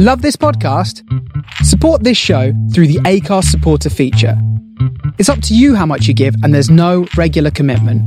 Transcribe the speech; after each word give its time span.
Love 0.00 0.22
this 0.22 0.36
podcast? 0.36 1.02
Support 1.64 2.04
this 2.04 2.16
show 2.16 2.52
through 2.72 2.86
the 2.86 3.00
Acast 3.00 3.46
supporter 3.46 3.90
feature. 3.90 4.40
It's 5.18 5.28
up 5.28 5.42
to 5.42 5.56
you 5.56 5.74
how 5.74 5.86
much 5.86 6.06
you 6.06 6.14
give, 6.14 6.36
and 6.44 6.54
there's 6.54 6.70
no 6.70 7.08
regular 7.16 7.50
commitment. 7.50 8.00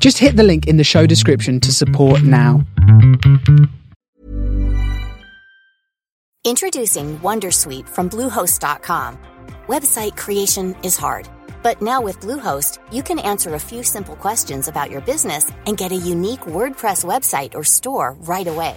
Just 0.00 0.16
hit 0.16 0.36
the 0.36 0.42
link 0.42 0.66
in 0.66 0.78
the 0.78 0.82
show 0.82 1.04
description 1.04 1.60
to 1.60 1.74
support 1.74 2.22
now. 2.22 2.64
Introducing 6.42 7.18
Wondersuite 7.18 7.86
from 7.86 8.08
Bluehost.com. 8.08 9.18
Website 9.66 10.16
creation 10.16 10.74
is 10.82 10.96
hard, 10.96 11.28
but 11.62 11.82
now 11.82 12.00
with 12.00 12.18
Bluehost, 12.20 12.78
you 12.90 13.02
can 13.02 13.18
answer 13.18 13.52
a 13.56 13.60
few 13.60 13.82
simple 13.82 14.16
questions 14.16 14.68
about 14.68 14.90
your 14.90 15.02
business 15.02 15.52
and 15.66 15.76
get 15.76 15.92
a 15.92 15.96
unique 15.96 16.46
WordPress 16.46 17.04
website 17.04 17.54
or 17.54 17.62
store 17.62 18.16
right 18.22 18.46
away. 18.46 18.76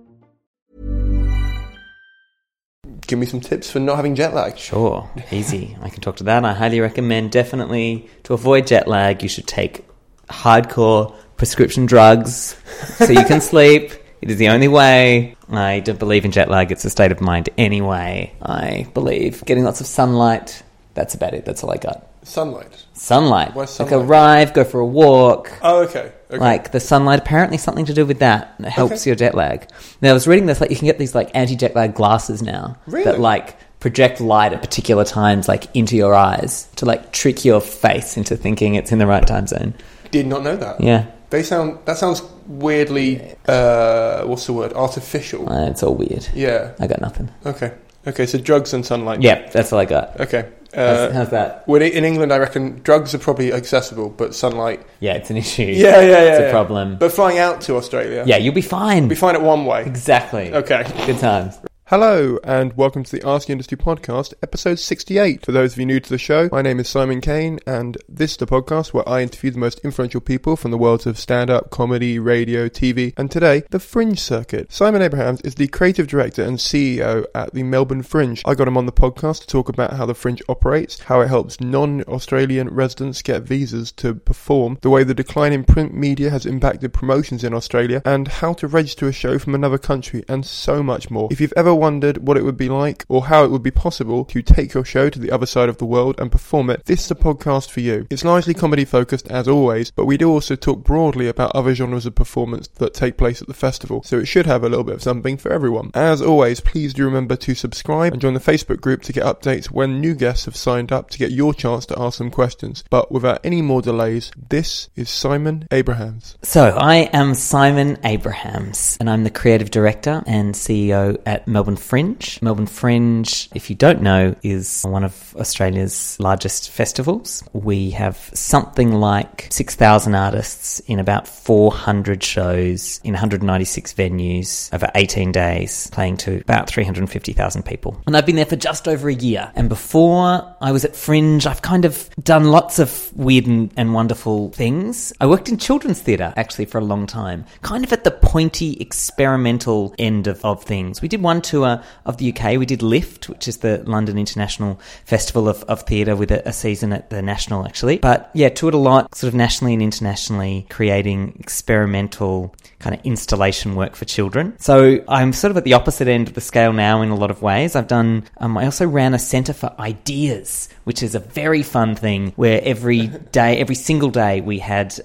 Give 3.11 3.19
me 3.19 3.25
some 3.25 3.41
tips 3.41 3.69
for 3.69 3.81
not 3.81 3.97
having 3.97 4.15
jet 4.15 4.33
lag. 4.33 4.57
Sure, 4.57 5.09
easy. 5.33 5.75
I 5.81 5.89
can 5.89 5.99
talk 5.99 6.15
to 6.15 6.23
that. 6.23 6.45
I 6.45 6.53
highly 6.53 6.79
recommend 6.79 7.29
definitely 7.33 8.09
to 8.23 8.33
avoid 8.33 8.67
jet 8.67 8.87
lag, 8.87 9.21
you 9.21 9.27
should 9.27 9.47
take 9.47 9.85
hardcore 10.29 11.13
prescription 11.35 11.85
drugs 11.85 12.55
so 12.95 13.09
you 13.11 13.25
can 13.25 13.41
sleep. 13.51 13.91
It 14.21 14.31
is 14.31 14.37
the 14.37 14.47
only 14.47 14.69
way. 14.69 15.35
I 15.49 15.81
don't 15.81 15.99
believe 15.99 16.23
in 16.23 16.31
jet 16.31 16.49
lag. 16.49 16.71
It's 16.71 16.85
a 16.85 16.89
state 16.89 17.11
of 17.11 17.19
mind 17.19 17.49
anyway. 17.57 18.33
I 18.41 18.87
believe 18.93 19.43
getting 19.43 19.65
lots 19.65 19.81
of 19.81 19.87
sunlight. 19.87 20.63
That's 20.93 21.13
about 21.13 21.33
it. 21.33 21.43
That's 21.43 21.65
all 21.65 21.71
I 21.71 21.75
got. 21.75 22.07
Sunlight. 22.23 22.85
Sunlight. 22.93 23.55
Why 23.55 23.65
Like 23.79 23.91
arrive, 23.91 24.53
go 24.53 24.63
for 24.63 24.79
a 24.79 24.85
walk. 24.85 25.51
Oh, 25.61 25.83
okay. 25.83 26.11
okay. 26.29 26.37
Like 26.37 26.71
the 26.71 26.79
sunlight, 26.79 27.19
apparently 27.19 27.57
something 27.57 27.85
to 27.85 27.93
do 27.93 28.05
with 28.05 28.19
that. 28.19 28.53
It 28.59 28.65
helps 28.67 29.01
Okay. 29.01 29.09
your 29.09 29.15
jet 29.15 29.33
lag. 29.35 29.67
Now 30.01 30.11
I 30.11 30.13
was 30.13 30.27
reading 30.27 30.45
this, 30.45 30.61
like 30.61 30.69
you 30.69 30.75
can 30.75 30.85
get 30.85 30.99
these 30.99 31.15
like 31.15 31.31
anti-jet 31.33 31.75
lag 31.75 31.95
glasses 31.95 32.41
now 32.43 32.77
Really? 32.85 33.05
that 33.05 33.19
like 33.19 33.57
project 33.79 34.21
light 34.21 34.53
at 34.53 34.61
particular 34.61 35.03
times, 35.03 35.47
like 35.47 35.65
into 35.75 35.97
your 35.97 36.13
eyes 36.13 36.67
to 36.75 36.85
like 36.85 37.11
trick 37.11 37.43
your 37.43 37.59
face 37.59 38.17
into 38.17 38.37
thinking 38.37 38.75
it's 38.75 38.91
in 38.91 38.99
the 38.99 39.07
right 39.07 39.25
time 39.25 39.47
zone. 39.47 39.73
Did 40.11 40.27
not 40.27 40.43
know 40.43 40.55
that. 40.57 40.79
Yeah, 40.79 41.05
They 41.31 41.41
sound. 41.41 41.79
That 41.85 41.97
sounds 41.97 42.21
weirdly. 42.45 43.35
Uh, 43.47 44.23
what's 44.25 44.45
the 44.45 44.53
word? 44.53 44.73
Artificial. 44.73 45.51
uh, 45.51 45.67
it's 45.69 45.81
all 45.81 45.95
weird. 45.95 46.27
Yeah. 46.35 46.73
I 46.79 46.85
got 46.87 47.01
nothing. 47.01 47.29
Okay. 47.45 47.71
Okay. 48.05 48.25
So 48.27 48.37
drugs 48.37 48.73
and 48.73 48.85
sunlight. 48.85 49.21
Yeah, 49.23 49.49
that's 49.49 49.73
all 49.73 49.79
I 49.79 49.85
got. 49.85 50.19
Okay. 50.19 50.49
How's, 50.73 50.97
Uh, 50.97 51.11
how's 51.13 51.29
that? 51.29 51.63
when 51.67 51.81
in 51.81 52.05
England, 52.05 52.31
I 52.33 52.37
reckon 52.37 52.81
drugs 52.83 53.13
are 53.13 53.19
probably 53.19 53.51
accessible, 53.53 54.09
but 54.09 54.33
sunlight. 54.35 54.81
Yeah, 54.99 55.13
it's 55.13 55.29
an 55.29 55.37
issue. 55.37 55.63
Yeah, 55.81 56.01
yeah, 56.01 56.01
yeah. 56.01 56.17
It's 56.31 56.39
a 56.39 56.43
yeah. 56.43 56.51
problem. 56.51 56.97
But 56.97 57.11
flying 57.11 57.37
out 57.39 57.61
to 57.61 57.75
Australia. 57.75 58.23
yeah, 58.25 58.37
you'll 58.37 58.53
be 58.53 58.61
fine. 58.61 59.07
We 59.07 59.15
find 59.15 59.35
it 59.35 59.41
one 59.43 59.65
way. 59.65 59.83
exactly. 59.85 60.53
Okay. 60.53 60.83
Good 61.05 61.19
times. 61.19 61.59
Hello, 61.91 62.39
and 62.45 62.71
welcome 62.77 63.03
to 63.03 63.11
the 63.11 63.27
Ask 63.27 63.47
the 63.47 63.51
Industry 63.51 63.77
podcast, 63.77 64.33
episode 64.41 64.79
68. 64.79 65.45
For 65.45 65.51
those 65.51 65.73
of 65.73 65.79
you 65.79 65.85
new 65.85 65.99
to 65.99 66.09
the 66.09 66.17
show, 66.17 66.47
my 66.49 66.61
name 66.61 66.79
is 66.79 66.87
Simon 66.87 67.19
Kane, 67.19 67.59
and 67.67 67.97
this 68.07 68.31
is 68.31 68.37
the 68.37 68.47
podcast 68.47 68.93
where 68.93 69.07
I 69.09 69.21
interview 69.21 69.51
the 69.51 69.59
most 69.59 69.79
influential 69.79 70.21
people 70.21 70.55
from 70.55 70.71
the 70.71 70.77
worlds 70.77 71.05
of 71.05 71.19
stand 71.19 71.49
up, 71.49 71.69
comedy, 71.69 72.17
radio, 72.17 72.69
TV, 72.69 73.13
and 73.17 73.29
today, 73.29 73.63
the 73.71 73.79
Fringe 73.81 74.17
Circuit. 74.17 74.71
Simon 74.71 75.01
Abrahams 75.01 75.41
is 75.41 75.55
the 75.55 75.67
creative 75.67 76.07
director 76.07 76.41
and 76.41 76.59
CEO 76.59 77.25
at 77.35 77.53
the 77.53 77.63
Melbourne 77.63 78.03
Fringe. 78.03 78.41
I 78.45 78.55
got 78.55 78.69
him 78.69 78.77
on 78.77 78.85
the 78.85 78.93
podcast 78.93 79.41
to 79.41 79.47
talk 79.47 79.67
about 79.67 79.91
how 79.91 80.05
the 80.05 80.15
Fringe 80.15 80.41
operates, 80.47 80.97
how 81.01 81.19
it 81.19 81.27
helps 81.27 81.59
non 81.59 82.03
Australian 82.03 82.69
residents 82.69 83.21
get 83.21 83.41
visas 83.41 83.91
to 83.97 84.15
perform, 84.15 84.77
the 84.81 84.89
way 84.89 85.03
the 85.03 85.13
decline 85.13 85.51
in 85.51 85.65
print 85.65 85.93
media 85.93 86.29
has 86.29 86.45
impacted 86.45 86.93
promotions 86.93 87.43
in 87.43 87.53
Australia, 87.53 88.01
and 88.05 88.29
how 88.29 88.53
to 88.53 88.65
register 88.65 89.09
a 89.09 89.11
show 89.11 89.37
from 89.37 89.53
another 89.53 89.77
country, 89.77 90.23
and 90.29 90.45
so 90.45 90.81
much 90.81 91.11
more. 91.11 91.27
If 91.29 91.41
you've 91.41 91.51
ever 91.57 91.80
wondered 91.81 92.19
what 92.19 92.37
it 92.37 92.43
would 92.43 92.57
be 92.57 92.69
like 92.69 93.03
or 93.09 93.25
how 93.25 93.43
it 93.43 93.49
would 93.49 93.63
be 93.63 93.71
possible 93.71 94.23
to 94.23 94.43
take 94.43 94.75
your 94.75 94.85
show 94.85 95.09
to 95.09 95.17
the 95.17 95.31
other 95.31 95.47
side 95.47 95.67
of 95.67 95.79
the 95.79 95.85
world 95.85 96.15
and 96.19 96.31
perform 96.31 96.69
it, 96.69 96.85
this 96.85 97.05
is 97.05 97.09
a 97.09 97.15
podcast 97.15 97.71
for 97.71 97.79
you. 97.79 98.05
It's 98.11 98.23
largely 98.23 98.53
comedy 98.53 98.85
focused 98.85 99.27
as 99.31 99.47
always, 99.47 99.89
but 99.89 100.05
we 100.05 100.15
do 100.15 100.29
also 100.29 100.55
talk 100.55 100.83
broadly 100.83 101.27
about 101.27 101.55
other 101.55 101.73
genres 101.73 102.05
of 102.05 102.13
performance 102.13 102.67
that 102.67 102.93
take 102.93 103.17
place 103.17 103.41
at 103.41 103.47
the 103.47 103.55
festival, 103.55 104.03
so 104.03 104.19
it 104.19 104.27
should 104.27 104.45
have 104.45 104.63
a 104.63 104.69
little 104.69 104.83
bit 104.83 104.93
of 104.93 105.01
something 105.01 105.37
for 105.37 105.51
everyone. 105.51 105.89
As 105.95 106.21
always, 106.21 106.59
please 106.59 106.93
do 106.93 107.03
remember 107.03 107.35
to 107.37 107.55
subscribe 107.55 108.13
and 108.13 108.21
join 108.21 108.35
the 108.35 108.39
Facebook 108.39 108.79
group 108.79 109.01
to 109.03 109.13
get 109.13 109.25
updates 109.25 109.65
when 109.65 109.99
new 109.99 110.13
guests 110.13 110.45
have 110.45 110.55
signed 110.55 110.91
up 110.91 111.09
to 111.09 111.17
get 111.17 111.31
your 111.31 111.51
chance 111.51 111.87
to 111.87 111.99
ask 111.99 112.19
some 112.19 112.29
questions. 112.29 112.83
But 112.91 113.11
without 113.11 113.43
any 113.43 113.63
more 113.63 113.81
delays, 113.81 114.31
this 114.49 114.89
is 114.95 115.09
Simon 115.09 115.67
Abrahams. 115.71 116.37
So, 116.43 116.77
I 116.77 117.09
am 117.11 117.33
Simon 117.33 117.97
Abrahams, 118.03 118.97
and 118.99 119.09
I'm 119.09 119.23
the 119.23 119.31
creative 119.31 119.71
director 119.71 120.21
and 120.27 120.53
CEO 120.53 121.19
at 121.25 121.47
Melbourne 121.47 121.70
Fringe. 121.75 122.39
Melbourne 122.41 122.67
Fringe, 122.67 123.49
if 123.53 123.69
you 123.69 123.75
don't 123.75 124.01
know, 124.01 124.35
is 124.43 124.83
one 124.83 125.03
of 125.03 125.35
Australia's 125.37 126.17
largest 126.19 126.69
festivals. 126.69 127.43
We 127.53 127.91
have 127.91 128.29
something 128.33 128.93
like 128.93 129.47
6,000 129.51 130.15
artists 130.15 130.79
in 130.81 130.99
about 130.99 131.27
400 131.27 132.23
shows 132.23 132.99
in 133.03 133.13
196 133.13 133.93
venues 133.93 134.73
over 134.73 134.89
18 134.95 135.31
days, 135.31 135.89
playing 135.91 136.17
to 136.17 136.39
about 136.41 136.69
350,000 136.69 137.63
people. 137.63 138.01
And 138.07 138.15
I've 138.15 138.25
been 138.25 138.35
there 138.35 138.45
for 138.45 138.55
just 138.55 138.87
over 138.87 139.09
a 139.09 139.13
year. 139.13 139.51
And 139.55 139.69
before 139.69 140.55
I 140.61 140.71
was 140.71 140.85
at 140.85 140.95
Fringe, 140.95 141.45
I've 141.45 141.61
kind 141.61 141.85
of 141.85 142.09
done 142.23 142.51
lots 142.51 142.79
of 142.79 143.11
weird 143.15 143.45
and, 143.45 143.71
and 143.77 143.93
wonderful 143.93 144.49
things. 144.51 145.13
I 145.19 145.27
worked 145.27 145.49
in 145.49 145.57
children's 145.57 146.01
theatre 146.01 146.33
actually 146.35 146.65
for 146.65 146.77
a 146.77 146.83
long 146.83 147.07
time, 147.07 147.45
kind 147.61 147.83
of 147.83 147.93
at 147.93 148.03
the 148.03 148.11
pointy 148.11 148.77
experimental 148.79 149.93
end 149.97 150.27
of, 150.27 150.43
of 150.45 150.63
things. 150.63 151.01
We 151.01 151.07
did 151.07 151.21
one 151.21 151.41
tour 151.51 151.83
of 152.05 152.17
the 152.17 152.33
UK. 152.33 152.57
We 152.57 152.65
did 152.65 152.81
Lift, 152.81 153.29
which 153.29 153.47
is 153.47 153.57
the 153.57 153.83
London 153.85 154.17
International 154.17 154.79
Festival 155.05 155.49
of, 155.49 155.63
of 155.63 155.81
Theatre 155.81 156.15
with 156.15 156.31
a, 156.31 156.47
a 156.47 156.53
season 156.53 156.93
at 156.93 157.09
the 157.09 157.21
National 157.21 157.65
actually. 157.65 157.97
But 157.97 158.31
yeah, 158.33 158.49
toured 158.49 158.73
a 158.73 158.77
lot, 158.77 159.13
sort 159.15 159.27
of 159.27 159.35
nationally 159.35 159.73
and 159.73 159.81
internationally, 159.81 160.65
creating 160.69 161.35
experimental 161.39 162.55
kind 162.79 162.95
of 162.95 163.05
installation 163.05 163.75
work 163.75 163.95
for 163.95 164.05
children. 164.05 164.55
So 164.59 165.03
I'm 165.07 165.33
sort 165.33 165.51
of 165.51 165.57
at 165.57 165.63
the 165.63 165.73
opposite 165.73 166.07
end 166.07 166.27
of 166.27 166.33
the 166.33 166.41
scale 166.41 166.73
now 166.73 167.01
in 167.01 167.09
a 167.09 167.15
lot 167.15 167.31
of 167.31 167.41
ways. 167.41 167.75
I've 167.75 167.87
done, 167.87 168.23
um, 168.37 168.57
I 168.57 168.65
also 168.65 168.87
ran 168.87 169.13
a 169.13 169.19
Centre 169.19 169.53
for 169.53 169.73
Ideas, 169.79 170.69
which 170.85 171.03
is 171.03 171.13
a 171.13 171.19
very 171.19 171.63
fun 171.63 171.95
thing 171.95 172.33
where 172.35 172.61
every 172.63 173.07
day, 173.31 173.57
every 173.57 173.75
single 173.75 174.09
day 174.09 174.41
we 174.41 174.59
had 174.59 174.99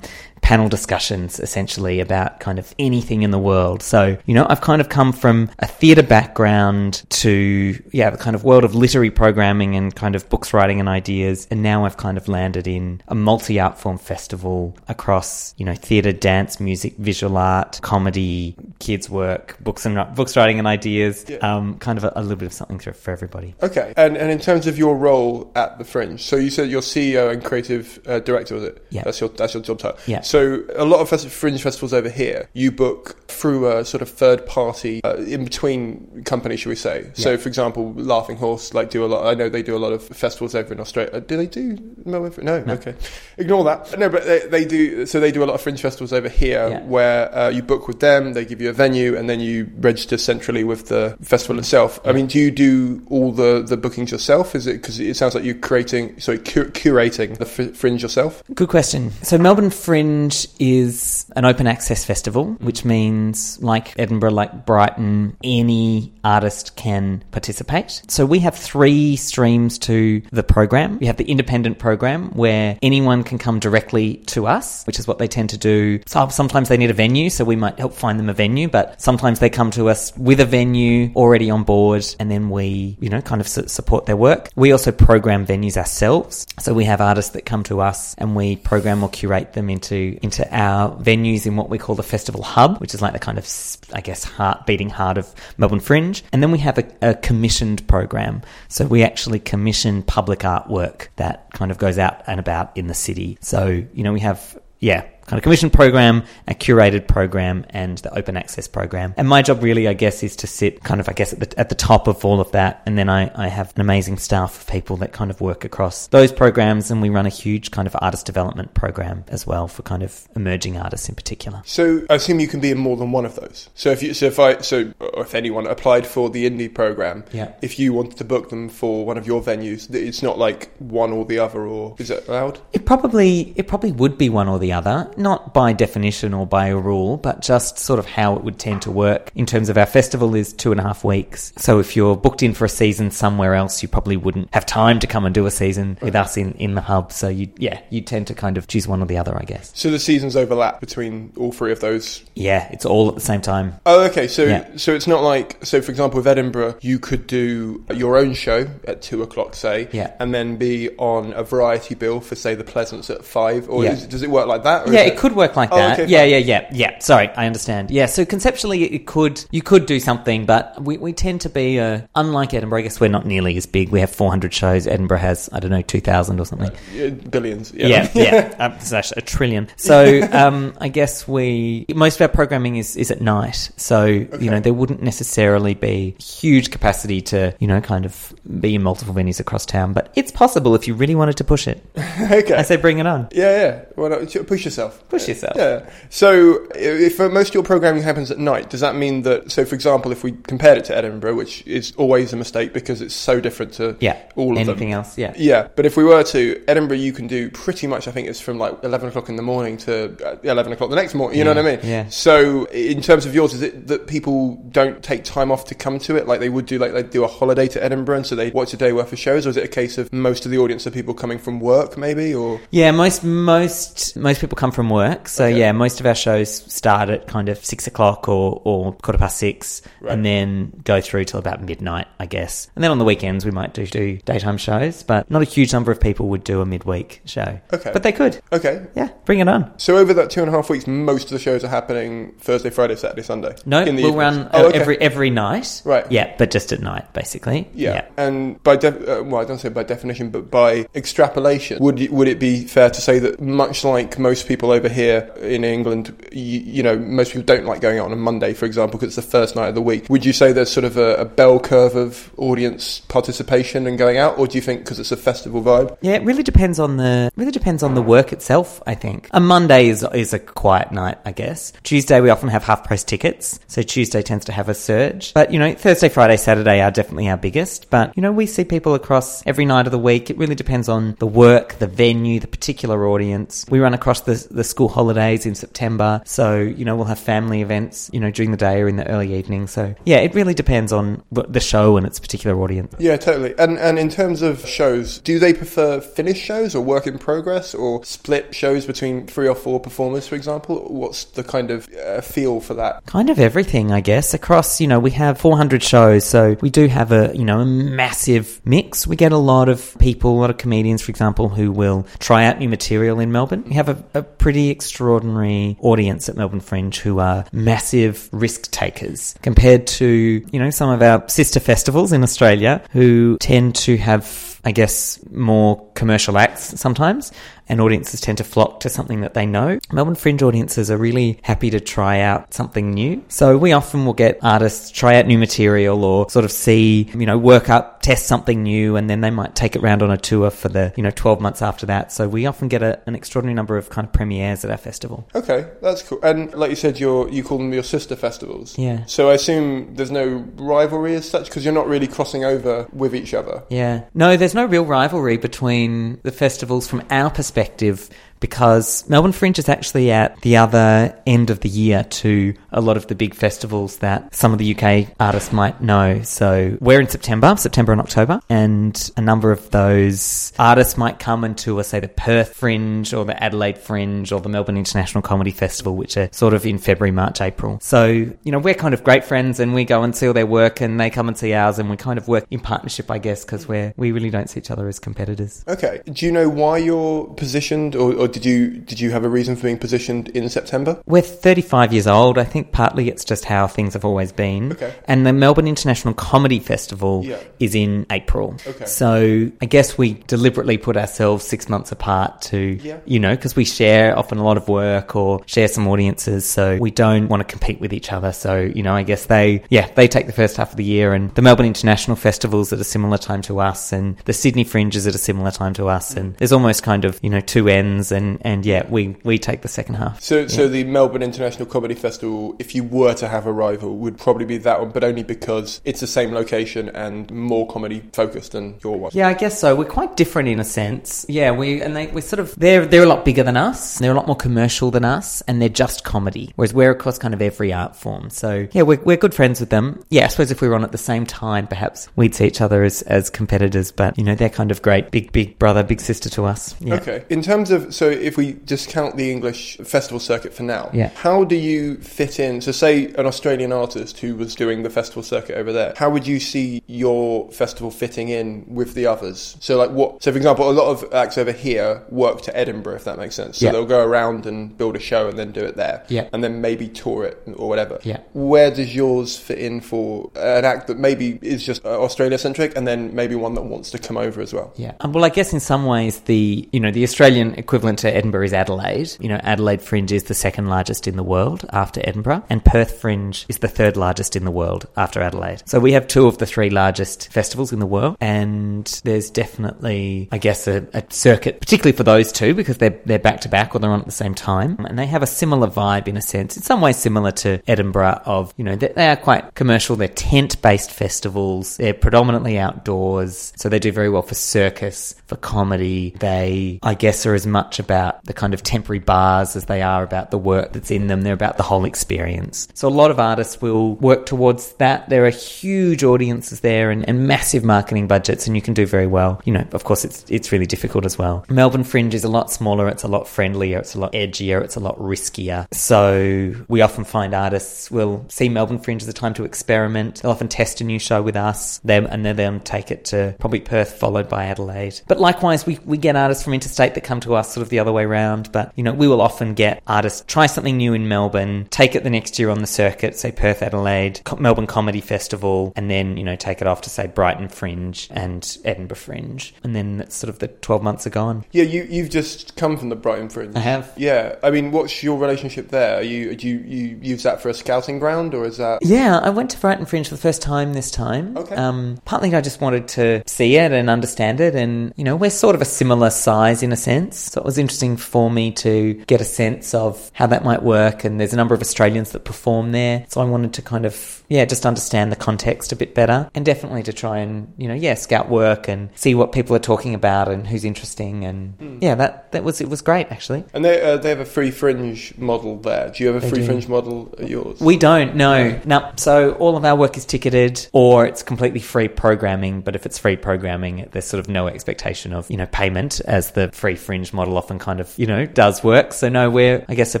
panel 0.46 0.68
discussions 0.68 1.40
essentially 1.40 1.98
about 1.98 2.38
kind 2.38 2.60
of 2.60 2.72
anything 2.78 3.22
in 3.24 3.32
the 3.32 3.38
world. 3.38 3.82
So, 3.82 4.16
you 4.26 4.32
know, 4.32 4.46
I've 4.48 4.60
kind 4.60 4.80
of 4.80 4.88
come 4.88 5.12
from 5.12 5.50
a 5.58 5.66
theatre 5.66 6.04
background 6.04 7.02
to, 7.08 7.82
yeah, 7.90 8.10
the 8.10 8.16
kind 8.16 8.36
of 8.36 8.44
world 8.44 8.62
of 8.62 8.72
literary 8.72 9.10
programming 9.10 9.74
and 9.74 9.92
kind 9.92 10.14
of 10.14 10.28
books 10.28 10.54
writing 10.54 10.78
and 10.78 10.88
ideas. 10.88 11.48
And 11.50 11.64
now 11.64 11.84
I've 11.84 11.96
kind 11.96 12.16
of 12.16 12.28
landed 12.28 12.68
in 12.68 13.02
a 13.08 13.14
multi 13.16 13.58
art 13.58 13.76
form 13.76 13.98
festival 13.98 14.76
across, 14.86 15.52
you 15.56 15.66
know, 15.66 15.74
theatre, 15.74 16.12
dance, 16.12 16.60
music, 16.60 16.94
visual 16.98 17.36
art, 17.38 17.80
comedy, 17.82 18.54
kids' 18.78 19.10
work, 19.10 19.56
books 19.58 19.84
and 19.84 20.14
books 20.14 20.36
writing 20.36 20.60
and 20.60 20.68
ideas. 20.68 21.26
Um, 21.42 21.76
kind 21.80 21.98
of 21.98 22.04
a, 22.04 22.12
a 22.14 22.22
little 22.22 22.36
bit 22.36 22.46
of 22.46 22.52
something 22.52 22.78
for, 22.78 22.92
for 22.92 23.10
everybody. 23.10 23.56
Okay, 23.64 23.92
and 23.96 24.16
and 24.16 24.30
in 24.30 24.38
terms 24.38 24.68
of 24.68 24.78
your 24.78 24.96
role 24.96 25.50
at 25.56 25.76
the 25.78 25.84
Fringe, 25.84 26.22
so 26.22 26.36
you 26.36 26.50
said 26.50 26.70
you're 26.70 26.82
CEO 26.82 27.32
and 27.32 27.42
creative 27.42 27.98
uh, 28.06 28.20
director, 28.20 28.54
was 28.54 28.62
it? 28.62 28.86
Yeah. 28.90 29.02
That's 29.02 29.20
your 29.20 29.30
that's 29.30 29.52
your 29.52 29.64
job 29.64 29.80
title. 29.80 29.98
Yeah. 30.06 30.20
So 30.20 30.35
So 30.36 30.62
a 30.74 30.84
lot 30.84 31.00
of 31.00 31.08
festi- 31.08 31.30
fringe 31.30 31.62
festivals 31.62 31.94
over 31.94 32.10
here, 32.10 32.50
you 32.52 32.70
book 32.70 33.16
through 33.26 33.70
a 33.74 33.86
sort 33.86 34.02
of 34.02 34.10
third 34.10 34.44
party 34.46 35.00
uh, 35.02 35.14
in 35.16 35.44
between 35.44 36.24
company, 36.26 36.56
should 36.58 36.68
we 36.68 36.74
say? 36.76 37.10
So, 37.14 37.38
for 37.38 37.48
example, 37.48 37.94
Laughing 37.94 38.36
Horse 38.36 38.74
like 38.74 38.90
do 38.90 39.02
a 39.02 39.06
lot. 39.06 39.26
I 39.26 39.32
know 39.32 39.48
they 39.48 39.62
do 39.62 39.74
a 39.74 39.78
lot 39.86 39.94
of 39.94 40.02
festivals 40.02 40.54
over 40.54 40.74
in 40.74 40.80
Australia. 40.80 41.10
Uh, 41.14 41.20
Do 41.20 41.38
they 41.38 41.46
do 41.46 41.78
Melbourne? 42.04 42.32
Fr- 42.32 42.42
No, 42.42 42.54
okay, 42.68 42.94
ignore 43.38 43.64
that. 43.64 43.98
No, 43.98 44.10
but 44.10 44.26
they, 44.26 44.40
they 44.46 44.64
do. 44.66 45.06
So 45.06 45.20
they 45.20 45.32
do 45.32 45.42
a 45.42 45.46
lot 45.46 45.54
of 45.54 45.62
fringe 45.62 45.80
festivals 45.80 46.12
over 46.12 46.28
here 46.28 46.68
Yeah. 46.68 46.82
where 46.82 47.34
uh, 47.34 47.48
you 47.48 47.62
book 47.62 47.88
with 47.88 48.00
them, 48.00 48.34
they 48.34 48.44
give 48.44 48.60
you 48.60 48.68
a 48.68 48.74
venue, 48.74 49.16
and 49.16 49.30
then 49.30 49.40
you 49.40 49.70
register 49.78 50.18
centrally 50.18 50.64
with 50.64 50.88
the 50.88 51.16
festival 51.22 51.58
itself. 51.58 51.98
I 52.04 52.12
mean, 52.12 52.26
do 52.26 52.38
you 52.38 52.50
do 52.50 53.02
all 53.08 53.32
the 53.32 53.62
the 53.66 53.78
bookings 53.78 54.10
yourself? 54.12 54.54
Is 54.54 54.66
it 54.66 54.82
because 54.82 55.00
it 55.00 55.16
sounds 55.16 55.34
like 55.34 55.44
you're 55.44 55.54
creating, 55.70 56.20
sorry, 56.20 56.38
cur- 56.40 56.66
curating 56.82 57.38
the 57.38 57.46
fr- 57.46 57.72
fringe 57.80 58.02
yourself? 58.02 58.42
Good 58.54 58.68
question. 58.68 59.12
So 59.22 59.38
Melbourne 59.38 59.70
Fringe 59.70 60.25
is 60.58 61.26
an 61.36 61.44
open 61.44 61.66
access 61.66 62.04
festival, 62.04 62.52
which 62.60 62.84
means 62.84 63.62
like 63.62 63.98
Edinburgh, 63.98 64.32
like 64.32 64.66
Brighton, 64.66 65.36
any 65.42 66.12
artist 66.24 66.76
can 66.76 67.22
participate. 67.30 68.02
So 68.08 68.26
we 68.26 68.40
have 68.40 68.54
three 68.54 69.16
streams 69.16 69.78
to 69.80 70.22
the 70.32 70.42
program. 70.42 70.98
We 70.98 71.06
have 71.06 71.16
the 71.16 71.24
independent 71.24 71.78
program 71.78 72.30
where 72.32 72.78
anyone 72.82 73.22
can 73.24 73.38
come 73.38 73.60
directly 73.60 74.16
to 74.26 74.46
us, 74.46 74.84
which 74.84 74.98
is 74.98 75.06
what 75.06 75.18
they 75.18 75.28
tend 75.28 75.50
to 75.50 75.58
do. 75.58 76.00
So 76.06 76.28
sometimes 76.28 76.68
they 76.68 76.76
need 76.76 76.90
a 76.90 76.94
venue, 76.94 77.30
so 77.30 77.44
we 77.44 77.56
might 77.56 77.78
help 77.78 77.94
find 77.94 78.18
them 78.18 78.28
a 78.28 78.32
venue, 78.32 78.68
but 78.68 79.00
sometimes 79.00 79.38
they 79.38 79.50
come 79.50 79.70
to 79.72 79.88
us 79.88 80.16
with 80.16 80.40
a 80.40 80.44
venue 80.44 81.12
already 81.14 81.50
on 81.50 81.62
board 81.62 82.04
and 82.18 82.30
then 82.30 82.50
we, 82.50 82.96
you 83.00 83.08
know, 83.08 83.20
kind 83.20 83.40
of 83.40 83.48
su- 83.48 83.68
support 83.68 84.06
their 84.06 84.16
work. 84.16 84.50
We 84.56 84.72
also 84.72 84.92
program 84.92 85.46
venues 85.46 85.76
ourselves. 85.76 86.46
So 86.58 86.74
we 86.74 86.84
have 86.84 87.00
artists 87.00 87.32
that 87.32 87.46
come 87.46 87.62
to 87.64 87.80
us 87.80 88.14
and 88.18 88.34
we 88.34 88.56
program 88.56 89.02
or 89.02 89.08
curate 89.08 89.52
them 89.52 89.70
into 89.70 90.15
into 90.22 90.46
our 90.56 90.96
venues 90.96 91.46
in 91.46 91.56
what 91.56 91.68
we 91.68 91.78
call 91.78 91.94
the 91.94 92.02
festival 92.02 92.42
hub, 92.42 92.78
which 92.78 92.94
is 92.94 93.02
like 93.02 93.12
the 93.12 93.18
kind 93.18 93.38
of 93.38 93.48
I 93.92 94.00
guess 94.00 94.24
heart 94.24 94.66
beating 94.66 94.90
heart 94.90 95.18
of 95.18 95.34
Melbourne 95.58 95.80
Fringe. 95.80 96.22
And 96.32 96.42
then 96.42 96.50
we 96.50 96.58
have 96.58 96.78
a, 96.78 96.86
a 97.02 97.14
commissioned 97.14 97.86
program. 97.88 98.42
So 98.68 98.86
we 98.86 99.02
actually 99.02 99.38
commission 99.38 100.02
public 100.02 100.40
artwork 100.40 101.08
that 101.16 101.50
kind 101.52 101.70
of 101.70 101.78
goes 101.78 101.98
out 101.98 102.22
and 102.26 102.40
about 102.40 102.76
in 102.76 102.86
the 102.86 102.94
city. 102.94 103.38
So, 103.40 103.84
you 103.92 104.02
know, 104.04 104.12
we 104.12 104.20
have 104.20 104.58
yeah, 104.78 105.06
kind 105.26 105.38
of 105.38 105.42
commission 105.42 105.70
program, 105.70 106.22
a 106.48 106.54
curated 106.54 107.06
program, 107.06 107.64
and 107.70 107.98
the 107.98 108.16
open 108.16 108.36
access 108.36 108.68
program. 108.68 109.14
And 109.16 109.28
my 109.28 109.42
job 109.42 109.62
really, 109.62 109.88
I 109.88 109.92
guess, 109.94 110.22
is 110.22 110.36
to 110.36 110.46
sit 110.46 110.82
kind 110.84 111.00
of, 111.00 111.08
I 111.08 111.12
guess, 111.12 111.32
at 111.32 111.40
the, 111.40 111.58
at 111.60 111.68
the 111.68 111.74
top 111.74 112.06
of 112.08 112.24
all 112.24 112.40
of 112.40 112.52
that. 112.52 112.82
And 112.86 112.96
then 112.96 113.08
I, 113.08 113.30
I 113.34 113.48
have 113.48 113.72
an 113.74 113.80
amazing 113.80 114.18
staff 114.18 114.60
of 114.60 114.66
people 114.66 114.96
that 114.98 115.12
kind 115.12 115.30
of 115.30 115.40
work 115.40 115.64
across 115.64 116.06
those 116.08 116.32
programs. 116.32 116.90
And 116.90 117.02
we 117.02 117.10
run 117.10 117.26
a 117.26 117.30
huge 117.30 117.70
kind 117.70 117.86
of 117.86 117.96
artist 118.00 118.26
development 118.26 118.74
program 118.74 119.24
as 119.28 119.46
well 119.46 119.68
for 119.68 119.82
kind 119.82 120.02
of 120.02 120.28
emerging 120.36 120.76
artists 120.76 121.08
in 121.08 121.14
particular. 121.14 121.62
So 121.64 122.02
I 122.10 122.14
assume 122.14 122.40
you 122.40 122.48
can 122.48 122.60
be 122.60 122.70
in 122.70 122.78
more 122.78 122.96
than 122.96 123.12
one 123.12 123.24
of 123.24 123.34
those. 123.36 123.68
So 123.74 123.90
if 123.90 124.02
you, 124.02 124.14
so 124.14 124.26
if 124.26 124.38
I, 124.38 124.58
so 124.60 124.92
if 125.16 125.34
anyone 125.34 125.66
applied 125.66 126.06
for 126.06 126.30
the 126.30 126.48
indie 126.48 126.72
program, 126.72 127.24
Yeah. 127.32 127.52
if 127.62 127.78
you 127.78 127.92
wanted 127.92 128.16
to 128.18 128.24
book 128.24 128.50
them 128.50 128.68
for 128.68 129.04
one 129.04 129.18
of 129.18 129.26
your 129.26 129.42
venues, 129.42 129.92
it's 129.94 130.22
not 130.22 130.38
like 130.38 130.70
one 130.78 131.12
or 131.12 131.24
the 131.24 131.38
other, 131.38 131.66
or 131.66 131.96
is 131.98 132.10
it 132.10 132.26
allowed? 132.28 132.60
It 132.72 132.84
probably 132.86 133.52
it 133.56 133.66
probably 133.68 133.92
would 133.92 134.16
be 134.18 134.28
one 134.28 134.48
or 134.48 134.58
the 134.58 134.72
other, 134.72 135.10
not 135.18 135.54
by 135.54 135.72
definition 135.72 136.34
or 136.34 136.46
by 136.46 136.68
a 136.68 136.76
rule, 136.76 137.16
but 137.16 137.40
just 137.42 137.78
sort 137.78 137.98
of 137.98 138.06
how 138.06 138.36
it 138.36 138.44
would 138.44 138.58
tend 138.58 138.82
to 138.82 138.90
work. 138.90 139.30
In 139.34 139.46
terms 139.46 139.68
of 139.68 139.78
our 139.78 139.86
festival 139.86 140.34
is 140.34 140.52
two 140.52 140.70
and 140.72 140.80
a 140.80 140.82
half 140.82 141.04
weeks, 141.04 141.52
so 141.56 141.78
if 141.78 141.96
you're 141.96 142.16
booked 142.16 142.42
in 142.42 142.54
for 142.54 142.64
a 142.64 142.68
season 142.68 143.10
somewhere 143.10 143.54
else, 143.54 143.82
you 143.82 143.88
probably 143.88 144.16
wouldn't 144.16 144.52
have 144.54 144.66
time 144.66 144.98
to 145.00 145.06
come 145.06 145.24
and 145.24 145.34
do 145.34 145.46
a 145.46 145.50
season 145.50 145.98
with 146.02 146.14
us 146.14 146.36
in, 146.36 146.52
in 146.54 146.74
the 146.74 146.80
hub. 146.80 147.12
So 147.12 147.28
you 147.28 147.48
yeah 147.58 147.80
you 147.90 148.00
tend 148.00 148.26
to 148.28 148.34
kind 148.34 148.56
of 148.58 148.66
choose 148.68 148.86
one 148.88 149.02
or 149.02 149.06
the 149.06 149.18
other, 149.18 149.36
I 149.36 149.44
guess. 149.44 149.72
So 149.74 149.90
the 149.90 149.98
seasons 149.98 150.36
overlap 150.36 150.80
between 150.80 151.32
all 151.36 151.52
three 151.52 151.72
of 151.72 151.80
those. 151.80 152.22
Yeah, 152.34 152.68
it's 152.72 152.84
all 152.84 153.08
at 153.08 153.14
the 153.14 153.20
same 153.20 153.40
time. 153.40 153.74
Oh, 153.86 154.04
okay. 154.06 154.28
So 154.28 154.44
Yeah. 154.44 154.66
so 154.76 154.94
it's 154.94 155.06
not 155.06 155.22
like 155.22 155.58
so 155.64 155.80
for 155.82 155.90
example 155.90 156.18
with 156.18 156.26
Edinburgh, 156.26 156.76
you 156.80 156.98
could 156.98 157.26
do 157.26 157.84
your 157.94 158.16
own 158.16 158.34
show 158.34 158.66
at 158.86 159.02
two 159.02 159.22
o'clock, 159.22 159.54
say, 159.54 159.88
Yeah. 159.92 160.12
and 160.20 160.34
then 160.34 160.56
be 160.56 160.90
on 160.98 161.32
a 161.32 161.42
variety 161.42 161.94
bill 161.94 162.20
for 162.20 162.34
say 162.34 162.54
the 162.54 162.64
Pleasance 162.64 163.10
at 163.10 163.24
five, 163.24 163.68
or 163.70 163.84
Yeah. 163.84 163.92
is, 163.92 164.06
does 164.06 164.22
it 164.22 164.30
work 164.30 164.46
like 164.46 164.64
that? 164.64 164.88
or 164.88 164.92
Yeah, 164.92 165.05
it 165.06 165.16
could 165.18 165.34
work 165.34 165.56
like 165.56 165.70
Oh, 165.72 165.76
that. 165.76 166.00
okay, 166.00 166.10
yeah, 166.10 166.24
yeah, 166.24 166.38
yeah, 166.38 166.68
yeah. 166.72 166.98
Sorry, 166.98 167.28
I 167.30 167.46
understand. 167.46 167.90
Yeah, 167.90 168.06
so 168.06 168.24
conceptually, 168.24 168.84
it 168.84 169.06
could 169.06 169.44
you 169.50 169.62
could 169.62 169.86
do 169.86 170.00
something, 170.00 170.46
but 170.46 170.80
we, 170.82 170.96
we 170.98 171.12
tend 171.12 171.40
to 171.42 171.48
be 171.48 171.78
uh, 171.80 172.00
unlike 172.14 172.54
Edinburgh. 172.54 172.80
I 172.80 172.82
guess 172.82 173.00
we're 173.00 173.08
not 173.08 173.26
nearly 173.26 173.56
as 173.56 173.66
big. 173.66 173.90
We 173.90 174.00
have 174.00 174.10
400 174.10 174.52
shows. 174.52 174.86
Edinburgh 174.86 175.18
has 175.18 175.48
I 175.52 175.60
don't 175.60 175.70
know 175.70 175.82
2,000 175.82 176.40
or 176.40 176.46
something. 176.46 176.70
Yeah, 176.92 177.10
billions. 177.10 177.72
Yeah, 177.72 178.08
yeah, 178.14 178.54
um, 178.58 178.72
it's 178.72 178.92
actually 178.92 179.22
a 179.22 179.26
trillion. 179.26 179.68
So 179.76 180.22
um, 180.32 180.74
I 180.80 180.88
guess 180.88 181.26
we 181.28 181.86
most 181.94 182.16
of 182.16 182.22
our 182.22 182.28
programming 182.28 182.76
is 182.76 182.96
is 182.96 183.10
at 183.10 183.20
night. 183.20 183.70
So 183.76 184.04
you 184.06 184.50
know 184.50 184.60
there 184.60 184.74
wouldn't 184.74 185.02
necessarily 185.02 185.74
be 185.74 186.16
huge 186.20 186.70
capacity 186.70 187.20
to 187.22 187.54
you 187.58 187.66
know 187.66 187.80
kind 187.80 188.04
of 188.04 188.34
be 188.60 188.74
in 188.74 188.82
multiple 188.82 189.14
venues 189.14 189.40
across 189.40 189.66
town, 189.66 189.92
but 189.92 190.12
it's 190.16 190.30
possible 190.30 190.74
if 190.74 190.86
you 190.88 190.94
really 190.94 191.14
wanted 191.14 191.36
to 191.38 191.44
push 191.44 191.66
it. 191.68 191.84
okay. 191.96 192.54
I 192.54 192.62
say 192.62 192.76
bring 192.76 192.98
it 192.98 193.06
on. 193.06 193.28
Yeah, 193.32 193.50
yeah. 193.60 193.84
Well, 193.96 194.10
no, 194.10 194.24
ch- 194.26 194.46
push 194.46 194.64
yourself. 194.64 194.95
Push 195.08 195.28
yourself. 195.28 195.54
Yeah. 195.56 195.88
So, 196.10 196.66
if 196.74 197.20
uh, 197.20 197.28
most 197.28 197.48
of 197.48 197.54
your 197.54 197.62
programming 197.62 198.02
happens 198.02 198.30
at 198.30 198.38
night, 198.38 198.70
does 198.70 198.80
that 198.80 198.94
mean 198.96 199.22
that? 199.22 199.50
So, 199.52 199.64
for 199.64 199.74
example, 199.74 200.10
if 200.12 200.24
we 200.24 200.32
compared 200.32 200.78
it 200.78 200.84
to 200.86 200.96
Edinburgh, 200.96 201.34
which 201.36 201.64
is 201.66 201.92
always 201.96 202.32
a 202.32 202.36
mistake 202.36 202.72
because 202.72 203.00
it's 203.00 203.14
so 203.14 203.40
different 203.40 203.72
to 203.74 203.96
Yeah. 204.00 204.16
all 204.36 204.52
of 204.52 204.58
Anything 204.68 204.90
them. 204.90 204.98
else? 204.98 205.16
Yeah. 205.16 205.32
Yeah, 205.36 205.68
but 205.76 205.86
if 205.86 205.96
we 205.96 206.04
were 206.04 206.22
to 206.24 206.62
Edinburgh, 206.68 206.96
you 206.98 207.12
can 207.12 207.26
do 207.26 207.50
pretty 207.50 207.86
much. 207.86 208.08
I 208.08 208.10
think 208.10 208.28
it's 208.28 208.40
from 208.40 208.58
like 208.58 208.76
eleven 208.82 209.08
o'clock 209.08 209.28
in 209.28 209.36
the 209.36 209.42
morning 209.42 209.76
to 209.78 210.16
uh, 210.26 210.36
eleven 210.42 210.72
o'clock 210.72 210.90
the 210.90 210.96
next 210.96 211.14
morning. 211.14 211.38
You 211.38 211.44
know 211.44 211.54
what 211.54 211.64
I 211.64 211.76
mean? 211.76 211.80
yeah. 211.84 212.08
So, 212.08 212.64
in 212.66 213.00
terms 213.02 213.26
of 213.26 213.34
yours, 213.34 213.54
is 213.54 213.62
it 213.62 213.86
that 213.88 214.06
people 214.06 214.56
don't 214.70 215.02
take 215.02 215.24
time 215.24 215.50
off 215.52 215.64
to 215.66 215.74
come 215.74 215.98
to 216.00 216.16
it, 216.16 216.26
like 216.26 216.40
they 216.40 216.48
would 216.48 216.66
do, 216.66 216.78
like 216.78 216.92
they 216.92 217.02
do 217.02 217.22
a 217.24 217.28
holiday 217.28 217.68
to 217.68 217.82
Edinburgh, 217.84 218.16
and 218.16 218.26
so 218.26 218.34
they 218.34 218.50
watch 218.50 218.74
a 218.74 218.76
day 218.76 218.92
worth 218.92 219.12
of 219.12 219.18
shows, 219.18 219.46
or 219.46 219.50
is 219.50 219.56
it 219.56 219.64
a 219.64 219.68
case 219.68 219.98
of 219.98 220.12
most 220.12 220.44
of 220.44 220.50
the 220.50 220.58
audience 220.58 220.86
are 220.86 220.90
people 220.90 221.14
coming 221.14 221.38
from 221.38 221.60
work, 221.60 221.96
maybe, 221.96 222.34
or 222.34 222.60
Yeah, 222.70 222.90
most 222.90 223.22
most 223.24 224.16
most 224.16 224.40
people 224.40 224.56
come 224.56 224.72
from 224.72 224.85
work, 224.90 225.28
so 225.28 225.44
Okay. 225.46 225.58
yeah, 225.58 225.72
most 225.72 226.00
of 226.00 226.06
our 226.06 226.14
shows 226.14 226.52
start 226.72 227.08
at 227.08 227.26
kind 227.26 227.48
of 227.48 227.64
six 227.64 227.86
o'clock 227.86 228.28
or, 228.28 228.60
or 228.64 228.92
quarter 228.94 229.18
past 229.18 229.38
six, 229.38 229.82
Right. 230.00 230.12
and 230.12 230.24
then 230.24 230.72
go 230.84 231.00
through 231.00 231.24
till 231.24 231.38
about 231.40 231.62
midnight, 231.62 232.06
I 232.20 232.26
guess. 232.26 232.68
And 232.76 232.82
then 232.84 232.90
on 232.90 232.98
the 232.98 233.04
weekends 233.04 233.44
we 233.44 233.50
might 233.50 233.74
do, 233.74 233.86
do 233.86 234.16
daytime 234.24 234.56
shows, 234.58 235.02
but 235.02 235.30
not 235.30 235.42
a 235.42 235.44
huge 235.44 235.72
number 235.72 235.90
of 235.92 236.00
people 236.00 236.28
would 236.28 236.44
do 236.44 236.60
a 236.60 236.66
midweek 236.66 237.22
show. 237.24 237.58
Okay. 237.72 237.90
but 237.92 238.02
they 238.02 238.12
could. 238.12 238.40
okay? 238.52 238.86
Yeah, 238.94 239.08
bring 239.24 239.38
it 239.40 239.48
on. 239.48 239.70
So 239.78 239.96
over 239.96 240.12
that 240.14 240.30
two 240.30 240.40
and 240.40 240.48
a 240.48 240.52
half 240.52 240.68
weeks, 240.70 240.86
most 240.86 241.24
of 241.24 241.30
the 241.30 241.38
shows 241.38 241.64
are 241.64 241.68
happening 241.68 242.32
Thursday, 242.40 242.70
Friday, 242.70 242.96
Saturday, 242.96 243.22
Sunday. 243.22 243.54
No, 243.66 243.82
in 243.82 243.96
the 243.96 244.02
we'll 244.02 244.12
evenings. 244.12 244.36
run 244.38 244.50
Oh, 244.52 244.66
okay. 244.68 244.78
every 244.78 245.00
every 245.00 245.30
night. 245.30 245.82
Right. 245.84 246.10
Yeah, 246.10 246.34
but 246.38 246.50
just 246.50 246.72
at 246.72 246.80
night, 246.80 247.12
basically. 247.12 247.68
Yeah. 247.74 248.04
and 248.16 248.62
by 248.62 248.76
def- 248.76 249.06
uh, 249.08 249.22
well, 249.24 249.40
I 249.40 249.44
don't 249.44 249.58
say 249.58 249.68
by 249.68 249.82
definition, 249.82 250.30
but 250.30 250.50
by 250.50 250.86
extrapolation, 250.94 251.78
would 251.82 252.08
would 252.10 252.28
it 252.28 252.38
be 252.38 252.64
fair 252.64 252.90
to 252.90 253.00
say 253.00 253.18
that 253.20 253.40
much 253.40 253.84
like 253.84 254.18
most 254.18 254.46
people 254.48 254.72
over 254.76 254.88
here 254.88 255.32
in 255.40 255.64
England, 255.64 256.14
you, 256.32 256.60
you 256.60 256.82
know, 256.82 256.98
most 256.98 257.32
people 257.32 257.44
don't 257.44 257.64
like 257.64 257.80
going 257.80 257.98
out 257.98 258.06
on 258.06 258.12
a 258.12 258.16
Monday, 258.16 258.54
for 258.54 258.66
example, 258.66 258.98
because 258.98 259.16
it's 259.16 259.26
the 259.26 259.30
first 259.30 259.56
night 259.56 259.68
of 259.68 259.74
the 259.74 259.82
week. 259.82 260.08
Would 260.08 260.24
you 260.24 260.32
say 260.32 260.52
there's 260.52 260.70
sort 260.70 260.84
of 260.84 260.96
a, 260.96 261.16
a 261.16 261.24
bell 261.24 261.58
curve 261.58 261.96
of 261.96 262.30
audience 262.36 263.00
participation 263.08 263.86
and 263.86 263.98
going 263.98 264.18
out, 264.18 264.38
or 264.38 264.46
do 264.46 264.56
you 264.56 264.62
think 264.62 264.80
because 264.80 265.00
it's 265.00 265.12
a 265.12 265.16
festival 265.16 265.62
vibe? 265.62 265.96
Yeah, 266.00 266.12
it 266.12 266.22
really 266.22 266.42
depends 266.42 266.78
on 266.78 266.96
the 266.96 267.30
really 267.36 267.50
depends 267.50 267.82
on 267.82 267.94
the 267.94 268.02
work 268.02 268.32
itself. 268.32 268.82
I 268.86 268.94
think 268.94 269.28
a 269.32 269.40
Monday 269.40 269.88
is 269.88 270.06
is 270.14 270.32
a 270.32 270.38
quiet 270.38 270.92
night. 270.92 271.18
I 271.24 271.32
guess 271.32 271.72
Tuesday 271.82 272.20
we 272.20 272.30
often 272.30 272.48
have 272.48 272.64
half 272.64 272.84
price 272.84 273.04
tickets, 273.04 273.58
so 273.66 273.82
Tuesday 273.82 274.22
tends 274.22 274.44
to 274.46 274.52
have 274.52 274.68
a 274.68 274.74
surge. 274.74 275.34
But 275.34 275.52
you 275.52 275.58
know, 275.58 275.74
Thursday, 275.74 276.08
Friday, 276.08 276.36
Saturday 276.36 276.80
are 276.80 276.90
definitely 276.90 277.28
our 277.28 277.36
biggest. 277.36 277.90
But 277.90 278.16
you 278.16 278.22
know, 278.22 278.32
we 278.32 278.46
see 278.46 278.64
people 278.64 278.94
across 278.94 279.46
every 279.46 279.64
night 279.64 279.86
of 279.86 279.92
the 279.92 279.98
week. 279.98 280.30
It 280.30 280.38
really 280.38 280.54
depends 280.54 280.88
on 280.88 281.16
the 281.18 281.26
work, 281.26 281.74
the 281.78 281.86
venue, 281.86 282.40
the 282.40 282.46
particular 282.46 283.06
audience. 283.06 283.64
We 283.68 283.80
run 283.80 283.94
across 283.94 284.20
the 284.22 284.55
the 284.56 284.64
school 284.64 284.88
holidays 284.88 285.46
in 285.46 285.54
September, 285.54 286.20
so 286.24 286.58
you 286.58 286.84
know 286.84 286.96
we'll 286.96 287.04
have 287.06 287.18
family 287.18 287.62
events, 287.62 288.10
you 288.12 288.20
know, 288.20 288.30
during 288.30 288.50
the 288.50 288.56
day 288.56 288.80
or 288.80 288.88
in 288.88 288.96
the 288.96 289.06
early 289.08 289.34
evening. 289.34 289.66
So 289.66 289.94
yeah, 290.04 290.18
it 290.18 290.34
really 290.34 290.54
depends 290.54 290.92
on 290.92 291.22
the 291.30 291.60
show 291.60 291.96
and 291.96 292.06
its 292.06 292.18
particular 292.18 292.60
audience. 292.60 292.94
Yeah, 292.98 293.16
totally. 293.16 293.54
And 293.58 293.78
and 293.78 293.98
in 293.98 294.08
terms 294.08 294.42
of 294.42 294.66
shows, 294.66 295.18
do 295.18 295.38
they 295.38 295.52
prefer 295.52 296.00
finished 296.00 296.42
shows 296.42 296.74
or 296.74 296.82
work 296.82 297.06
in 297.06 297.18
progress 297.18 297.74
or 297.74 298.04
split 298.04 298.54
shows 298.54 298.86
between 298.86 299.26
three 299.26 299.48
or 299.48 299.54
four 299.54 299.80
performers, 299.80 300.26
for 300.26 300.34
example? 300.34 300.86
What's 300.88 301.24
the 301.24 301.44
kind 301.44 301.70
of 301.70 301.88
uh, 301.94 302.20
feel 302.20 302.60
for 302.60 302.74
that? 302.74 303.04
Kind 303.06 303.30
of 303.30 303.38
everything, 303.38 303.92
I 303.92 304.00
guess. 304.00 304.34
Across, 304.34 304.80
you 304.80 304.86
know, 304.86 304.98
we 304.98 305.10
have 305.12 305.38
400 305.38 305.82
shows, 305.82 306.24
so 306.24 306.56
we 306.60 306.70
do 306.70 306.86
have 306.86 307.12
a, 307.12 307.32
you 307.36 307.44
know, 307.44 307.60
a 307.60 307.66
massive 307.66 308.60
mix. 308.64 309.06
We 309.06 309.16
get 309.16 309.32
a 309.32 309.36
lot 309.36 309.68
of 309.68 309.96
people, 309.98 310.38
a 310.38 310.40
lot 310.40 310.50
of 310.50 310.58
comedians, 310.58 311.02
for 311.02 311.10
example, 311.10 311.48
who 311.48 311.70
will 311.70 312.06
try 312.18 312.44
out 312.44 312.58
new 312.58 312.68
material 312.68 313.20
in 313.20 313.32
Melbourne. 313.32 313.64
We 313.66 313.74
have 313.74 313.88
a, 313.88 314.04
a 314.14 314.22
pretty 314.46 314.70
extraordinary 314.70 315.76
audience 315.80 316.28
at 316.28 316.36
Melbourne 316.36 316.60
Fringe 316.60 316.96
who 317.00 317.18
are 317.18 317.44
massive 317.50 318.28
risk 318.30 318.70
takers 318.70 319.34
compared 319.42 319.88
to, 319.88 320.06
you 320.06 320.60
know, 320.60 320.70
some 320.70 320.88
of 320.88 321.02
our 321.02 321.28
sister 321.28 321.58
festivals 321.58 322.12
in 322.12 322.22
Australia 322.22 322.80
who 322.92 323.38
tend 323.38 323.74
to 323.74 323.96
have 323.96 324.56
I 324.66 324.72
guess, 324.72 325.20
more 325.30 325.88
commercial 325.94 326.36
acts 326.36 326.80
sometimes. 326.80 327.30
And 327.68 327.80
audiences 327.80 328.20
tend 328.20 328.38
to 328.38 328.44
flock 328.44 328.80
to 328.80 328.88
something 328.88 329.20
that 329.20 329.34
they 329.34 329.46
know. 329.46 329.78
Melbourne 329.92 330.14
Fringe 330.14 330.42
audiences 330.42 330.90
are 330.90 330.96
really 330.96 331.38
happy 331.42 331.70
to 331.70 331.80
try 331.80 332.20
out 332.20 332.54
something 332.54 332.92
new. 332.92 333.24
So 333.28 333.58
we 333.58 333.72
often 333.72 334.06
will 334.06 334.14
get 334.14 334.38
artists 334.42 334.90
try 334.90 335.16
out 335.16 335.26
new 335.26 335.38
material 335.38 336.04
or 336.04 336.30
sort 336.30 336.44
of 336.44 336.52
see, 336.52 337.10
you 337.14 337.26
know, 337.26 337.38
work 337.38 337.68
up, 337.68 338.02
test 338.02 338.26
something 338.26 338.62
new, 338.62 338.96
and 338.96 339.10
then 339.10 339.20
they 339.20 339.30
might 339.30 339.54
take 339.54 339.74
it 339.74 339.82
round 339.82 340.02
on 340.02 340.10
a 340.10 340.16
tour 340.16 340.50
for 340.50 340.68
the, 340.68 340.92
you 340.96 341.02
know, 341.02 341.10
12 341.10 341.40
months 341.40 341.62
after 341.62 341.86
that. 341.86 342.12
So 342.12 342.28
we 342.28 342.46
often 342.46 342.68
get 342.68 342.82
a, 342.82 343.00
an 343.06 343.14
extraordinary 343.14 343.54
number 343.54 343.76
of 343.76 343.90
kind 343.90 344.06
of 344.06 344.12
premieres 344.12 344.64
at 344.64 344.70
our 344.70 344.76
festival. 344.76 345.28
Okay, 345.34 345.68
that's 345.82 346.02
cool. 346.02 346.20
And 346.22 346.54
like 346.54 346.70
you 346.70 346.76
said, 346.76 347.00
you're, 347.00 347.28
you 347.28 347.42
call 347.42 347.58
them 347.58 347.72
your 347.72 347.82
sister 347.82 348.16
festivals. 348.16 348.78
Yeah. 348.78 349.04
So 349.06 349.30
I 349.30 349.34
assume 349.34 349.94
there's 349.96 350.10
no 350.10 350.46
rivalry 350.56 351.14
as 351.14 351.28
such 351.28 351.46
because 351.46 351.64
you're 351.64 351.74
not 351.74 351.88
really 351.88 352.06
crossing 352.06 352.44
over 352.44 352.86
with 352.92 353.14
each 353.14 353.34
other. 353.34 353.64
Yeah. 353.68 354.04
No, 354.14 354.36
there's 354.36 354.54
no 354.54 354.66
real 354.66 354.84
rivalry 354.84 355.36
between 355.36 356.20
the 356.22 356.32
festivals 356.32 356.86
from 356.86 357.02
our 357.10 357.30
perspective 357.30 357.55
perspective 357.56 358.10
because 358.46 359.08
Melbourne 359.08 359.32
Fringe 359.32 359.58
is 359.58 359.68
actually 359.68 360.12
at 360.12 360.40
the 360.42 360.56
other 360.56 361.20
end 361.26 361.50
of 361.50 361.58
the 361.60 361.68
year 361.68 362.04
to 362.04 362.54
a 362.70 362.80
lot 362.80 362.96
of 362.96 363.08
the 363.08 363.16
big 363.16 363.34
festivals 363.34 363.96
that 363.98 364.32
some 364.32 364.52
of 364.52 364.58
the 364.60 364.72
UK 364.72 365.08
artists 365.18 365.52
might 365.52 365.82
know. 365.82 366.22
So 366.22 366.78
we're 366.80 367.00
in 367.00 367.08
September, 367.08 367.56
September 367.56 367.90
and 367.90 368.00
October, 368.00 368.40
and 368.48 369.10
a 369.16 369.20
number 369.20 369.50
of 369.50 369.68
those 369.72 370.52
artists 370.60 370.96
might 370.96 371.18
come 371.18 371.42
and 371.42 371.58
tour, 371.58 371.80
uh, 371.80 371.82
say, 371.82 371.98
the 371.98 372.06
Perth 372.06 372.54
Fringe 372.54 373.12
or 373.12 373.24
the 373.24 373.42
Adelaide 373.42 373.78
Fringe 373.78 374.30
or 374.30 374.40
the 374.40 374.48
Melbourne 374.48 374.76
International 374.76 375.22
Comedy 375.22 375.50
Festival, 375.50 375.96
which 375.96 376.16
are 376.16 376.28
sort 376.30 376.54
of 376.54 376.64
in 376.64 376.78
February, 376.78 377.10
March, 377.10 377.40
April. 377.40 377.80
So, 377.82 378.06
you 378.06 378.52
know, 378.52 378.60
we're 378.60 378.74
kind 378.74 378.94
of 378.94 379.02
great 379.02 379.24
friends 379.24 379.58
and 379.58 379.74
we 379.74 379.84
go 379.84 380.04
and 380.04 380.14
see 380.14 380.28
all 380.28 380.34
their 380.34 380.46
work 380.46 380.80
and 380.80 381.00
they 381.00 381.10
come 381.10 381.26
and 381.26 381.36
see 381.36 381.52
ours 381.52 381.80
and 381.80 381.90
we 381.90 381.96
kind 381.96 382.16
of 382.16 382.28
work 382.28 382.46
in 382.52 382.60
partnership, 382.60 383.10
I 383.10 383.18
guess, 383.18 383.44
because 383.44 383.66
we're, 383.66 383.92
we 383.96 384.12
really 384.12 384.30
don't 384.30 384.48
see 384.48 384.60
each 384.60 384.70
other 384.70 384.86
as 384.86 385.00
competitors. 385.00 385.64
Okay. 385.66 386.00
Do 386.12 386.24
you 386.24 386.30
know 386.30 386.48
why 386.48 386.78
you're 386.78 387.24
positioned, 387.34 387.96
or, 387.96 388.14
or 388.14 388.28
did 388.36 388.44
you 388.44 388.68
did 388.68 389.00
you 389.00 389.10
have 389.12 389.24
a 389.24 389.30
reason 389.30 389.56
for 389.56 389.62
being 389.62 389.78
positioned 389.78 390.28
in 390.28 390.46
September? 390.50 391.00
We're 391.06 391.22
35 391.22 391.94
years 391.94 392.06
old. 392.06 392.36
I 392.36 392.44
think 392.44 392.70
partly 392.70 393.08
it's 393.08 393.24
just 393.24 393.46
how 393.46 393.66
things 393.66 393.94
have 393.94 394.04
always 394.04 394.30
been. 394.30 394.72
Okay. 394.72 394.92
And 395.06 395.26
the 395.26 395.32
Melbourne 395.32 395.66
International 395.66 396.12
Comedy 396.12 396.58
Festival 396.60 397.22
Yeah. 397.24 397.38
is 397.58 397.74
in 397.74 398.04
April. 398.10 398.54
Okay. 398.66 398.84
So 398.84 399.50
I 399.62 399.64
guess 399.64 399.96
we 399.96 400.22
deliberately 400.26 400.76
put 400.76 400.98
ourselves 400.98 401.46
six 401.46 401.70
months 401.70 401.92
apart 401.92 402.42
to, 402.42 402.78
Yeah. 402.82 402.98
you 403.06 403.18
know, 403.18 403.30
because 403.34 403.56
we 403.56 403.64
share 403.64 404.18
often 404.18 404.36
a 404.36 404.44
lot 404.44 404.58
of 404.58 404.68
work 404.68 405.16
or 405.16 405.40
share 405.46 405.68
some 405.68 405.88
audiences. 405.88 406.44
So 406.44 406.76
we 406.78 406.90
don't 406.90 407.28
want 407.28 407.40
to 407.40 407.44
compete 407.44 407.80
with 407.80 407.94
each 407.94 408.12
other. 408.12 408.32
So, 408.32 408.60
you 408.60 408.82
know, 408.82 408.92
I 408.94 409.02
guess 409.02 409.24
they, 409.24 409.62
yeah, 409.70 409.88
they 409.94 410.08
take 410.08 410.26
the 410.26 410.34
first 410.34 410.58
half 410.58 410.72
of 410.72 410.76
the 410.76 410.84
year 410.84 411.14
and 411.14 411.34
the 411.34 411.40
Melbourne 411.42 411.64
International 411.66 412.16
Festivals 412.16 412.70
at 412.74 412.80
a 412.80 412.84
similar 412.84 413.16
time 413.16 413.40
to 413.42 413.60
us 413.60 413.92
and 413.94 414.16
the 414.26 414.34
Sydney 414.34 414.64
Fringe 414.64 414.94
is 414.94 415.06
at 415.06 415.14
a 415.14 415.18
similar 415.18 415.50
time 415.50 415.72
to 415.74 415.88
us. 415.88 416.14
And 416.14 416.36
there's 416.36 416.52
almost 416.52 416.82
kind 416.82 417.06
of, 417.06 417.18
you 417.22 417.30
know, 417.30 417.40
two 417.40 417.68
ends 417.68 418.12
and, 418.16 418.38
and 418.40 418.66
yeah, 418.66 418.86
we, 418.88 419.16
we 419.22 419.38
take 419.38 419.62
the 419.62 419.68
second 419.68 419.94
half. 419.94 420.20
So, 420.20 420.48
so 420.48 420.68
the 420.68 420.84
Melbourne 420.84 421.22
International 421.22 421.66
Comedy 421.66 421.94
Festival, 421.94 422.56
if 422.58 422.74
you 422.74 422.82
were 422.82 423.14
to 423.14 423.28
have 423.28 423.46
a 423.46 423.52
rival, 423.52 423.96
would 423.96 424.18
probably 424.18 424.44
be 424.44 424.58
that 424.58 424.80
one, 424.80 424.90
but 424.90 425.04
only 425.04 425.22
because 425.22 425.80
it's 425.84 426.00
the 426.00 426.06
same 426.06 426.32
location 426.32 426.88
and 426.88 427.30
more 427.30 427.68
comedy 427.68 428.02
focused 428.12 428.52
than 428.52 428.78
your 428.82 428.98
one. 428.98 429.10
Yeah, 429.14 429.28
I 429.28 429.34
guess 429.34 429.60
so. 429.60 429.76
We're 429.76 429.84
quite 429.84 430.16
different 430.16 430.48
in 430.48 430.58
a 430.58 430.64
sense. 430.64 431.26
Yeah, 431.28 431.52
we 431.52 431.80
and 431.82 431.94
they 431.94 432.06
we 432.08 432.20
sort 432.20 432.40
of 432.40 432.54
they're 432.56 432.86
they're 432.86 433.04
a 433.04 433.06
lot 433.06 433.24
bigger 433.24 433.42
than 433.42 433.56
us. 433.56 433.98
They're 433.98 434.12
a 434.12 434.14
lot 434.14 434.26
more 434.26 434.36
commercial 434.36 434.90
than 434.90 435.04
us, 435.04 435.42
and 435.42 435.60
they're 435.60 435.68
just 435.68 436.04
comedy. 436.04 436.52
Whereas 436.56 436.74
we're 436.74 436.90
across 436.90 437.18
kind 437.18 437.34
of 437.34 437.42
every 437.42 437.72
art 437.72 437.94
form. 437.94 438.30
So 438.30 438.66
yeah, 438.72 438.82
we're 438.82 439.00
we're 439.00 439.16
good 439.16 439.34
friends 439.34 439.60
with 439.60 439.70
them. 439.70 440.02
Yeah, 440.08 440.24
I 440.24 440.28
suppose 440.28 440.50
if 440.50 440.60
we 440.60 440.68
were 440.68 440.74
on 440.74 440.84
at 440.84 440.92
the 440.92 440.98
same 440.98 441.26
time, 441.26 441.66
perhaps 441.66 442.08
we'd 442.16 442.34
see 442.34 442.46
each 442.46 442.60
other 442.60 442.82
as 442.82 443.02
as 443.02 443.30
competitors. 443.30 443.92
But 443.92 444.16
you 444.18 444.24
know, 444.24 444.34
they're 444.34 444.48
kind 444.48 444.70
of 444.70 444.82
great, 444.82 445.10
big 445.10 445.32
big 445.32 445.58
brother, 445.58 445.82
big 445.82 446.00
sister 446.00 446.30
to 446.30 446.44
us. 446.44 446.74
Yeah. 446.80 446.94
Okay. 446.94 447.24
In 447.28 447.42
terms 447.42 447.70
of, 447.70 447.94
so 447.94 448.05
if 448.08 448.36
we 448.36 448.52
discount 448.64 449.16
the 449.16 449.30
English 449.30 449.76
festival 449.78 450.20
circuit 450.20 450.52
for 450.54 450.62
now, 450.62 450.90
Yeah. 450.92 451.10
how 451.14 451.44
do 451.44 451.56
you 451.56 451.96
fit 451.96 452.38
in? 452.40 452.60
So, 452.60 452.72
say 452.72 453.06
an 453.18 453.26
Australian 453.26 453.72
artist 453.72 454.18
who 454.20 454.34
was 454.36 454.54
doing 454.54 454.82
the 454.82 454.90
festival 454.90 455.22
circuit 455.22 455.56
over 455.56 455.72
there, 455.72 455.94
how 455.96 456.10
would 456.10 456.26
you 456.26 456.40
see 456.40 456.82
your 456.86 457.50
festival 457.50 457.90
fitting 457.90 458.28
in 458.28 458.64
with 458.68 458.94
the 458.94 459.06
others? 459.06 459.56
So, 459.60 459.76
like 459.76 459.90
what? 459.90 460.22
So, 460.22 460.30
for 460.32 460.36
example, 460.36 460.70
a 460.70 460.72
lot 460.72 460.88
of 460.88 461.12
acts 461.14 461.38
over 461.38 461.52
here 461.52 462.02
work 462.10 462.42
to 462.42 462.56
Edinburgh, 462.56 462.96
if 462.96 463.04
that 463.04 463.18
makes 463.18 463.34
sense. 463.34 463.58
So 463.58 463.66
Yeah. 463.66 463.72
they'll 463.72 463.86
go 463.86 464.04
around 464.04 464.46
and 464.46 464.76
build 464.76 464.96
a 464.96 465.00
show 465.00 465.28
and 465.28 465.38
then 465.38 465.52
do 465.52 465.60
it 465.64 465.76
there, 465.76 466.02
Yeah. 466.08 466.24
and 466.32 466.42
then 466.42 466.60
maybe 466.60 466.88
tour 466.88 467.24
it 467.24 467.38
or 467.56 467.68
whatever. 467.68 467.98
Yeah. 468.02 468.18
Where 468.34 468.70
does 468.70 468.94
yours 468.94 469.36
fit 469.36 469.58
in 469.58 469.80
for 469.80 470.30
an 470.36 470.64
act 470.64 470.86
that 470.88 470.98
maybe 470.98 471.38
is 471.42 471.64
just 471.64 471.84
Australia 471.84 472.38
centric, 472.38 472.76
and 472.76 472.86
then 472.86 473.14
maybe 473.14 473.34
one 473.34 473.54
that 473.54 473.64
wants 473.64 473.90
to 473.92 473.98
come 473.98 474.16
over 474.16 474.40
as 474.40 474.52
well? 474.52 474.72
Yeah. 474.76 474.92
Um, 475.00 475.12
well, 475.12 475.24
I 475.24 475.28
guess 475.28 475.52
in 475.52 475.60
some 475.60 475.86
ways 475.86 476.20
the 476.26 476.68
you 476.72 476.80
know 476.80 476.90
the 476.90 477.02
Australian 477.04 477.54
equivalent 477.54 477.95
to 477.96 478.14
Edinburgh 478.14 478.44
is 478.44 478.52
Adelaide. 478.52 479.16
You 479.20 479.28
know, 479.28 479.40
Adelaide 479.42 479.82
Fringe 479.82 480.12
is 480.12 480.24
the 480.24 480.34
second 480.34 480.68
largest 480.68 481.06
in 481.06 481.16
the 481.16 481.22
world 481.22 481.64
after 481.72 482.00
Edinburgh, 482.04 482.44
and 482.48 482.64
Perth 482.64 483.00
Fringe 483.00 483.44
is 483.48 483.58
the 483.58 483.68
third 483.68 483.96
largest 483.96 484.36
in 484.36 484.44
the 484.44 484.50
world 484.50 484.86
after 484.96 485.20
Adelaide. 485.20 485.62
So 485.66 485.80
we 485.80 485.92
have 485.92 486.06
two 486.06 486.26
of 486.26 486.38
the 486.38 486.46
three 486.46 486.70
largest 486.70 487.32
festivals 487.32 487.72
in 487.72 487.78
the 487.78 487.86
world, 487.86 488.16
and 488.20 488.86
there's 489.04 489.30
definitely, 489.30 490.28
I 490.32 490.38
guess, 490.38 490.66
a, 490.66 490.86
a 490.92 491.02
circuit, 491.10 491.60
particularly 491.60 491.96
for 491.96 492.04
those 492.04 492.32
two 492.32 492.54
because 492.54 492.78
they're 492.78 493.00
they're 493.04 493.18
back 493.18 493.40
to 493.42 493.48
back 493.48 493.74
or 493.74 493.78
they're 493.78 493.90
on 493.90 494.00
at 494.00 494.06
the 494.06 494.12
same 494.12 494.34
time, 494.34 494.84
and 494.86 494.98
they 494.98 495.06
have 495.06 495.22
a 495.22 495.26
similar 495.26 495.68
vibe 495.68 496.08
in 496.08 496.16
a 496.16 496.22
sense. 496.22 496.56
In 496.56 496.62
some 496.62 496.80
ways, 496.80 496.96
similar 496.96 497.32
to 497.32 497.60
Edinburgh. 497.66 498.22
Of 498.24 498.52
you 498.56 498.64
know, 498.64 498.76
they, 498.76 498.88
they 498.88 499.08
are 499.08 499.16
quite 499.16 499.54
commercial. 499.54 499.96
They're 499.96 500.08
tent 500.08 500.60
based 500.62 500.90
festivals. 500.90 501.76
They're 501.76 501.94
predominantly 501.94 502.58
outdoors, 502.58 503.52
so 503.56 503.68
they 503.68 503.78
do 503.78 503.92
very 503.92 504.08
well 504.08 504.22
for 504.22 504.34
circus, 504.34 505.14
for 505.26 505.36
comedy. 505.36 506.14
They, 506.18 506.78
I 506.82 506.94
guess, 506.94 507.26
are 507.26 507.34
as 507.34 507.46
much 507.46 507.78
about 507.86 508.24
the 508.24 508.32
kind 508.32 508.52
of 508.52 508.62
temporary 508.62 508.98
bars 508.98 509.54
as 509.54 509.66
they 509.66 509.80
are 509.80 510.02
about 510.02 510.30
the 510.30 510.38
work 510.38 510.72
that's 510.72 510.90
in 510.90 511.06
them. 511.06 511.22
They're 511.22 511.34
about 511.34 511.56
the 511.56 511.62
whole 511.62 511.84
experience. 511.84 512.66
So 512.74 512.88
a 512.88 512.90
lot 512.90 513.10
of 513.10 513.20
artists 513.20 513.60
will 513.62 513.94
work 513.96 514.26
towards 514.26 514.72
that. 514.74 515.08
There 515.08 515.24
are 515.24 515.30
huge 515.30 516.02
audiences 516.02 516.60
there 516.60 516.90
and, 516.90 517.08
and 517.08 517.28
massive 517.28 517.64
marketing 517.64 518.08
budgets, 518.08 518.46
and 518.46 518.56
you 518.56 518.62
can 518.62 518.74
do 518.74 518.86
very 518.86 519.06
well. 519.06 519.40
You 519.44 519.52
know, 519.52 519.66
of 519.72 519.84
course, 519.84 520.04
it's 520.04 520.24
it's 520.28 520.50
really 520.50 520.66
difficult 520.66 521.06
as 521.06 521.16
well. 521.16 521.44
Melbourne 521.48 521.84
Fringe 521.84 522.14
is 522.14 522.24
a 522.24 522.28
lot 522.28 522.50
smaller. 522.50 522.88
It's 522.88 523.04
a 523.04 523.08
lot 523.08 523.28
friendlier. 523.28 523.78
It's 523.78 523.94
a 523.94 524.00
lot 524.00 524.12
edgier. 524.12 524.62
It's 524.62 524.76
a 524.76 524.80
lot 524.80 524.98
riskier. 524.98 525.66
So 525.72 526.54
we 526.68 526.80
often 526.80 527.04
find 527.04 527.34
artists 527.34 527.90
will 527.90 528.24
see 528.28 528.48
Melbourne 528.48 528.80
Fringe 528.80 529.02
as 529.02 529.08
a 529.08 529.12
time 529.12 529.34
to 529.34 529.44
experiment. 529.44 530.22
They'll 530.22 530.32
often 530.32 530.48
test 530.48 530.80
a 530.80 530.84
new 530.84 530.98
show 530.98 531.22
with 531.22 531.36
us, 531.36 531.78
them, 531.78 532.06
and 532.10 532.24
then 532.24 532.36
they'll 532.36 532.60
take 532.60 532.90
it 532.90 533.04
to 533.06 533.36
probably 533.38 533.60
Perth, 533.60 533.92
followed 533.92 534.28
by 534.28 534.46
Adelaide. 534.46 535.00
But 535.06 535.20
likewise, 535.20 535.66
we, 535.66 535.78
we 535.84 535.96
get 535.96 536.16
artists 536.16 536.42
from 536.42 536.54
interstate 536.54 536.94
that 536.94 537.04
come 537.04 537.20
to 537.20 537.34
us 537.34 537.52
sort 537.52 537.62
of 537.62 537.68
the 537.68 537.75
other 537.78 537.92
way 537.92 538.04
around. 538.04 538.52
But, 538.52 538.72
you 538.76 538.82
know, 538.82 538.92
we 538.92 539.08
will 539.08 539.20
often 539.20 539.54
get 539.54 539.82
artists 539.86 540.24
try 540.26 540.46
something 540.46 540.76
new 540.76 540.94
in 540.94 541.08
Melbourne, 541.08 541.66
take 541.70 541.94
it 541.94 542.04
the 542.04 542.10
next 542.10 542.38
year 542.38 542.50
on 542.50 542.60
the 542.60 542.66
circuit, 542.66 543.16
say 543.16 543.32
Perth, 543.32 543.62
Adelaide, 543.62 544.20
Melbourne 544.38 544.66
Comedy 544.66 545.00
Festival, 545.00 545.72
and 545.76 545.90
then, 545.90 546.16
you 546.16 546.24
know, 546.24 546.36
take 546.36 546.60
it 546.60 546.66
off 546.66 546.82
to 546.82 546.90
say 546.90 547.06
Brighton 547.06 547.48
Fringe 547.48 548.08
and 548.10 548.58
Edinburgh 548.64 548.96
Fringe. 548.96 549.54
And 549.62 549.74
then 549.74 549.98
that's 549.98 550.16
sort 550.16 550.28
of 550.28 550.38
the 550.38 550.48
12 550.48 550.82
months 550.82 551.06
are 551.06 551.10
gone. 551.10 551.44
Yeah, 551.52 551.64
you 551.64 551.86
you've 551.88 552.10
just 552.10 552.56
come 552.56 552.76
from 552.76 552.88
the 552.88 552.96
Brighton 552.96 553.28
Fringe. 553.28 553.56
I 553.56 553.60
have. 553.60 553.92
Yeah, 553.96 554.36
I 554.42 554.50
mean, 554.50 554.72
what's 554.72 555.02
your 555.02 555.18
relationship 555.18 555.68
there? 555.68 555.98
Are 555.98 556.02
you 556.02 556.34
do 556.36 556.48
you, 556.48 556.58
you 556.58 556.98
use 557.02 557.22
that 557.22 557.40
for 557.40 557.48
a 557.48 557.54
scouting 557.54 557.98
ground, 557.98 558.34
or 558.34 558.44
is 558.44 558.56
that? 558.58 558.80
Yeah, 558.82 559.18
I 559.18 559.30
went 559.30 559.50
to 559.50 559.60
Brighton 559.60 559.86
Fringe 559.86 560.08
for 560.08 560.14
the 560.14 560.20
first 560.20 560.42
time 560.42 560.74
this 560.74 560.90
time. 560.90 561.36
Okay. 561.36 561.54
Um, 561.54 561.98
partly 562.04 562.34
I 562.34 562.40
just 562.40 562.60
wanted 562.60 562.88
to 562.88 563.22
see 563.26 563.56
it 563.56 563.72
and 563.72 563.88
understand 563.88 564.40
it, 564.40 564.54
and 564.54 564.92
you 564.96 565.04
know 565.04 565.16
we're 565.16 565.30
sort 565.30 565.54
of 565.54 565.62
a 565.62 565.66
similar 565.66 566.10
size 566.10 566.62
in 566.62 566.72
a 566.72 566.76
sense, 566.76 567.18
so 567.18 567.40
it 567.40 567.44
was 567.44 567.58
interesting 567.58 567.65
for 567.96 568.30
me 568.30 568.52
to 568.52 568.94
get 569.06 569.20
a 569.20 569.24
sense 569.24 569.74
of 569.74 570.10
how 570.14 570.26
that 570.26 570.44
might 570.44 570.62
work. 570.62 571.04
And 571.04 571.18
there's 571.20 571.32
a 571.32 571.36
number 571.36 571.54
of 571.54 571.60
Australians 571.60 572.12
that 572.12 572.24
perform 572.24 572.72
there, 572.72 573.04
so 573.08 573.20
I 573.20 573.24
wanted 573.24 573.52
to 573.54 573.62
kind 573.62 573.86
of 573.86 574.22
yeah 574.28 574.44
just 574.44 574.66
understand 574.66 575.12
the 575.12 575.16
context 575.16 575.70
a 575.72 575.76
bit 575.76 575.94
better, 575.94 576.28
and 576.34 576.44
definitely 576.44 576.82
to 576.84 576.92
try 576.92 577.18
and 577.18 577.52
you 577.58 577.68
know 577.68 577.74
yeah 577.74 577.94
scout 577.94 578.28
work 578.28 578.68
and 578.68 578.90
see 578.94 579.14
what 579.14 579.32
people 579.32 579.54
are 579.54 579.60
talking 579.60 579.94
about 579.94 580.28
and 580.28 580.46
who's 580.46 580.64
interesting, 580.64 581.24
and 581.24 581.82
yeah 581.82 581.94
that 581.94 582.32
that 582.32 582.44
was 582.44 582.60
it 582.60 582.68
was 582.68 582.82
great 582.82 583.06
actually. 583.10 583.44
And 583.54 583.64
they 583.64 583.80
uh, 583.80 583.96
they 583.96 584.08
have 584.10 584.20
a 584.20 584.24
free 584.24 584.50
fringe 584.50 585.16
model 585.16 585.58
there. 585.60 585.90
Do 585.90 586.02
you 586.02 586.12
have 586.12 586.16
a 586.16 586.20
They 586.20 586.30
free 586.30 586.40
do. 586.40 586.46
fringe 586.46 586.68
model 586.68 587.14
at 587.18 587.28
yours? 587.28 587.60
We 587.60 587.76
don't, 587.76 588.16
no. 588.16 588.60
No. 588.64 588.92
So 588.96 589.32
all 589.32 589.56
of 589.56 589.64
our 589.64 589.76
work 589.76 589.96
is 589.96 590.04
ticketed 590.04 590.66
or 590.72 591.06
it's 591.06 591.22
completely 591.22 591.60
free 591.60 591.88
programming, 591.88 592.60
but 592.62 592.74
if 592.74 592.86
it's 592.86 592.98
free 592.98 593.16
programming, 593.16 593.88
there's 593.92 594.04
sort 594.06 594.20
of 594.20 594.28
no 594.28 594.48
expectation 594.48 595.12
of, 595.12 595.30
you 595.30 595.36
know, 595.36 595.46
payment 595.46 596.00
as 596.00 596.32
the 596.32 596.50
free 596.52 596.74
fringe 596.74 597.12
model 597.12 597.36
often 597.38 597.55
kind 597.58 597.80
of, 597.80 597.92
you 597.98 598.06
know, 598.06 598.26
does 598.26 598.62
work. 598.64 598.92
So 598.92 599.08
no, 599.08 599.30
we're, 599.30 599.64
I 599.68 599.74
guess, 599.74 599.94
a 599.94 600.00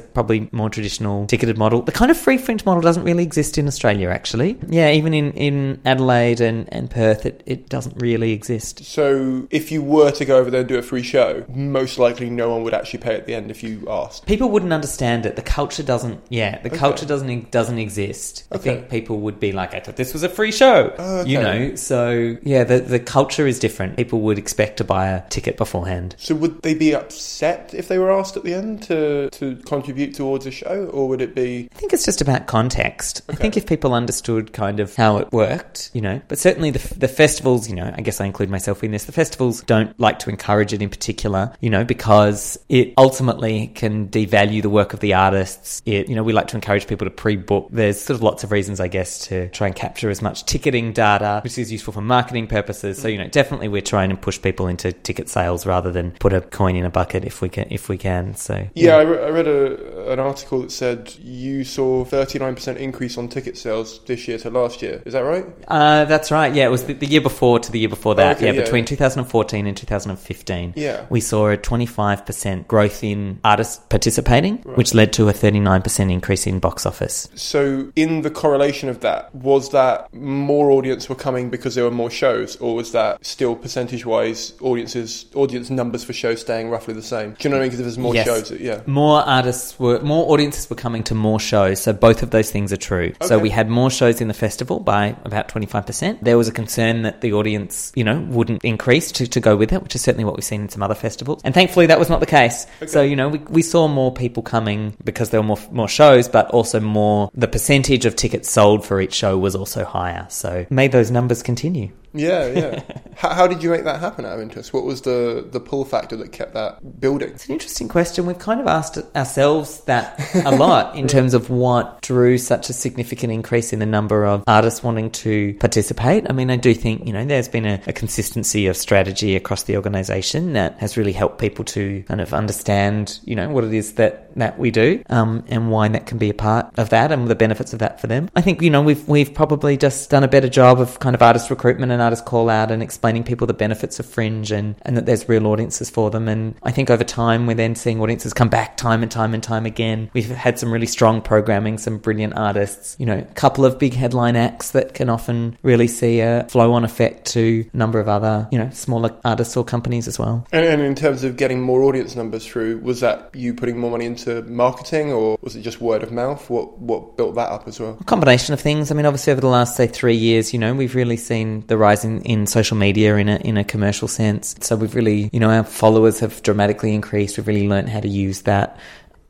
probably 0.00 0.48
more 0.52 0.70
traditional 0.70 1.26
ticketed 1.26 1.58
model. 1.58 1.82
The 1.82 1.92
kind 1.92 2.10
of 2.10 2.16
free 2.16 2.38
fringe 2.38 2.64
model 2.64 2.80
doesn't 2.82 3.04
really 3.04 3.22
exist 3.22 3.58
in 3.58 3.66
Australia, 3.66 4.08
actually. 4.10 4.58
Yeah, 4.68 4.90
even 4.90 5.14
in, 5.14 5.32
in 5.32 5.80
Adelaide 5.84 6.40
and, 6.40 6.68
and 6.72 6.90
Perth, 6.90 7.26
it, 7.26 7.42
it 7.46 7.68
doesn't 7.68 8.00
really 8.00 8.32
exist. 8.32 8.84
so 8.84 9.46
if 9.50 9.70
you 9.72 9.82
were 9.82 10.10
to 10.12 10.24
go 10.24 10.38
over 10.38 10.50
there 10.50 10.60
and 10.60 10.68
do 10.68 10.78
a 10.78 10.82
free 10.82 11.02
show, 11.02 11.44
most 11.48 11.98
likely 11.98 12.30
no 12.30 12.50
one 12.50 12.62
would 12.64 12.74
actually 12.74 12.98
pay 13.00 13.14
at 13.14 13.26
the 13.26 13.34
end 13.34 13.50
if 13.50 13.62
you 13.62 13.86
asked. 13.88 14.26
People 14.26 14.48
wouldn't 14.50 14.72
understand 14.72 15.24
it. 15.26 15.36
The 15.36 15.42
culture 15.42 15.82
doesn't. 15.82 16.20
Yeah, 16.28 16.60
the 16.62 16.70
culture 16.70 17.06
doesn't 17.06 17.50
doesn't 17.50 17.78
exist. 17.78 18.44
I 18.52 18.58
think 18.58 18.88
people 18.90 19.20
would 19.20 19.38
be 19.40 19.52
like, 19.52 19.74
"I 19.74 19.80
thought 19.80 19.96
this 19.96 20.12
was 20.12 20.22
a 20.22 20.28
free 20.28 20.52
show," 20.52 20.92
Oh, 20.98 21.18
okay. 21.20 21.30
you 21.30 21.40
know. 21.40 21.74
So 21.76 22.36
yeah, 22.42 22.64
the 22.64 22.80
the 22.80 22.98
culture 23.00 23.46
is 23.46 23.58
different. 23.58 23.96
People 23.96 24.20
would 24.22 24.38
expect 24.38 24.76
to 24.78 24.84
buy 24.84 25.08
a 25.08 25.26
ticket 25.28 25.56
beforehand. 25.56 26.16
So 26.18 26.34
would 26.34 26.62
they 26.62 26.74
be 26.74 26.94
upset 26.94 27.45
if 27.72 27.88
they 27.88 27.98
were 27.98 28.12
asked 28.12 28.36
at 28.36 28.44
the 28.44 28.54
end 28.54 28.82
to 28.84 29.30
to 29.30 29.56
contribute 29.56 30.14
towards 30.14 30.46
a 30.46 30.50
show, 30.50 30.86
or 30.92 31.08
would 31.08 31.20
it 31.20 31.34
be? 31.34 31.68
I 31.72 31.78
think 31.78 31.92
it's 31.92 32.04
just 32.04 32.20
about 32.20 32.46
context. 32.46 33.22
I 33.28 33.34
think 33.34 33.56
if 33.56 33.66
people 33.66 33.94
understood 33.94 34.52
kind 34.52 34.80
of 34.80 34.94
how 34.94 35.18
it 35.18 35.32
worked, 35.32 35.90
you 35.92 36.00
know, 36.00 36.20
but 36.28 36.38
certainly 36.38 36.70
the, 36.70 36.94
the 36.94 37.08
festivals, 37.08 37.68
you 37.68 37.76
know, 37.76 37.92
I 37.96 38.00
guess 38.00 38.20
I 38.20 38.24
include 38.24 38.50
myself 38.50 38.82
in 38.84 38.90
this. 38.90 39.04
The 39.04 39.12
festivals 39.12 39.62
don't 39.62 39.98
like 40.00 40.18
to 40.20 40.30
encourage 40.30 40.72
it 40.72 40.82
in 40.82 40.88
particular, 40.88 41.52
you 41.60 41.70
know, 41.70 41.84
because 41.84 42.58
it 42.68 42.94
ultimately 42.96 43.68
can 43.68 44.08
devalue 44.08 44.62
the 44.62 44.70
work 44.70 44.92
of 44.94 45.00
the 45.00 45.14
artists. 45.14 45.82
It, 45.86 46.08
you 46.08 46.14
know, 46.14 46.22
we 46.22 46.32
like 46.32 46.48
to 46.48 46.56
encourage 46.56 46.86
people 46.86 47.06
to 47.06 47.10
pre-book. 47.10 47.68
There's 47.70 48.00
sort 48.00 48.16
of 48.16 48.22
lots 48.22 48.44
of 48.44 48.52
reasons, 48.52 48.80
I 48.80 48.88
guess, 48.88 49.26
to 49.28 49.48
try 49.50 49.66
and 49.66 49.76
capture 49.76 50.10
as 50.10 50.22
much 50.22 50.44
ticketing 50.44 50.92
data, 50.92 51.40
which 51.42 51.58
is 51.58 51.70
useful 51.70 51.92
for 51.92 52.00
marketing 52.00 52.46
purposes. 52.46 53.00
So, 53.00 53.08
mm. 53.08 53.12
you 53.12 53.18
know, 53.18 53.28
definitely 53.28 53.68
we're 53.68 53.82
trying 53.82 54.10
to 54.10 54.16
push 54.16 54.40
people 54.40 54.66
into 54.66 54.92
ticket 54.92 55.28
sales 55.28 55.66
rather 55.66 55.90
than 55.90 56.12
put 56.12 56.32
a 56.32 56.40
coin 56.40 56.76
in 56.76 56.84
a 56.84 56.90
bucket 56.90 57.24
if 57.26 57.42
we 57.42 57.48
can. 57.48 57.66
If 57.70 57.88
we 57.88 57.98
can, 57.98 58.34
so 58.34 58.66
Yeah, 58.74 58.96
I, 58.96 59.02
re- 59.02 59.24
I 59.24 59.28
read 59.28 59.48
a, 59.48 60.12
an 60.12 60.20
article 60.20 60.62
that 60.62 60.70
said 60.70 61.14
you 61.20 61.64
saw 61.64 62.04
39% 62.04 62.76
increase 62.76 63.18
on 63.18 63.28
ticket 63.28 63.58
sales 63.58 64.00
this 64.04 64.28
year 64.28 64.38
to 64.38 64.50
last 64.50 64.82
year. 64.82 65.02
Is 65.04 65.12
that 65.12 65.20
right? 65.20 65.44
Uh, 65.68 66.04
that's 66.04 66.30
right. 66.30 66.54
Yeah, 66.54 66.66
it 66.66 66.70
was 66.70 66.84
the, 66.84 66.94
the 66.94 67.06
year 67.06 67.20
before 67.20 67.58
to 67.58 67.72
the 67.72 67.80
year 67.80 67.88
before 67.88 68.14
that. 68.14 68.36
Okay, 68.36 68.46
yeah, 68.46 68.52
yeah. 68.52 68.62
between 68.62 68.84
2014 68.84 69.66
and 69.66 69.76
2015. 69.76 70.74
Yeah. 70.76 71.06
We 71.10 71.20
saw 71.20 71.50
a 71.50 71.56
25% 71.56 72.66
growth 72.68 73.02
in 73.02 73.40
artists 73.44 73.80
participating, 73.88 74.58
which 74.58 74.94
led 74.94 75.12
to 75.14 75.28
a 75.28 75.32
39% 75.32 76.12
increase 76.12 76.46
in 76.46 76.60
box 76.60 76.86
office. 76.86 77.28
So, 77.34 77.90
in 77.96 78.22
the 78.22 78.30
correlation 78.30 78.88
of 78.88 79.00
that, 79.00 79.34
was 79.34 79.70
that 79.70 80.12
more 80.14 80.70
audience 80.70 81.08
were 81.08 81.14
coming 81.14 81.50
because 81.50 81.74
there 81.74 81.84
were 81.84 81.90
more 81.90 82.10
shows, 82.10 82.56
or 82.56 82.76
was 82.76 82.92
that 82.92 83.24
still 83.24 83.56
percentage-wise 83.56 84.54
audiences, 84.60 85.26
audience 85.34 85.70
numbers 85.70 86.04
for 86.04 86.12
shows 86.12 86.40
staying 86.40 86.70
roughly 86.70 86.94
the 86.94 87.02
same? 87.02 87.15
Do 87.24 87.34
you 87.40 87.50
know 87.50 87.56
what 87.56 87.60
I 87.60 87.64
mean? 87.64 87.70
Because 87.70 87.80
if 87.80 87.84
there's 87.84 87.98
more 87.98 88.14
Yes. 88.14 88.26
shows, 88.26 88.50
yeah. 88.52 88.80
More 88.86 89.20
artists 89.20 89.78
were, 89.78 90.00
more 90.00 90.32
audiences 90.32 90.68
were 90.70 90.76
coming 90.76 91.02
to 91.04 91.14
more 91.14 91.40
shows. 91.40 91.80
So 91.80 91.92
both 91.92 92.22
of 92.22 92.30
those 92.30 92.50
things 92.50 92.72
are 92.72 92.76
true. 92.76 93.12
So 93.22 93.38
we 93.38 93.50
had 93.50 93.68
more 93.68 93.90
shows 93.90 94.20
in 94.20 94.28
the 94.28 94.34
festival 94.34 94.80
by 94.80 95.16
about 95.24 95.48
25%. 95.48 96.18
There 96.22 96.36
was 96.38 96.48
a 96.48 96.52
concern 96.52 97.02
that 97.02 97.20
the 97.20 97.32
audience, 97.32 97.92
you 97.94 98.04
know, 98.04 98.20
wouldn't 98.28 98.64
increase 98.64 99.12
to, 99.12 99.26
to 99.26 99.40
go 99.40 99.56
with 99.56 99.72
it, 99.72 99.82
which 99.82 99.94
is 99.94 100.02
certainly 100.02 100.24
what 100.24 100.36
we've 100.36 100.44
seen 100.44 100.62
in 100.62 100.68
some 100.68 100.82
other 100.82 100.94
festivals. 100.94 101.40
And 101.44 101.54
thankfully 101.54 101.86
that 101.86 101.98
was 101.98 102.08
not 102.08 102.20
the 102.20 102.26
case. 102.26 102.66
So, 102.86 103.02
you 103.02 103.16
know, 103.16 103.28
we, 103.28 103.38
we 103.38 103.62
saw 103.62 103.88
more 103.88 104.12
people 104.12 104.42
coming 104.42 104.96
because 105.04 105.30
there 105.30 105.40
were 105.40 105.46
more, 105.46 105.58
more 105.70 105.88
shows, 105.88 106.28
but 106.28 106.48
also 106.50 106.80
more, 106.80 107.30
the 107.34 107.48
percentage 107.48 108.06
of 108.06 108.16
tickets 108.16 108.50
sold 108.50 108.84
for 108.84 109.00
each 109.00 109.14
show 109.14 109.36
was 109.38 109.54
also 109.56 109.84
higher. 109.84 110.26
So 110.28 110.66
may 110.70 110.88
those 110.88 111.10
numbers 111.10 111.42
continue. 111.42 111.90
Yeah, 112.12 112.46
yeah. 112.46 112.82
how, 113.16 113.30
how 113.30 113.46
did 113.46 113.62
you 113.62 113.70
make 113.70 113.84
that 113.84 114.00
happen 114.00 114.24
out 114.24 114.34
of 114.34 114.40
interest? 114.40 114.72
What 114.72 114.84
was 114.84 115.02
the, 115.02 115.46
the 115.50 115.60
pull 115.60 115.84
factor 115.84 116.16
that 116.16 116.32
kept 116.32 116.54
that 116.54 117.00
building? 117.00 117.30
It's 117.30 117.46
an 117.46 117.52
interesting 117.52 117.88
question. 117.88 118.26
We've 118.26 118.38
kind 118.38 118.60
of 118.60 118.66
asked 118.66 118.98
ourselves 119.14 119.80
that 119.82 120.20
a 120.44 120.50
lot 120.56 120.96
in 120.96 121.08
terms 121.08 121.34
of 121.34 121.50
what 121.50 122.02
drew 122.02 122.38
such 122.38 122.70
a 122.70 122.72
significant 122.72 123.32
increase 123.32 123.72
in 123.72 123.78
the 123.78 123.86
number 123.86 124.24
of 124.24 124.44
artists 124.46 124.82
wanting 124.82 125.10
to 125.10 125.54
participate. 125.54 126.28
I 126.28 126.32
mean, 126.32 126.50
I 126.50 126.56
do 126.56 126.74
think, 126.74 127.06
you 127.06 127.12
know, 127.12 127.24
there's 127.24 127.48
been 127.48 127.66
a, 127.66 127.80
a 127.86 127.92
consistency 127.92 128.66
of 128.66 128.76
strategy 128.76 129.36
across 129.36 129.64
the 129.64 129.76
organization 129.76 130.52
that 130.54 130.78
has 130.78 130.96
really 130.96 131.12
helped 131.12 131.38
people 131.38 131.64
to 131.66 132.02
kind 132.04 132.20
of 132.20 132.34
understand, 132.34 133.18
you 133.24 133.34
know, 133.34 133.48
what 133.48 133.64
it 133.64 133.72
is 133.72 133.94
that, 133.94 134.34
that 134.36 134.58
we 134.58 134.70
do 134.70 135.02
um, 135.08 135.44
and 135.48 135.70
why 135.70 135.88
that 135.88 136.06
can 136.06 136.18
be 136.18 136.30
a 136.30 136.34
part 136.34 136.66
of 136.78 136.90
that 136.90 137.12
and 137.12 137.28
the 137.28 137.34
benefits 137.34 137.72
of 137.72 137.78
that 137.78 138.00
for 138.00 138.06
them. 138.06 138.28
I 138.36 138.40
think, 138.40 138.62
you 138.62 138.70
know, 138.70 138.82
we've, 138.82 139.06
we've 139.08 139.32
probably 139.32 139.76
just 139.76 140.10
done 140.10 140.24
a 140.24 140.28
better 140.28 140.48
job 140.48 140.80
of 140.80 140.98
kind 141.00 141.14
of 141.14 141.22
artist 141.22 141.50
recruitment 141.50 141.92
and 141.92 142.02
artist 142.06 142.24
call 142.24 142.48
out 142.48 142.70
and 142.70 142.82
explaining 142.82 143.24
people 143.24 143.46
the 143.46 143.54
benefits 143.54 144.00
of 144.00 144.06
fringe 144.06 144.50
and, 144.50 144.74
and 144.82 144.96
that 144.96 145.06
there's 145.06 145.28
real 145.28 145.46
audiences 145.46 145.90
for 145.90 146.10
them. 146.10 146.28
And 146.28 146.54
I 146.62 146.70
think 146.70 146.90
over 146.90 147.04
time, 147.04 147.46
we're 147.46 147.54
then 147.54 147.74
seeing 147.74 148.00
audiences 148.00 148.32
come 148.32 148.48
back 148.48 148.76
time 148.76 149.02
and 149.02 149.10
time 149.10 149.34
and 149.34 149.42
time 149.42 149.66
again. 149.66 150.10
We've 150.14 150.28
had 150.28 150.58
some 150.58 150.72
really 150.72 150.86
strong 150.86 151.20
programming, 151.20 151.78
some 151.78 151.98
brilliant 151.98 152.34
artists, 152.36 152.96
you 152.98 153.06
know, 153.06 153.18
a 153.18 153.34
couple 153.34 153.64
of 153.64 153.78
big 153.78 153.94
headline 153.94 154.36
acts 154.36 154.70
that 154.70 154.94
can 154.94 155.10
often 155.10 155.58
really 155.62 155.88
see 155.88 156.20
a 156.20 156.46
flow 156.48 156.72
on 156.72 156.84
effect 156.84 157.26
to 157.32 157.68
a 157.72 157.76
number 157.76 158.00
of 158.00 158.08
other, 158.08 158.48
you 158.50 158.58
know, 158.58 158.70
smaller 158.70 159.14
artists 159.24 159.56
or 159.56 159.64
companies 159.64 160.08
as 160.08 160.18
well. 160.18 160.46
And, 160.52 160.64
and 160.64 160.82
in 160.82 160.94
terms 160.94 161.24
of 161.24 161.36
getting 161.36 161.60
more 161.60 161.82
audience 161.82 162.16
numbers 162.16 162.46
through, 162.46 162.78
was 162.78 163.00
that 163.00 163.30
you 163.34 163.52
putting 163.54 163.78
more 163.78 163.90
money 163.90 164.06
into 164.06 164.42
marketing, 164.42 165.12
or 165.12 165.38
was 165.40 165.56
it 165.56 165.62
just 165.62 165.80
word 165.80 166.02
of 166.02 166.12
mouth? 166.12 166.48
What 166.48 166.78
what 166.78 167.16
built 167.16 167.34
that 167.34 167.50
up 167.50 167.66
as 167.66 167.80
well? 167.80 167.96
A 168.00 168.04
combination 168.04 168.54
of 168.54 168.60
things. 168.60 168.90
I 168.90 168.94
mean, 168.94 169.06
obviously, 169.06 169.32
over 169.32 169.40
the 169.40 169.48
last 169.48 169.76
say 169.76 169.86
three 169.86 170.16
years, 170.16 170.52
you 170.52 170.58
know, 170.58 170.74
we've 170.74 170.94
really 170.94 171.16
seen 171.16 171.66
the 171.66 171.76
in, 171.94 172.22
in 172.22 172.46
social 172.46 172.76
media 172.76 173.16
in 173.16 173.28
a 173.28 173.36
in 173.36 173.56
a 173.56 173.64
commercial 173.64 174.08
sense. 174.08 174.54
So 174.60 174.76
we've 174.76 174.94
really, 174.94 175.30
you 175.32 175.40
know, 175.40 175.50
our 175.50 175.64
followers 175.64 176.20
have 176.20 176.42
dramatically 176.42 176.94
increased. 176.94 177.36
We've 177.36 177.46
really 177.46 177.68
learned 177.68 177.88
how 177.88 178.00
to 178.00 178.08
use 178.08 178.42
that. 178.42 178.78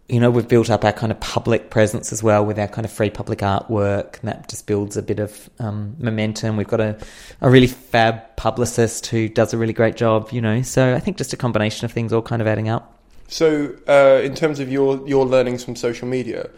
You 0.08 0.20
know, 0.20 0.30
we've 0.30 0.46
built 0.46 0.70
up 0.70 0.84
our 0.84 0.92
kind 0.92 1.10
of 1.10 1.18
public 1.18 1.70
presence 1.70 2.12
as 2.12 2.22
well 2.22 2.44
with 2.44 2.60
our 2.60 2.68
kind 2.68 2.84
of 2.84 2.92
free 2.92 3.10
public 3.10 3.40
artwork, 3.40 4.20
and 4.20 4.28
that 4.28 4.48
just 4.48 4.66
builds 4.66 4.96
a 4.96 5.02
bit 5.02 5.18
of 5.18 5.50
um, 5.58 5.96
momentum. 5.98 6.56
We've 6.56 6.68
got 6.68 6.80
a, 6.80 6.96
a 7.40 7.50
really 7.50 7.66
fab 7.66 8.36
publicist 8.36 9.06
who 9.06 9.28
does 9.28 9.52
a 9.52 9.58
really 9.58 9.72
great 9.72 9.96
job, 9.96 10.30
you 10.30 10.40
know. 10.40 10.62
So 10.62 10.94
I 10.94 11.00
think 11.00 11.16
just 11.16 11.32
a 11.32 11.36
combination 11.36 11.84
of 11.84 11.92
things 11.92 12.12
all 12.12 12.22
kind 12.22 12.40
of 12.40 12.46
adding 12.46 12.68
up. 12.68 12.96
So, 13.28 13.74
uh, 13.88 14.20
in 14.22 14.36
terms 14.36 14.60
of 14.60 14.70
your 14.70 15.06
your 15.08 15.26
learnings 15.26 15.64
from 15.64 15.74
social 15.74 16.06
media, 16.06 16.50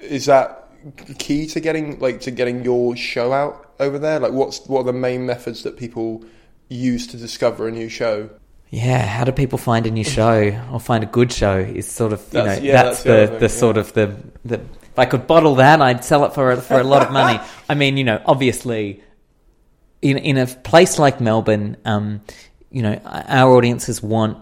is 0.00 0.26
that 0.26 0.67
key 1.18 1.46
to 1.48 1.60
getting 1.60 1.98
like 1.98 2.20
to 2.22 2.30
getting 2.30 2.64
your 2.64 2.96
show 2.96 3.32
out 3.32 3.74
over 3.80 3.98
there? 3.98 4.20
Like, 4.20 4.32
what's 4.32 4.66
what 4.66 4.80
are 4.80 4.84
the 4.84 4.92
main 4.92 5.26
methods 5.26 5.62
that 5.62 5.76
people 5.76 6.24
use 6.68 7.06
to 7.08 7.16
discover 7.16 7.68
a 7.68 7.70
new 7.70 7.88
show? 7.88 8.30
Yeah, 8.70 9.06
how 9.06 9.24
do 9.24 9.32
people 9.32 9.58
find 9.58 9.86
a 9.86 9.90
new 9.90 10.04
show 10.04 10.60
or 10.70 10.78
find 10.78 11.02
a 11.02 11.06
good 11.06 11.32
show? 11.32 11.58
Is 11.58 11.88
sort 11.90 12.12
of 12.12 12.20
you 12.20 12.26
That's- 12.32 12.58
know 12.58 12.64
yeah, 12.64 12.72
that's, 12.82 13.02
that's 13.02 13.02
the 13.02 13.10
the 13.10 13.26
thing, 13.28 13.40
the 13.40 13.48
sort 13.48 13.76
yeah. 13.76 13.80
of 13.80 13.92
the 13.94 14.16
the. 14.44 14.54
If 14.82 14.98
I 14.98 15.06
could 15.06 15.26
bottle 15.26 15.54
that, 15.56 15.80
I'd 15.80 16.04
sell 16.04 16.24
it 16.24 16.34
for 16.34 16.54
for 16.56 16.80
a 16.80 16.84
lot 16.84 17.02
of 17.02 17.12
money. 17.12 17.40
I 17.68 17.74
mean, 17.74 17.96
you 17.96 18.04
know, 18.04 18.20
obviously, 18.26 19.02
in 20.02 20.18
in 20.18 20.36
a 20.36 20.46
place 20.46 20.98
like 20.98 21.20
Melbourne, 21.20 21.76
um, 21.84 22.20
you 22.70 22.82
know, 22.82 23.00
our 23.04 23.52
audiences 23.54 24.02
want 24.02 24.38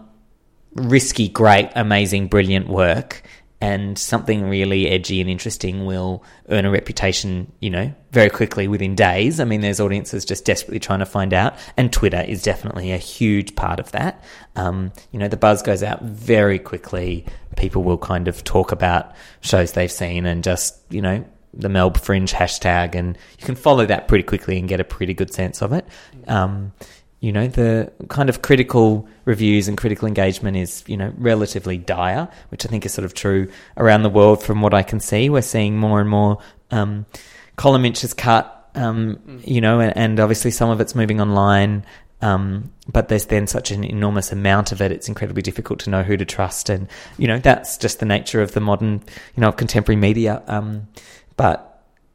risky, 0.73 1.27
great, 1.27 1.69
amazing, 1.75 2.27
brilliant 2.27 2.67
work. 2.67 3.23
And 3.59 3.97
something 3.97 4.47
really 4.47 4.87
edgy 4.87 5.19
and 5.19 5.27
interesting 5.27 5.87
will 5.87 6.23
earn 6.49 6.65
a 6.65 6.69
reputation, 6.69 7.51
you 7.59 7.71
know, 7.71 7.91
very 8.11 8.29
quickly 8.29 8.67
within 8.67 8.93
days. 8.93 9.39
I 9.39 9.45
mean, 9.45 9.61
there's 9.61 9.79
audiences 9.79 10.25
just 10.25 10.45
desperately 10.45 10.79
trying 10.79 10.99
to 10.99 11.07
find 11.07 11.33
out, 11.33 11.55
and 11.75 11.91
Twitter 11.91 12.21
is 12.21 12.43
definitely 12.43 12.91
a 12.91 12.97
huge 12.97 13.55
part 13.55 13.79
of 13.79 13.91
that. 13.93 14.23
Um, 14.55 14.91
you 15.11 15.17
know, 15.17 15.27
the 15.27 15.37
buzz 15.37 15.63
goes 15.63 15.81
out 15.81 16.03
very 16.03 16.59
quickly. 16.59 17.25
People 17.55 17.83
will 17.83 17.97
kind 17.97 18.27
of 18.27 18.43
talk 18.43 18.71
about 18.71 19.15
shows 19.41 19.71
they've 19.71 19.91
seen 19.91 20.27
and 20.27 20.43
just, 20.43 20.79
you 20.91 21.01
know, 21.01 21.25
the 21.51 21.67
Melb 21.67 21.97
Fringe 21.97 22.31
hashtag, 22.31 22.93
and 22.93 23.17
you 23.39 23.45
can 23.45 23.55
follow 23.55 23.87
that 23.87 24.07
pretty 24.07 24.23
quickly 24.23 24.59
and 24.59 24.69
get 24.69 24.79
a 24.79 24.83
pretty 24.83 25.15
good 25.15 25.33
sense 25.33 25.63
of 25.63 25.73
it. 25.73 25.87
Um, 26.27 26.73
you 27.19 27.31
know, 27.31 27.47
the 27.47 27.91
kind 28.09 28.29
of 28.29 28.41
critical 28.41 29.07
reviews 29.25 29.67
and 29.67 29.77
critical 29.77 30.07
engagement 30.07 30.55
is, 30.55 30.83
you 30.87 30.95
know, 30.95 31.11
relatively 31.17 31.77
dire, 31.77 32.29
which 32.49 32.65
I 32.65 32.69
think 32.69 32.85
is 32.85 32.93
sort 32.93 33.05
of 33.05 33.13
true 33.13 33.49
around 33.75 34.03
the 34.03 34.09
world 34.09 34.43
from 34.43 34.61
what 34.61 34.73
I 34.73 34.83
can 34.83 34.99
see. 34.99 35.29
We're 35.29 35.41
seeing 35.41 35.77
more 35.77 35.99
and 35.99 36.09
more 36.09 36.37
um, 36.69 37.07
column 37.55 37.85
inches 37.85 38.13
cut, 38.13 38.69
um, 38.75 39.41
you 39.43 39.61
know, 39.61 39.79
and, 39.79 39.97
and 39.97 40.19
obviously 40.19 40.51
some 40.51 40.69
of 40.69 40.79
it's 40.79 40.93
moving 40.93 41.19
online. 41.19 41.85
Um, 42.21 42.71
but 42.91 43.09
there's 43.09 43.25
then 43.25 43.47
such 43.47 43.71
an 43.71 43.83
enormous 43.83 44.31
amount 44.31 44.71
of 44.71 44.81
it, 44.81 44.91
it's 44.91 45.07
incredibly 45.07 45.41
difficult 45.41 45.79
to 45.81 45.89
know 45.89 46.03
who 46.03 46.17
to 46.17 46.25
trust. 46.25 46.69
And, 46.69 46.87
you 47.17 47.27
know, 47.27 47.39
that's 47.39 47.77
just 47.77 47.99
the 47.99 48.05
nature 48.05 48.41
of 48.41 48.51
the 48.51 48.59
modern, 48.59 49.03
you 49.35 49.41
know, 49.41 49.51
contemporary 49.51 49.97
media. 49.97 50.43
Um, 50.47 50.87
but 51.35 51.66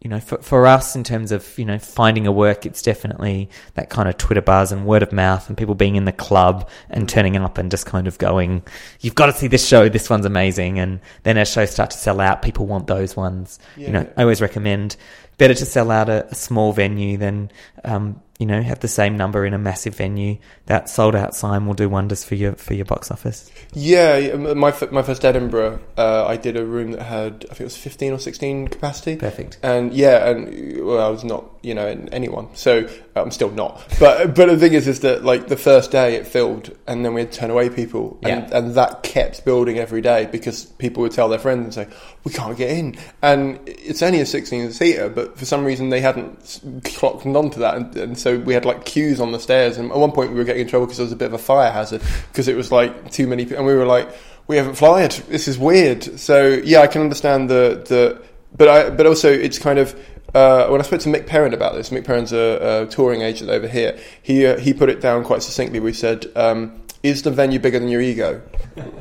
you 0.03 0.11
know, 0.11 0.19
for, 0.19 0.39
for 0.39 0.67
us 0.67 0.97
in 0.97 1.05
terms 1.05 1.31
of, 1.31 1.57
you 1.57 1.65
know, 1.65 1.79
finding 1.79 2.27
a 2.27 2.33
work, 2.33 2.67
it's 2.67 2.83
definitely 2.83 3.49
that 3.75 3.89
kind 3.89 4.09
of 4.09 4.19
Twitter 4.19 4.43
buzz 4.43 4.73
and 4.73 4.85
word 4.85 5.01
of 5.05 5.13
mouth 5.13 5.49
and 5.49 5.57
people 5.57 5.77
being 5.77 5.95
in 5.95 6.07
the 6.07 6.13
club 6.13 6.69
and 6.91 7.09
turning 7.09 7.37
up 7.37 7.57
and 7.57 7.71
just 7.71 7.87
kind 7.87 8.09
of 8.09 8.19
going, 8.19 8.65
you've 9.01 9.15
got 9.15 9.27
to 9.27 9.33
see 9.33 9.47
this 9.47 9.65
show. 9.65 9.89
This 9.89 10.11
one's 10.11 10.27
amazing. 10.27 10.81
And 10.81 10.99
then 11.23 11.39
as 11.39 11.49
shows 11.49 11.71
start 11.71 11.93
to 11.93 11.99
sell 11.99 12.21
out, 12.21 12.43
people 12.43 12.67
want 12.67 12.89
those 12.89 13.17
ones. 13.17 13.61
You 13.77 13.93
know, 13.93 14.13
I 14.17 14.23
always 14.23 14.41
recommend 14.41 14.97
better 15.39 15.55
to 15.55 15.67
sell 15.67 15.91
out 15.91 16.09
a, 16.09 16.27
a 16.27 16.35
small 16.35 16.73
venue 16.73 17.17
than, 17.17 17.51
um, 17.85 18.21
you 18.39 18.47
know, 18.47 18.61
have 18.63 18.81
the 18.81 18.89
same 18.89 19.17
number 19.17 19.47
in 19.47 19.55
a 19.55 19.59
massive 19.59 19.95
venue. 19.95 20.39
That 20.67 20.89
sold 20.89 21.15
out 21.15 21.35
sign 21.35 21.67
will 21.67 21.75
do 21.75 21.89
wonders 21.89 22.25
for 22.25 22.35
your, 22.35 22.55
for 22.55 22.75
your 22.75 22.85
box 22.85 23.11
office. 23.11 23.51
Yeah, 23.73 24.35
my 24.35 24.75
my 24.91 25.03
first 25.03 25.25
Edinburgh, 25.25 25.81
uh, 25.97 26.27
I 26.27 26.37
did 26.37 26.57
a 26.57 26.65
room 26.65 26.93
that 26.93 27.03
had 27.03 27.47
I 27.51 27.55
think 27.55 27.61
it 27.61 27.65
was 27.65 27.77
fifteen 27.77 28.13
or 28.13 28.19
sixteen 28.19 28.69
capacity. 28.69 29.17
Perfect. 29.17 29.59
And 29.63 29.93
yeah, 29.93 30.29
and 30.29 30.85
well, 30.85 31.07
I 31.07 31.09
was 31.09 31.25
not 31.25 31.52
you 31.63 31.75
know 31.75 31.87
anyone, 32.11 32.49
so 32.55 32.89
I'm 33.15 33.31
still 33.31 33.51
not. 33.51 33.81
But 34.01 34.35
but 34.35 34.47
the 34.47 34.57
thing 34.59 34.73
is, 34.73 34.89
is 34.89 35.01
that 35.01 35.25
like 35.25 35.49
the 35.49 35.57
first 35.57 35.91
day 35.93 36.17
it 36.17 36.27
filled, 36.27 36.77
and 36.87 37.05
then 37.05 37.15
we 37.15 37.21
had 37.21 37.33
to 37.33 37.39
turn 37.39 37.51
away 37.51 37.71
people, 37.71 38.19
and, 38.23 38.49
Yeah. 38.49 38.59
and 38.59 38.75
that 38.75 39.03
kept 39.05 39.45
building 39.45 39.79
every 39.79 40.01
day 40.01 40.27
because 40.31 40.65
people 40.65 41.03
would 41.03 41.13
tell 41.13 41.29
their 41.29 41.39
friends 41.39 41.65
and 41.65 41.75
say 41.89 41.97
we 42.25 42.33
can't 42.33 42.57
get 42.57 42.71
in, 42.71 42.97
and 43.23 43.59
it's 43.67 44.03
only 44.03 44.21
a 44.21 44.27
sixteen 44.27 44.73
seater, 44.73 45.09
but 45.09 45.39
for 45.39 45.45
some 45.45 45.65
reason 45.65 45.91
they 45.91 46.01
hadn't 46.01 46.61
clocked 46.85 47.25
onto 47.27 47.61
that, 47.61 47.77
and, 47.77 47.97
and 47.97 48.19
so 48.19 48.39
we 48.39 48.55
had 48.55 48.65
like 48.65 48.85
queues 48.85 49.21
on 49.21 49.33
the 49.33 49.39
stairs, 49.41 49.79
and 49.79 49.91
at 49.93 49.97
one 49.97 50.13
point 50.13 50.31
we 50.33 50.37
were 50.39 50.45
getting 50.45 50.63
in 50.63 50.69
trouble 50.69 50.87
because 50.87 50.99
there 50.99 51.05
was 51.07 51.13
a 51.13 51.17
bit 51.17 51.27
of 51.27 51.35
a 51.35 51.39
fire 51.39 51.71
hazard 51.71 52.03
because 52.33 52.49
it 52.49 52.57
was 52.57 52.73
like 52.73 53.11
too 53.13 53.27
many, 53.27 53.47
pe- 53.47 53.55
and 53.57 53.65
we 53.67 53.75
were 53.75 53.87
like, 53.87 54.09
we 54.49 54.57
haven't 54.57 54.75
flyed. 54.75 55.13
This 55.29 55.47
is 55.47 55.59
weird. 55.59 56.03
So 56.19 56.49
yeah, 56.65 56.81
I 56.81 56.89
can 56.89 57.03
understand 57.03 57.49
the 57.49 57.85
the, 57.87 58.21
but 58.57 58.69
I 58.69 58.91
but 58.91 59.07
also 59.07 59.31
it's 59.33 59.59
kind 59.61 59.79
of. 59.79 59.95
Uh, 60.35 60.69
when 60.69 60.81
I 60.81 60.85
spoke 60.85 61.01
to 61.01 61.09
Mick 61.09 61.27
Perrin 61.27 61.53
about 61.53 61.75
this, 61.75 61.91
Mick 61.91 62.05
Perrin's 62.05 62.33
a, 62.33 62.85
a 62.85 62.87
touring 62.87 63.23
agent 63.23 63.51
over 63.51 63.69
here. 63.69 63.99
He 64.23 64.47
uh, 64.47 64.59
he 64.59 64.73
put 64.73 64.89
it 64.89 65.01
down 65.01 65.25
quite 65.25 65.43
succinctly. 65.43 65.81
We 65.81 65.93
said, 65.93 66.27
um, 66.35 66.81
"Is 67.03 67.23
the 67.23 67.31
venue 67.31 67.59
bigger 67.59 67.79
than 67.79 67.89
your 67.89 68.01
ego?" 68.01 68.41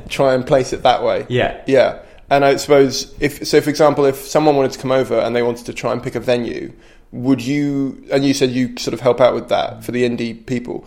Try 0.08 0.34
and 0.34 0.46
place 0.46 0.72
it 0.72 0.82
that 0.82 1.02
way. 1.02 1.26
Yeah. 1.28 1.62
yeah. 1.66 2.02
And 2.28 2.44
I 2.44 2.56
suppose 2.56 3.14
if 3.20 3.46
so, 3.46 3.60
for 3.60 3.70
example, 3.70 4.04
if 4.04 4.16
someone 4.16 4.56
wanted 4.56 4.72
to 4.72 4.78
come 4.78 4.92
over 4.92 5.18
and 5.18 5.34
they 5.34 5.42
wanted 5.42 5.66
to 5.66 5.72
try 5.72 5.92
and 5.92 6.02
pick 6.02 6.14
a 6.14 6.20
venue, 6.20 6.72
would 7.12 7.42
you? 7.42 8.06
And 8.12 8.24
you 8.24 8.34
said 8.34 8.50
you 8.50 8.76
sort 8.76 8.92
of 8.92 9.00
help 9.00 9.20
out 9.20 9.34
with 9.34 9.48
that 9.48 9.84
for 9.84 9.92
the 9.92 10.08
indie 10.08 10.44
people 10.44 10.86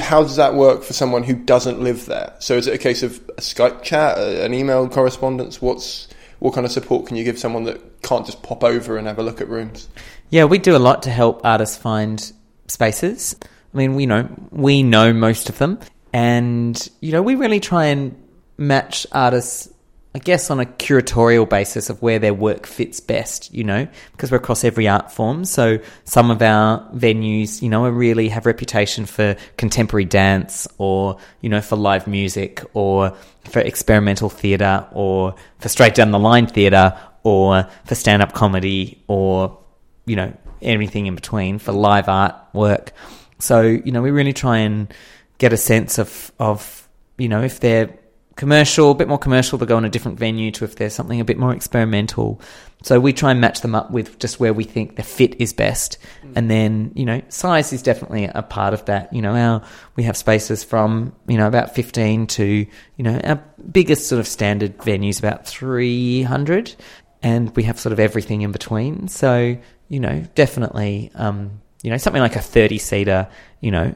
how 0.00 0.22
does 0.22 0.36
that 0.36 0.54
work 0.54 0.82
for 0.82 0.92
someone 0.92 1.22
who 1.22 1.34
doesn't 1.34 1.80
live 1.80 2.06
there? 2.06 2.34
So 2.38 2.56
is 2.56 2.66
it 2.66 2.74
a 2.74 2.78
case 2.78 3.02
of 3.02 3.18
a 3.30 3.42
Skype 3.42 3.82
chat, 3.82 4.16
an 4.18 4.54
email 4.54 4.88
correspondence? 4.88 5.60
What's 5.60 6.08
what 6.42 6.54
kind 6.54 6.66
of 6.66 6.72
support 6.72 7.06
can 7.06 7.16
you 7.16 7.22
give 7.22 7.38
someone 7.38 7.62
that 7.62 8.02
can't 8.02 8.26
just 8.26 8.42
pop 8.42 8.64
over 8.64 8.96
and 8.96 9.06
have 9.06 9.20
a 9.20 9.22
look 9.22 9.40
at 9.40 9.48
rooms? 9.48 9.88
Yeah, 10.30 10.44
we 10.44 10.58
do 10.58 10.74
a 10.74 10.78
lot 10.78 11.04
to 11.04 11.10
help 11.10 11.40
artists 11.44 11.76
find 11.76 12.32
spaces. 12.66 13.36
I 13.72 13.76
mean, 13.76 13.94
we 13.94 14.06
know 14.06 14.28
we 14.50 14.82
know 14.82 15.12
most 15.12 15.48
of 15.48 15.58
them, 15.58 15.78
and 16.12 16.76
you 17.00 17.12
know 17.12 17.22
we 17.22 17.36
really 17.36 17.60
try 17.60 17.86
and 17.86 18.20
match 18.58 19.06
artists 19.12 19.71
I 20.14 20.18
guess 20.18 20.50
on 20.50 20.60
a 20.60 20.66
curatorial 20.66 21.48
basis 21.48 21.88
of 21.88 22.02
where 22.02 22.18
their 22.18 22.34
work 22.34 22.66
fits 22.66 23.00
best, 23.00 23.52
you 23.54 23.64
know, 23.64 23.88
because 24.10 24.30
we're 24.30 24.36
across 24.36 24.62
every 24.62 24.86
art 24.86 25.10
form. 25.10 25.46
So 25.46 25.78
some 26.04 26.30
of 26.30 26.42
our 26.42 26.86
venues, 26.92 27.62
you 27.62 27.70
know, 27.70 27.88
really 27.88 28.28
have 28.28 28.44
reputation 28.44 29.06
for 29.06 29.36
contemporary 29.56 30.04
dance 30.04 30.68
or, 30.76 31.16
you 31.40 31.48
know, 31.48 31.62
for 31.62 31.76
live 31.76 32.06
music 32.06 32.62
or 32.74 33.16
for 33.44 33.60
experimental 33.60 34.28
theatre 34.28 34.86
or 34.92 35.34
for 35.60 35.70
straight 35.70 35.94
down 35.94 36.10
the 36.10 36.18
line 36.18 36.46
theatre 36.46 36.98
or 37.22 37.66
for 37.86 37.94
stand 37.94 38.20
up 38.20 38.34
comedy 38.34 39.02
or, 39.06 39.58
you 40.04 40.16
know, 40.16 40.36
everything 40.60 41.06
in 41.06 41.14
between 41.14 41.58
for 41.58 41.72
live 41.72 42.10
art 42.10 42.34
work. 42.52 42.92
So, 43.38 43.62
you 43.62 43.92
know, 43.92 44.02
we 44.02 44.10
really 44.10 44.34
try 44.34 44.58
and 44.58 44.92
get 45.38 45.54
a 45.54 45.56
sense 45.56 45.98
of, 45.98 46.30
of, 46.38 46.86
you 47.16 47.30
know, 47.30 47.42
if 47.42 47.60
they're 47.60 47.98
commercial, 48.42 48.90
a 48.90 48.94
bit 48.96 49.06
more 49.06 49.18
commercial, 49.18 49.56
they'll 49.56 49.68
go 49.68 49.76
on 49.76 49.84
a 49.84 49.88
different 49.88 50.18
venue 50.18 50.50
to 50.50 50.64
if 50.64 50.74
there's 50.74 50.92
something 50.92 51.20
a 51.20 51.24
bit 51.24 51.38
more 51.38 51.54
experimental. 51.54 52.40
So 52.82 52.98
we 52.98 53.12
try 53.12 53.30
and 53.30 53.40
match 53.40 53.60
them 53.60 53.76
up 53.76 53.92
with 53.92 54.18
just 54.18 54.40
where 54.40 54.52
we 54.52 54.64
think 54.64 54.96
the 54.96 55.04
fit 55.04 55.40
is 55.40 55.52
best. 55.52 55.96
Mm. 56.24 56.32
And 56.34 56.50
then, 56.50 56.92
you 56.96 57.04
know, 57.04 57.22
size 57.28 57.72
is 57.72 57.82
definitely 57.82 58.24
a 58.24 58.42
part 58.42 58.74
of 58.74 58.84
that. 58.86 59.12
You 59.12 59.22
know, 59.22 59.36
our, 59.36 59.62
we 59.94 60.02
have 60.02 60.16
spaces 60.16 60.64
from, 60.64 61.14
you 61.28 61.36
know, 61.36 61.46
about 61.46 61.76
15 61.76 62.26
to, 62.26 62.44
you 62.44 63.04
know, 63.04 63.20
our 63.22 63.36
biggest 63.70 64.08
sort 64.08 64.18
of 64.18 64.26
standard 64.26 64.76
venues 64.78 65.20
about 65.20 65.46
300. 65.46 66.74
And 67.22 67.54
we 67.54 67.62
have 67.62 67.78
sort 67.78 67.92
of 67.92 68.00
everything 68.00 68.42
in 68.42 68.50
between. 68.50 69.06
So, 69.06 69.56
you 69.86 70.00
know, 70.00 70.24
definitely, 70.34 71.12
um, 71.14 71.60
you 71.84 71.90
know, 71.90 71.96
something 71.96 72.20
like 72.20 72.34
a 72.34 72.42
30 72.42 72.78
seater, 72.78 73.28
you 73.60 73.70
know, 73.70 73.94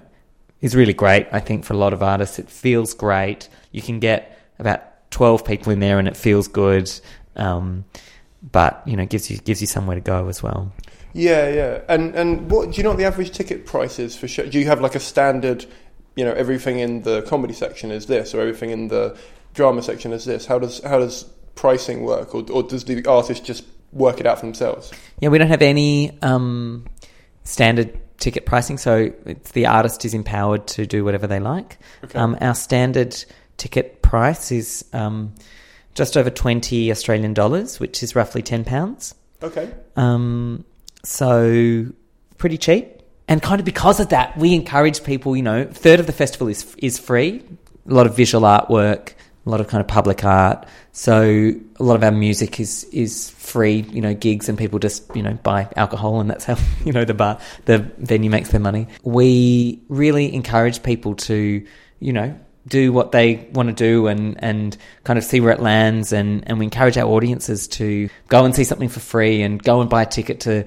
is 0.61 0.77
really 0.77 0.95
great. 0.95 1.27
I 1.33 1.41
think 1.41 1.65
for 1.65 1.75
a 1.75 1.77
lot 1.77 1.93
of 1.93 2.01
artists, 2.01 2.39
it 2.39 2.49
feels 2.49 2.95
great. 2.95 3.49
You 3.73 3.83
can 3.83 3.99
get 3.99 4.36
about 4.59 5.11
twelve 5.11 5.45
people 5.45 5.73
in 5.73 5.81
there, 5.81 5.99
and 5.99 6.09
it 6.09 6.16
feels 6.16 6.49
good. 6.49 6.90
Um, 7.37 7.85
but 8.53 8.83
you 8.87 8.97
know, 8.97 9.07
gives 9.07 9.31
you 9.31 9.38
gives 9.38 9.61
you 9.61 9.66
somewhere 9.66 9.97
to 9.97 10.01
go 10.01 10.29
as 10.29 10.42
well. 10.42 10.73
Yeah, 11.12 11.49
yeah. 11.49 11.81
And 11.88 12.14
and 12.14 12.51
what 12.51 12.73
do 12.73 12.77
you 12.77 12.83
know 12.83 12.90
what 12.90 12.99
the 12.99 13.05
average 13.05 13.31
ticket 13.31 13.66
price 13.66 13.99
is 13.99 14.16
for 14.16 14.29
show? 14.29 14.47
Do 14.47 14.59
you 14.59 14.66
have 14.66 14.81
like 14.81 14.95
a 14.95 15.01
standard? 15.01 15.66
You 16.14 16.25
know, 16.25 16.33
everything 16.33 16.79
in 16.79 17.03
the 17.03 17.23
comedy 17.23 17.55
section 17.55 17.90
is 17.90 18.07
this, 18.07 18.35
or 18.35 18.40
everything 18.40 18.71
in 18.71 18.88
the 18.88 19.16
drama 19.55 19.83
section 19.83 20.12
is 20.12 20.25
this. 20.25 20.47
How 20.47 20.59
does 20.59 20.83
how 20.83 20.99
does 20.99 21.25
pricing 21.55 22.03
work, 22.03 22.35
or, 22.35 22.45
or 22.51 22.62
does 22.62 22.85
the 22.85 23.05
artist 23.07 23.45
just 23.45 23.64
work 23.92 24.21
it 24.21 24.27
out 24.27 24.40
for 24.40 24.47
themselves? 24.47 24.92
Yeah, 25.21 25.31
we 25.31 25.38
don't 25.38 25.49
have 25.49 25.62
any 25.62 26.16
um, 26.23 26.87
standard 27.45 27.99
ticket 28.19 28.47
pricing, 28.47 28.79
so 28.79 29.12
the 29.53 29.66
artist 29.66 30.05
is 30.05 30.14
empowered 30.14 30.66
to 30.69 30.87
do 30.87 31.05
whatever 31.05 31.27
they 31.27 31.40
like. 31.40 31.79
Okay. 32.05 32.19
Um, 32.19 32.37
our 32.40 32.55
standard 32.55 33.25
ticket 33.57 34.03
price 34.03 34.53
is 34.53 34.85
um, 34.92 35.35
just 35.95 36.16
over 36.16 36.31
20 36.31 36.90
Australian 36.90 37.35
dollars, 37.35 37.81
which 37.81 38.03
is 38.03 38.14
roughly 38.14 38.42
10 38.42 38.64
pounds. 38.64 39.14
Okay. 39.42 39.73
Um, 39.97 40.64
so 41.03 41.87
pretty 42.38 42.59
cheap. 42.59 43.03
And 43.29 43.42
kind 43.42 43.61
of 43.61 43.64
because 43.64 43.99
of 43.99 44.11
that, 44.11 44.37
we 44.37 44.55
encourage 44.55 45.03
people, 45.03 45.37
you 45.37 45.42
know, 45.42 45.64
third 45.64 45.99
of 45.99 46.07
the 46.07 46.12
festival 46.12 46.49
is 46.49 46.75
is 46.79 46.99
free. 46.99 47.42
A 47.88 47.95
lot 47.95 48.07
of 48.07 48.16
visual 48.16 48.45
artwork, 48.45 49.14
a 49.45 49.51
lot 49.51 49.61
of 49.61 49.69
kind 49.69 49.81
of 49.81 49.88
public 49.88 50.25
art. 50.25 50.66
So 50.92 51.53
a 51.77 51.83
lot 51.83 51.97
of 51.97 52.05
our 52.05 52.12
music 52.12 52.61
is 52.61 52.85
is 52.92 53.31
free, 53.31 53.85
you 53.90 54.01
know, 54.01 54.14
gigs, 54.14 54.49
and 54.49 54.57
people 54.57 54.79
just 54.79 55.14
you 55.16 55.23
know 55.23 55.35
buy 55.42 55.69
alcohol, 55.77 56.21
and 56.21 56.31
that's 56.31 56.45
how 56.45 56.57
you 56.85 56.92
know 56.92 57.05
the 57.05 57.14
bar 57.14 57.38
the 57.64 57.79
venue 57.99 58.31
makes 58.31 58.51
their 58.51 58.61
money. 58.61 58.87
We 59.03 59.83
really 59.88 60.33
encourage 60.33 60.83
people 60.83 61.14
to 61.16 61.66
you 61.99 62.12
know 62.12 62.38
do 62.67 62.93
what 62.93 63.13
they 63.13 63.49
want 63.53 63.69
to 63.69 63.75
do 63.75 64.07
and 64.07 64.43
and 64.43 64.77
kind 65.05 65.19
of 65.19 65.25
see 65.25 65.41
where 65.41 65.53
it 65.53 65.61
lands, 65.61 66.13
and 66.13 66.49
and 66.49 66.59
we 66.59 66.65
encourage 66.65 66.97
our 66.99 67.07
audiences 67.07 67.69
to 67.69 68.09
go 68.29 68.45
and 68.45 68.55
see 68.55 68.65
something 68.65 68.89
for 68.89 69.01
free 69.01 69.43
and 69.43 69.63
go 69.63 69.81
and 69.81 69.91
buy 69.91 70.03
a 70.03 70.07
ticket 70.07 70.41
to 70.41 70.67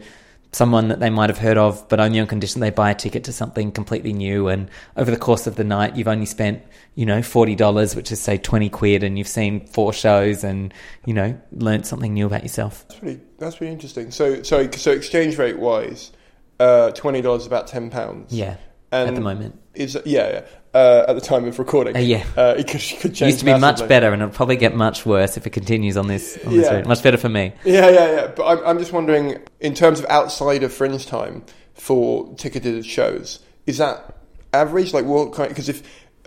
someone 0.52 0.88
that 0.88 1.00
they 1.00 1.10
might 1.10 1.30
have 1.30 1.38
heard 1.38 1.58
of, 1.58 1.88
but 1.90 2.00
only 2.00 2.20
on 2.20 2.26
condition 2.26 2.60
they 2.60 2.72
buy 2.72 2.92
a 2.92 2.96
ticket 2.96 3.24
to 3.26 3.32
something 3.32 3.72
completely 3.72 4.14
new. 4.14 4.48
And 4.48 4.70
over 4.98 5.12
the 5.12 5.18
course 5.18 5.46
of 5.46 5.56
the 5.56 5.64
night, 5.64 5.96
you've 5.96 6.08
only 6.08 6.26
spent, 6.26 6.64
you 6.96 7.06
know, 7.06 7.22
forty 7.22 7.56
dollars, 7.56 7.96
which 7.96 8.12
is 8.12 8.20
say 8.20 8.38
twenty 8.38 8.70
quid, 8.70 9.04
and 9.04 9.18
you've 9.18 9.28
seen 9.28 9.68
four 9.68 9.94
shows 9.94 10.44
and 10.44 10.74
you 11.06 11.14
know 11.14 11.40
learned 11.52 11.86
something 11.86 12.14
new 12.14 12.26
about 12.26 12.44
yourself. 12.44 12.86
That's 12.88 13.00
pretty. 13.00 13.22
That's 13.38 13.56
pretty 13.58 13.74
interesting. 13.74 14.12
So, 14.12 14.44
so, 14.44 14.70
so 14.72 14.92
exchange 14.92 15.38
rate 15.38 15.60
wise, 15.60 16.12
uh, 16.60 16.92
twenty 16.92 17.22
dollars 17.22 17.42
is 17.42 17.48
about 17.48 17.68
ten 17.68 17.90
pounds. 17.90 18.34
Yeah, 18.34 18.58
and 18.92 19.10
at 19.10 19.16
the 19.16 19.22
moment 19.22 19.60
is 19.76 19.98
yeah, 20.06 20.30
yeah 20.30 20.42
uh, 20.74 21.06
at 21.08 21.14
the 21.14 21.22
time 21.22 21.46
of 21.46 21.58
recording. 21.60 21.96
Uh, 21.96 22.00
yeah, 22.00 22.26
uh, 22.38 22.56
it 22.58 22.68
could, 22.68 22.82
could 23.00 23.16
change. 23.16 23.22
Used 23.22 23.40
to 23.40 23.46
be 23.46 23.52
massively. 23.52 23.84
much 23.84 23.90
better, 23.90 24.14
and 24.14 24.22
it'll 24.22 24.34
probably 24.34 24.58
get 24.58 24.76
much 24.76 25.06
worse 25.06 25.38
if 25.38 25.48
it 25.48 25.52
continues 25.52 25.98
on 25.98 26.08
this. 26.08 26.38
On 26.46 26.54
yeah. 26.54 26.76
route. 26.76 26.88
Much 26.88 27.04
better 27.04 27.18
for 27.18 27.30
me. 27.30 27.54
Yeah, 27.64 27.90
yeah, 27.90 28.12
yeah. 28.12 28.28
But 28.28 28.46
I'm, 28.46 28.66
I'm 28.66 28.80
just 28.80 28.94
wondering, 28.94 29.40
in 29.60 29.74
terms 29.74 30.00
of 30.00 30.06
outside 30.08 30.64
of 30.64 30.74
fringe 30.74 31.06
time 31.06 31.44
for 31.74 32.34
ticketed 32.36 32.86
shows, 32.86 33.40
is 33.66 33.78
that 33.78 34.18
average? 34.54 34.94
Like, 34.94 35.06
what 35.06 35.34
kind? 35.34 35.50
Because 35.50 35.70
if 35.70 35.84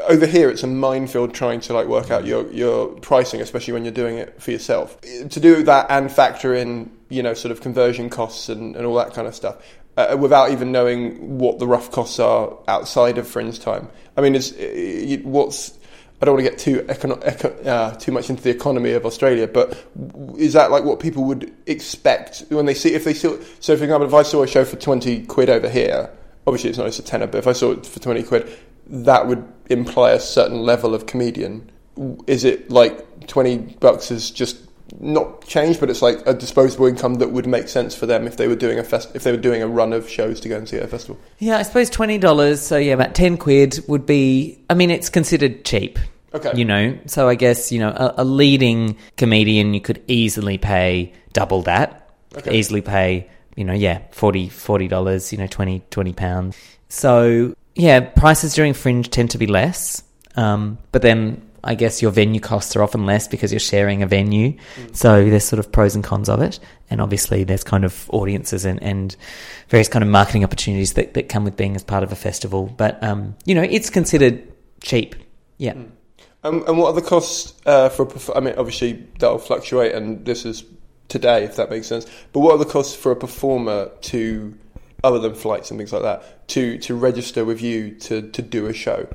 over 0.09 0.27
here 0.27 0.49
it's 0.51 0.63
a 0.63 0.67
minefield 0.67 1.35
trying 1.35 1.61
to 1.61 1.75
like 1.75 1.87
work 1.87 2.11
out 2.11 2.25
your 2.25 2.51
your 2.53 2.89
pricing, 2.89 3.41
especially 3.41 3.75
when 3.75 3.85
you're 3.85 3.93
doing 3.93 4.19
it 4.19 4.43
for 4.43 4.51
yourself. 4.51 5.01
To 5.01 5.41
do 5.41 5.63
that 5.65 5.87
and 5.91 6.11
factor 6.11 6.55
in, 6.55 6.91
you 7.09 7.23
know, 7.23 7.35
sort 7.35 7.53
of 7.53 7.61
conversion 7.61 8.11
costs 8.11 8.49
and, 8.49 8.75
and 8.75 8.87
all 8.87 8.97
that 8.97 9.15
kind 9.15 9.29
of 9.29 9.35
stuff 9.35 9.59
uh, 9.97 10.17
without 10.19 10.51
even 10.51 10.73
knowing 10.73 11.39
what 11.39 11.59
the 11.59 11.67
rough 11.67 11.91
costs 11.91 12.19
are 12.19 12.57
outside 12.69 13.19
of 13.19 13.29
fringe 13.29 13.61
time. 13.61 13.89
I 14.17 14.21
mean, 14.21 14.35
it's, 14.35 14.53
it, 14.53 15.25
what's 15.25 15.79
I 16.21 16.25
don't 16.25 16.37
want 16.37 16.45
to 16.45 16.51
get 16.51 16.59
too 16.61 16.83
econo- 16.83 17.27
eco- 17.27 17.63
uh, 17.69 17.95
too 17.97 18.13
much 18.13 18.31
into 18.31 18.45
the 18.45 18.51
economy 18.51 18.93
of 18.93 19.05
Australia, 19.05 19.49
but 19.49 19.77
is 20.39 20.53
that 20.53 20.71
like 20.71 20.85
what 20.85 21.01
people 21.01 21.25
would 21.25 21.53
expect 21.67 22.45
when 22.49 22.65
they 22.67 22.75
see 22.75 22.95
if 22.95 23.03
they 23.03 23.13
see? 23.13 23.37
So, 23.59 23.77
for 23.77 23.83
example, 23.83 24.07
if 24.07 24.15
I 24.15 24.23
saw 24.23 24.45
a 24.45 24.47
show 24.47 24.65
for 24.65 24.77
twenty 24.77 25.25
quid 25.27 25.51
over 25.51 25.69
here, 25.69 26.11
obviously 26.47 26.71
it's 26.71 26.79
not 26.79 26.87
just 26.87 27.01
a 27.01 27.03
tenner, 27.03 27.27
but 27.27 27.39
if 27.39 27.49
I 27.49 27.53
saw 27.53 27.73
it 27.73 27.85
for 27.85 27.99
twenty 27.99 28.23
quid, 28.23 28.49
that 28.87 29.27
would 29.27 29.45
imply 29.69 30.13
a 30.13 30.21
certain 30.21 30.63
level 30.63 30.95
of 30.95 31.07
comedian. 31.07 31.69
Is 32.29 32.45
it 32.45 32.71
like 32.71 33.27
twenty 33.27 33.59
bucks 33.59 34.13
is 34.13 34.31
just 34.31 34.59
not 35.01 35.47
changed, 35.47 35.81
but 35.81 35.91
it's 35.91 36.03
like 36.03 36.27
a 36.27 36.35
disposable 36.35 36.87
income 36.87 37.15
that 37.17 37.33
would 37.33 37.47
make 37.47 37.69
sense 37.69 37.95
for 37.95 38.07
them 38.07 38.27
if 38.27 38.37
they 38.37 38.49
were 38.49 38.57
doing 38.57 38.79
a 38.79 38.85
fest- 38.85 39.11
if 39.15 39.25
they 39.25 39.31
were 39.31 39.39
doing 39.39 39.63
a 39.63 39.69
run 39.69 39.93
of 39.93 40.09
shows 40.09 40.41
to 40.41 40.49
go 40.49 40.57
and 40.57 40.69
see 40.69 40.77
at 40.77 40.85
a 40.85 40.89
festival. 40.89 41.19
Yeah, 41.39 41.59
I 41.59 41.63
suppose 41.63 41.91
twenty 41.91 42.19
dollars. 42.19 42.61
So 42.61 42.77
yeah, 42.77 42.95
about 42.95 43.15
ten 43.15 43.37
quid 43.37 43.81
would 43.89 44.07
be. 44.07 44.63
I 44.71 44.75
mean, 44.75 44.91
it's 44.91 45.09
considered 45.09 45.65
cheap. 45.65 45.99
Okay. 46.35 46.53
You 46.55 46.65
know, 46.65 46.99
so 47.07 47.29
I 47.29 47.35
guess 47.35 47.73
you 47.73 47.79
know 47.79 47.91
a, 47.91 48.15
a 48.19 48.25
leading 48.25 48.97
comedian 49.17 49.75
you 49.75 49.81
could 49.81 50.03
easily 50.09 50.59
pay 50.59 51.13
double 51.33 51.63
that. 51.63 52.11
Okay. 52.37 52.57
Easily 52.57 52.81
pay 52.81 53.29
you 53.57 53.65
know 53.65 53.75
yeah 53.75 54.01
40 54.13 54.89
dollars 54.89 55.31
you 55.31 55.39
know 55.39 55.47
20 55.47 55.83
20 55.91 56.13
pounds. 56.15 56.57
So 56.89 57.55
yeah, 57.75 58.01
prices 58.01 58.55
during 58.55 58.75
Fringe 58.75 59.09
tend 59.11 59.31
to 59.31 59.39
be 59.39 59.47
less. 59.47 60.03
Um, 60.37 60.79
but 60.93 61.03
then 61.03 61.43
I 61.65 61.75
guess 61.75 62.03
your 62.03 62.11
venue 62.11 62.41
costs 62.41 62.75
are 62.75 62.83
often 62.83 63.07
less 63.07 63.29
because 63.29 63.53
you're 63.53 63.61
sharing 63.61 64.03
a 64.03 64.07
venue. 64.07 64.57
Mm. 64.77 64.97
So 64.97 65.25
there's 65.29 65.45
sort 65.45 65.61
of 65.61 65.71
pros 65.71 65.95
and 65.95 66.03
cons 66.03 66.29
of 66.29 66.43
it. 66.43 66.59
And 66.91 67.01
obviously 67.01 67.45
there's 67.45 67.63
kind 67.63 67.85
of 67.85 68.11
audiences 68.11 68.65
and, 68.65 68.83
and 68.83 69.17
various 69.69 69.89
kind 69.89 70.03
of 70.03 70.11
marketing 70.11 70.45
opportunities 70.45 70.95
that, 70.95 71.15
that 71.15 71.29
come 71.29 71.45
with 71.45 71.57
being 71.57 71.77
as 71.77 71.85
part 71.85 72.03
of 72.03 72.11
a 72.11 72.17
festival. 72.17 72.73
But, 72.77 73.03
um, 73.03 73.37
you 73.45 73.55
know, 73.55 73.63
it's 73.63 73.91
considered 73.91 74.53
cheap. 74.81 75.15
Yeah. 75.59 75.75
Mm. 75.75 75.91
Um, 76.45 76.65
and 76.67 76.77
what 76.79 76.89
are 76.89 77.01
the 77.01 77.07
costs 77.07 77.55
uh, 77.67 77.89
for, 77.89 78.09
I 78.37 78.41
mean, 78.41 78.55
obviously 78.57 79.07
that'll 79.21 79.39
fluctuate 79.39 79.95
and 79.95 80.25
this 80.27 80.45
is 80.45 80.65
today, 81.09 81.45
if 81.45 81.55
that 81.57 81.71
makes 81.71 81.87
sense. 81.87 82.07
But 82.33 82.41
what 82.41 82.53
are 82.53 82.59
the 82.59 82.65
costs 82.65 82.97
for 82.97 83.13
a 83.13 83.17
performer 83.17 83.91
to, 84.03 84.59
other 85.05 85.21
than 85.21 85.35
flights 85.35 85.71
and 85.71 85.79
things 85.79 85.93
like 85.93 86.03
that, 86.03 86.49
to, 86.49 86.79
to 86.79 86.97
register 86.97 87.45
with 87.45 87.63
you 87.63 87.93
to, 88.01 88.29
to 88.31 88.43
do 88.43 88.67
a 88.67 88.73
show? 88.73 89.07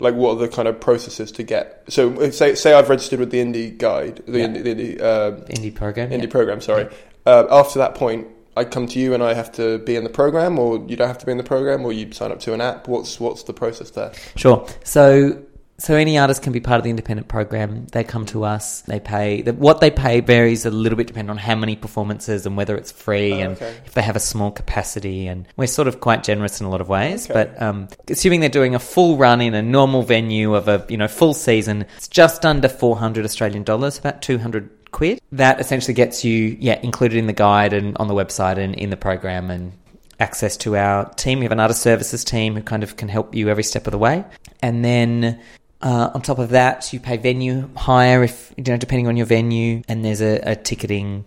Like, 0.00 0.14
what 0.14 0.36
are 0.36 0.38
the 0.38 0.48
kind 0.48 0.68
of 0.68 0.80
processes 0.80 1.32
to 1.32 1.42
get? 1.42 1.82
So, 1.88 2.30
say 2.30 2.54
say 2.54 2.72
I've 2.74 2.88
registered 2.88 3.20
with 3.20 3.30
the 3.30 3.38
Indie 3.38 3.76
Guide, 3.76 4.22
the 4.26 4.38
Yeah. 4.38 4.46
Indie, 4.46 4.62
the 4.62 4.74
Indie, 4.74 5.00
uh, 5.00 5.30
Indie 5.46 5.74
program. 5.74 6.10
Indie 6.10 6.22
yeah. 6.22 6.28
program. 6.30 6.60
Sorry. 6.60 6.88
Uh, 7.26 7.46
after 7.50 7.78
that 7.80 7.94
point, 7.94 8.26
I 8.56 8.64
come 8.64 8.86
to 8.88 8.98
you 8.98 9.14
and 9.14 9.22
I 9.22 9.34
have 9.34 9.52
to 9.52 9.78
be 9.78 9.94
in 9.94 10.04
the 10.04 10.10
program, 10.10 10.58
or 10.58 10.84
you 10.88 10.96
don't 10.96 11.06
have 11.08 11.18
to 11.18 11.26
be 11.26 11.32
in 11.32 11.38
the 11.38 11.44
program, 11.44 11.84
or 11.84 11.92
you 11.92 12.12
sign 12.12 12.32
up 12.32 12.40
to 12.40 12.54
an 12.54 12.60
app. 12.60 12.88
What's 12.88 13.20
what's 13.20 13.44
the 13.44 13.52
process 13.52 13.90
there? 13.90 14.12
Sure. 14.34 14.66
So 14.82 15.40
so 15.80 15.94
any 15.94 16.18
artist 16.18 16.42
can 16.42 16.52
be 16.52 16.58
part 16.60 16.78
of 16.78 16.84
the 16.84 16.90
independent 16.90 17.28
program. 17.28 17.86
They 17.92 18.02
come 18.02 18.26
to 18.26 18.42
us. 18.44 18.80
They 18.82 18.98
pay. 18.98 19.42
What 19.42 19.80
they 19.80 19.90
pay 19.92 20.20
varies 20.20 20.66
a 20.66 20.70
little 20.70 20.96
bit 20.96 21.06
depending 21.06 21.30
on 21.30 21.36
how 21.36 21.54
many 21.54 21.76
performances 21.76 22.46
and 22.46 22.56
whether 22.56 22.76
it's 22.76 22.90
free 22.90 23.34
Oh, 23.34 23.38
and 23.38 23.52
okay. 23.56 23.76
if 23.86 23.94
they 23.94 24.02
have 24.02 24.16
a 24.16 24.20
small 24.20 24.50
capacity. 24.50 25.28
And 25.28 25.46
we're 25.56 25.68
sort 25.68 25.86
of 25.86 26.00
quite 26.00 26.24
generous 26.24 26.60
in 26.60 26.66
a 26.66 26.70
lot 26.70 26.80
of 26.80 26.88
ways. 26.88 27.30
Okay. 27.30 27.34
But 27.34 27.62
um, 27.62 27.86
assuming 28.08 28.40
they're 28.40 28.48
doing 28.48 28.74
a 28.74 28.80
full 28.80 29.16
run 29.16 29.40
in 29.40 29.54
a 29.54 29.62
normal 29.62 30.02
venue 30.02 30.54
of 30.54 30.66
a 30.66 30.84
you 30.88 30.96
know 30.96 31.06
full 31.08 31.32
season, 31.32 31.86
it's 31.96 32.08
just 32.08 32.44
under 32.44 32.68
four 32.68 32.96
hundred 32.96 33.24
Australian 33.24 33.62
dollars, 33.62 33.98
about 33.98 34.20
two 34.20 34.38
hundred 34.38 34.68
quid. 34.90 35.20
That 35.30 35.60
essentially 35.60 35.94
gets 35.94 36.24
you 36.24 36.56
yeah 36.58 36.80
included 36.82 37.18
in 37.18 37.28
the 37.28 37.32
guide 37.32 37.72
and 37.72 37.96
on 37.98 38.08
the 38.08 38.14
website 38.14 38.58
and 38.58 38.74
in 38.74 38.90
the 38.90 38.96
program 38.96 39.48
and 39.48 39.72
access 40.18 40.56
to 40.56 40.76
our 40.76 41.08
team. 41.14 41.38
We 41.38 41.44
have 41.44 41.52
an 41.52 41.60
artist 41.60 41.82
services 41.82 42.24
team 42.24 42.56
who 42.56 42.62
kind 42.62 42.82
of 42.82 42.96
can 42.96 43.08
help 43.08 43.36
you 43.36 43.48
every 43.48 43.62
step 43.62 43.86
of 43.86 43.92
the 43.92 43.98
way. 43.98 44.24
And 44.60 44.84
then 44.84 45.40
uh, 45.80 46.10
on 46.14 46.22
top 46.22 46.38
of 46.38 46.50
that, 46.50 46.92
you 46.92 47.00
pay 47.00 47.16
venue 47.16 47.68
hire 47.76 48.22
if 48.24 48.52
you 48.56 48.64
know 48.64 48.76
depending 48.76 49.06
on 49.06 49.16
your 49.16 49.26
venue, 49.26 49.82
and 49.88 50.04
there's 50.04 50.20
a, 50.20 50.40
a 50.52 50.56
ticketing. 50.56 51.26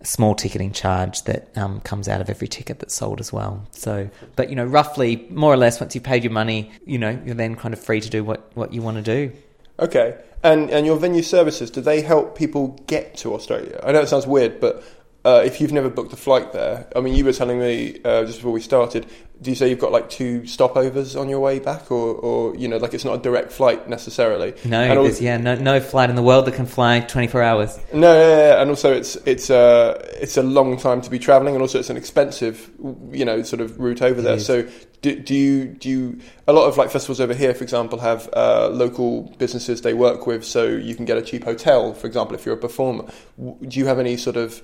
a 0.00 0.04
Small 0.04 0.34
ticketing 0.34 0.72
charge 0.72 1.22
that 1.24 1.56
um, 1.56 1.80
comes 1.82 2.08
out 2.08 2.20
of 2.20 2.28
every 2.28 2.48
ticket 2.48 2.80
that's 2.80 2.92
sold 2.92 3.20
as 3.20 3.32
well. 3.32 3.64
So, 3.70 4.10
but 4.34 4.50
you 4.50 4.56
know, 4.56 4.64
roughly, 4.64 5.28
more 5.30 5.52
or 5.52 5.56
less, 5.56 5.78
once 5.80 5.94
you've 5.94 6.02
paid 6.02 6.24
your 6.24 6.32
money, 6.32 6.72
you 6.84 6.98
know, 6.98 7.16
you're 7.24 7.36
then 7.36 7.54
kind 7.54 7.72
of 7.72 7.78
free 7.78 8.00
to 8.00 8.10
do 8.10 8.24
what, 8.24 8.50
what 8.54 8.72
you 8.72 8.82
want 8.82 8.96
to 8.96 9.02
do. 9.04 9.32
Okay. 9.78 10.18
And 10.42 10.70
and 10.70 10.84
your 10.84 10.96
venue 10.96 11.22
services, 11.22 11.70
do 11.70 11.80
they 11.80 12.00
help 12.00 12.36
people 12.36 12.82
get 12.88 13.16
to 13.18 13.32
Australia? 13.34 13.78
I 13.86 13.92
know 13.92 14.00
it 14.00 14.08
sounds 14.08 14.26
weird, 14.26 14.58
but 14.58 14.82
uh, 15.24 15.42
if 15.44 15.60
you've 15.60 15.72
never 15.72 15.88
booked 15.88 16.12
a 16.12 16.16
flight 16.16 16.52
there, 16.52 16.88
I 16.96 17.00
mean, 17.00 17.14
you 17.14 17.24
were 17.24 17.32
telling 17.32 17.60
me 17.60 18.00
uh, 18.04 18.24
just 18.24 18.38
before 18.38 18.50
we 18.50 18.60
started. 18.60 19.06
Do 19.42 19.50
you 19.50 19.56
say 19.56 19.68
you've 19.68 19.80
got 19.80 19.90
like 19.90 20.08
two 20.08 20.42
stopovers 20.42 21.20
on 21.20 21.28
your 21.28 21.40
way 21.40 21.58
back, 21.58 21.90
or, 21.90 22.14
or 22.14 22.56
you 22.56 22.68
know, 22.68 22.76
like 22.76 22.94
it's 22.94 23.04
not 23.04 23.14
a 23.18 23.22
direct 23.22 23.50
flight 23.52 23.88
necessarily? 23.88 24.54
No, 24.64 24.80
And 24.80 24.92
al- 24.92 25.02
there's, 25.02 25.20
yeah, 25.20 25.36
no, 25.36 25.56
no 25.56 25.80
flight 25.80 26.10
in 26.10 26.16
the 26.16 26.22
world 26.22 26.46
that 26.46 26.54
can 26.54 26.66
fly 26.66 27.00
24 27.00 27.42
hours. 27.42 27.78
No, 27.92 28.12
yeah, 28.14 28.36
yeah, 28.36 28.60
and 28.62 28.70
also 28.70 28.92
it's 28.92 29.16
it's 29.26 29.50
uh, 29.50 30.00
it's 30.20 30.36
a 30.36 30.42
long 30.42 30.76
time 30.76 31.00
to 31.02 31.10
be 31.10 31.18
travelling, 31.18 31.54
and 31.54 31.62
also 31.62 31.78
it's 31.80 31.90
an 31.90 31.96
expensive, 31.96 32.70
you 33.10 33.24
know, 33.24 33.42
sort 33.42 33.60
of 33.60 33.78
route 33.80 34.00
over 34.02 34.22
there. 34.22 34.36
is. 34.36 34.46
So, 34.46 34.68
do, 35.02 35.18
do 35.18 35.34
you 35.34 35.64
do 35.66 35.88
you 35.88 36.20
a 36.46 36.52
lot 36.52 36.68
of 36.68 36.76
like 36.78 36.90
festivals 36.90 37.20
over 37.20 37.34
here, 37.34 37.52
for 37.54 37.64
example, 37.64 37.98
have 37.98 38.30
uh, 38.34 38.68
local 38.68 39.22
businesses 39.38 39.82
they 39.82 39.94
work 39.94 40.26
with, 40.26 40.44
so 40.44 40.64
you 40.68 40.94
can 40.94 41.04
get 41.04 41.18
a 41.18 41.22
cheap 41.22 41.42
hotel, 41.44 41.94
for 41.94 42.06
example, 42.06 42.36
if 42.36 42.46
you're 42.46 42.54
a 42.54 42.58
performer. 42.58 43.10
Do 43.36 43.78
you 43.80 43.86
have 43.86 43.98
any 43.98 44.16
sort 44.16 44.36
of 44.36 44.62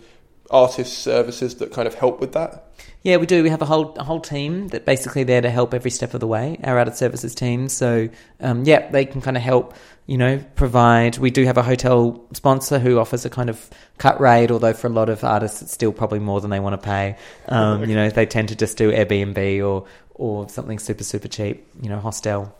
artist 0.51 0.99
services 0.99 1.57
that 1.57 1.73
kind 1.73 1.87
of 1.87 1.95
help 1.95 2.21
with 2.21 2.33
that? 2.33 2.65
Yeah, 3.03 3.19
we 3.19 3.27
do. 3.27 3.43
We 3.43 3.51
have 3.51 3.63
a 3.63 3.65
whole 3.65 3.95
a 3.97 4.05
whole 4.05 4.21
team 4.21 4.69
that 4.69 4.85
basically 4.85 5.23
there 5.25 5.41
to 5.41 5.51
help 5.51 5.73
every 5.73 5.91
step 5.91 6.15
of 6.15 6.21
the 6.21 6.27
way. 6.27 6.59
Our 6.65 6.79
artist 6.79 6.99
services 6.99 7.35
team. 7.35 7.69
So 7.69 8.09
um, 8.41 8.65
yeah, 8.65 8.91
they 8.91 9.05
can 9.05 9.21
kind 9.21 9.37
of 9.37 9.43
help. 9.43 9.75
You 10.07 10.17
know, 10.17 10.43
provide. 10.57 11.19
We 11.19 11.31
do 11.31 11.45
have 11.45 11.59
a 11.59 11.63
hotel 11.63 12.25
sponsor 12.33 12.79
who 12.79 12.99
offers 12.99 13.27
a 13.27 13.31
kind 13.31 13.51
of 13.51 13.69
cut 13.99 14.19
rate, 14.21 14.51
although 14.51 14.73
for 14.73 14.87
a 14.87 14.91
lot 14.91 15.11
of 15.11 15.23
artists 15.23 15.61
it's 15.61 15.73
still 15.73 15.93
probably 15.93 16.19
more 16.19 16.41
than 16.41 16.51
they 16.51 16.61
want 16.61 16.81
to 16.81 16.85
pay. 16.85 17.17
Um, 17.49 17.85
you 17.85 17.95
know, 17.95 18.09
they 18.09 18.25
tend 18.25 18.49
to 18.49 18.57
just 18.57 18.79
do 18.79 18.91
Airbnb 18.91 19.65
or 19.65 19.87
or 20.15 20.49
something 20.49 20.79
super 20.79 21.05
super 21.05 21.29
cheap. 21.29 21.67
You 21.83 21.91
know, 21.91 22.01
hostel. 22.01 22.55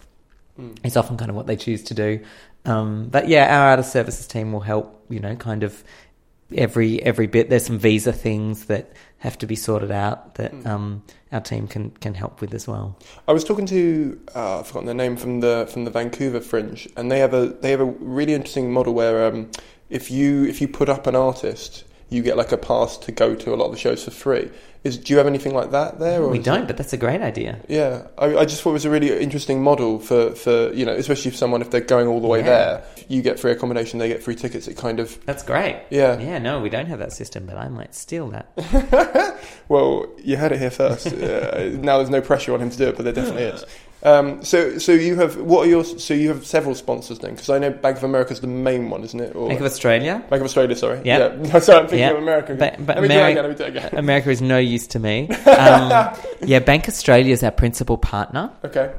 It's 0.85 0.97
often 0.97 1.17
kind 1.17 1.31
of 1.31 1.37
what 1.37 1.47
they 1.47 1.57
choose 1.57 1.85
to 1.85 1.95
do. 1.95 2.21
Um, 2.65 3.09
but 3.09 3.29
yeah, 3.29 3.59
our 3.59 3.71
artist 3.71 3.93
services 3.93 4.27
team 4.27 4.53
will 4.53 4.61
help. 4.61 5.05
You 5.09 5.21
know, 5.21 5.35
kind 5.37 5.63
of 5.63 5.83
every 6.55 7.03
every 7.03 7.27
bit. 7.27 7.51
There's 7.51 7.67
some 7.67 7.79
visa 7.79 8.13
things 8.13 8.67
that 8.67 8.93
have 9.19 9.37
to 9.39 9.47
be 9.47 9.57
sorted 9.57 9.91
out 9.91 10.37
that 10.37 10.55
um, 10.67 11.03
our 11.33 11.41
team 11.41 11.67
can 11.67 11.91
can 11.91 12.15
help 12.15 12.41
with 12.41 12.55
as 12.55 12.67
well. 12.67 12.97
I 13.27 13.33
was 13.33 13.45
talking 13.45 13.67
to 13.67 14.21
uh, 14.35 14.61
I've 14.61 14.67
forgotten 14.67 14.87
their 14.87 14.95
name 14.95 15.17
from 15.17 15.41
the 15.41 15.69
from 15.73 15.85
the 15.85 15.91
Vancouver 15.91 16.41
Fringe, 16.41 16.89
and 16.97 17.11
they 17.11 17.19
have 17.19 17.35
a 17.35 17.49
they 17.61 17.71
have 17.71 17.81
a 17.81 17.87
really 17.87 18.35
interesting 18.35 18.73
model 18.73 18.95
where 18.95 19.27
um, 19.27 19.51
if 19.91 20.11
you 20.11 20.45
if 20.45 20.61
you 20.61 20.69
put 20.69 20.89
up 20.89 21.07
an 21.07 21.17
artist, 21.17 21.85
you 22.09 22.23
get 22.23 22.37
like 22.37 22.53
a 22.53 22.59
pass 22.59 22.97
to 22.99 23.13
go 23.13 23.35
to 23.35 23.55
a 23.55 23.57
lot 23.57 23.67
of 23.67 23.73
the 23.73 23.79
shows 23.79 24.05
for 24.05 24.11
free. 24.11 24.51
Is 24.85 24.97
do 24.97 25.13
you 25.13 25.19
have 25.19 25.27
anything 25.27 25.55
like 25.55 25.73
that 25.73 25.99
there? 25.99 26.23
Or 26.23 26.29
We 26.29 26.39
don't, 26.39 26.63
it- 26.63 26.67
but 26.69 26.77
that's 26.77 26.93
a 26.93 26.97
great 26.97 27.21
idea. 27.21 27.59
yeah, 27.69 28.07
I, 28.17 28.37
I 28.39 28.45
just 28.45 28.63
thought 28.63 28.71
it 28.71 28.75
was 28.75 28.85
a 28.85 28.91
really 28.91 29.11
interesting 29.19 29.63
model 29.63 29.99
for, 29.99 30.31
for 30.37 30.73
you 30.73 30.87
know, 30.87 30.93
especially 30.93 31.31
if 31.31 31.37
someone 31.37 31.61
if 31.63 31.71
they're 31.71 31.81
going 31.81 32.07
all 32.07 32.21
the 32.21 32.29
way 32.29 32.39
Yeah. 32.41 32.45
there, 32.45 32.85
you 33.09 33.21
get 33.21 33.41
free 33.41 33.51
accommodation, 33.53 33.99
they 33.99 34.09
get 34.09 34.23
free 34.23 34.37
tickets. 34.37 34.69
It 34.69 34.77
kind 34.77 35.01
of 35.01 35.19
That's 35.27 35.43
great. 35.43 35.83
Yeah. 35.91 36.19
Yeah. 36.21 36.39
No, 36.39 36.61
we 36.61 36.69
don't 36.71 36.87
have 36.87 37.01
that 37.01 37.13
system, 37.13 37.45
but 37.47 37.57
I 37.57 37.69
might 37.69 37.95
steal 37.95 38.29
that. 38.29 39.39
well, 39.69 40.07
you 40.19 40.37
heard 40.37 40.53
it 40.53 40.59
here 40.61 40.71
first. 40.71 41.09
uh, 41.09 41.71
now 41.81 41.97
there's 41.99 42.11
no 42.11 42.21
pressure 42.21 42.55
on 42.55 42.61
him 42.61 42.71
to 42.71 42.79
do 42.79 42.89
it, 42.89 42.97
but 42.97 43.03
there 43.05 43.13
definitely 43.13 43.45
is. 43.45 43.65
Um, 44.03 44.45
so 44.45 44.79
so 44.79 44.93
you 44.93 45.17
have 45.17 45.37
what 45.39 45.67
are 45.67 45.69
your 45.69 45.85
so 45.85 46.15
you 46.15 46.29
have 46.29 46.47
several 46.47 46.75
sponsors 46.77 47.19
then? 47.19 47.33
Because 47.33 47.51
I 47.51 47.59
know 47.59 47.71
Bank 47.71 47.97
of 47.97 48.05
America 48.05 48.33
is 48.33 48.41
the 48.41 48.47
main 48.47 48.91
one, 48.91 49.03
isn't 49.03 49.19
it? 49.19 49.35
Or 49.35 49.49
Bank 49.49 49.59
of 49.61 49.67
Australia. 49.67 50.23
Bank 50.31 50.41
of 50.41 50.47
Australia, 50.47 50.77
sorry. 50.77 51.01
Yeah. 51.05 51.35
Yeah. 51.43 51.59
sorry, 51.61 51.81
I'm 51.81 51.85
thinking 51.89 51.99
Yeah. 52.01 52.11
of 52.13 52.19
America. 52.19 52.55
Ba- 52.55 52.77
me 52.79 53.09
Ameri- 53.09 53.31
again. 53.33 53.35
Let 53.37 53.49
me 53.51 53.55
do 53.57 53.65
it 53.65 53.77
again. 53.77 53.91
America 53.99 54.31
is 54.31 54.41
no 54.41 54.59
use 54.59 54.87
to 54.89 54.99
me. 55.01 55.29
Um, 55.59 56.15
yeah, 56.45 56.61
Bank 56.61 56.89
Australia 56.89 57.33
is 57.33 57.43
our 57.43 57.51
principal 57.51 57.99
partner. 57.99 58.53
Okay. 58.65 58.93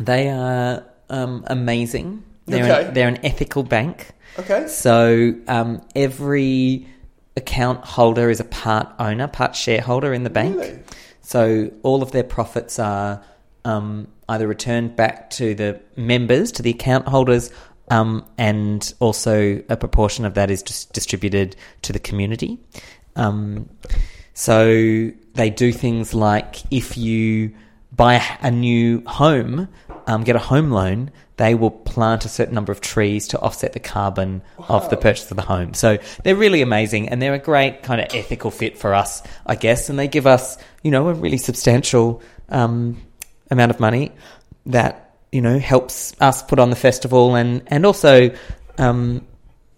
They 0.00 0.30
are 0.30 0.82
um, 1.10 1.44
amazing. 1.48 2.22
They're, 2.46 2.64
Okay. 2.64 2.88
an, 2.88 2.94
they're 2.94 3.08
an 3.08 3.18
ethical 3.24 3.62
bank. 3.62 4.12
Okay. 4.38 4.66
So 4.68 5.34
um, 5.48 5.82
every 5.94 6.86
account 7.36 7.84
holder 7.84 8.30
is 8.30 8.40
a 8.40 8.44
part 8.44 8.88
owner, 8.98 9.28
part 9.28 9.54
shareholder 9.54 10.14
in 10.14 10.24
the 10.24 10.30
bank. 10.30 10.56
Really? 10.56 10.78
So 11.20 11.70
all 11.82 12.02
of 12.02 12.12
their 12.12 12.24
profits 12.24 12.78
are 12.78 13.22
um, 13.66 14.08
either 14.28 14.46
returned 14.48 14.96
back 14.96 15.30
to 15.30 15.54
the 15.54 15.80
members, 15.96 16.52
to 16.52 16.62
the 16.62 16.70
account 16.70 17.08
holders, 17.08 17.50
um, 17.90 18.26
and 18.36 18.92
also 18.98 19.62
a 19.68 19.76
proportion 19.76 20.24
of 20.24 20.34
that 20.34 20.50
is 20.50 20.62
just 20.62 20.92
distributed 20.92 21.56
to 21.82 21.92
the 21.92 21.98
community. 21.98 22.58
Um, 23.14 23.68
so 24.34 25.10
they 25.34 25.50
do 25.50 25.72
things 25.72 26.12
like 26.12 26.56
if 26.70 26.96
you 26.96 27.54
buy 27.92 28.14
a, 28.14 28.48
a 28.48 28.50
new 28.50 29.02
home, 29.06 29.68
um, 30.06 30.24
get 30.24 30.36
a 30.36 30.40
home 30.40 30.70
loan, 30.70 31.10
they 31.36 31.54
will 31.54 31.70
plant 31.70 32.24
a 32.24 32.28
certain 32.28 32.54
number 32.54 32.72
of 32.72 32.80
trees 32.80 33.28
to 33.28 33.40
offset 33.40 33.72
the 33.72 33.80
carbon 33.80 34.42
of 34.68 34.88
the 34.90 34.96
purchase 34.96 35.30
of 35.30 35.36
the 35.36 35.42
home. 35.42 35.74
So 35.74 35.98
they're 36.24 36.36
really 36.36 36.62
amazing 36.62 37.08
and 37.08 37.20
they're 37.20 37.34
a 37.34 37.38
great 37.38 37.82
kind 37.82 38.00
of 38.00 38.08
ethical 38.14 38.50
fit 38.50 38.78
for 38.78 38.94
us, 38.94 39.22
I 39.44 39.54
guess. 39.54 39.88
And 39.88 39.98
they 39.98 40.08
give 40.08 40.26
us, 40.26 40.56
you 40.82 40.90
know, 40.90 41.08
a 41.08 41.14
really 41.14 41.38
substantial 41.38 42.22
um, 42.48 43.00
amount 43.50 43.70
of 43.70 43.80
money 43.80 44.12
that, 44.66 45.16
you 45.32 45.40
know, 45.40 45.58
helps 45.58 46.14
us 46.20 46.42
put 46.42 46.58
on 46.58 46.70
the 46.70 46.76
festival 46.76 47.34
and, 47.34 47.62
and 47.66 47.86
also, 47.86 48.30
um, 48.78 49.26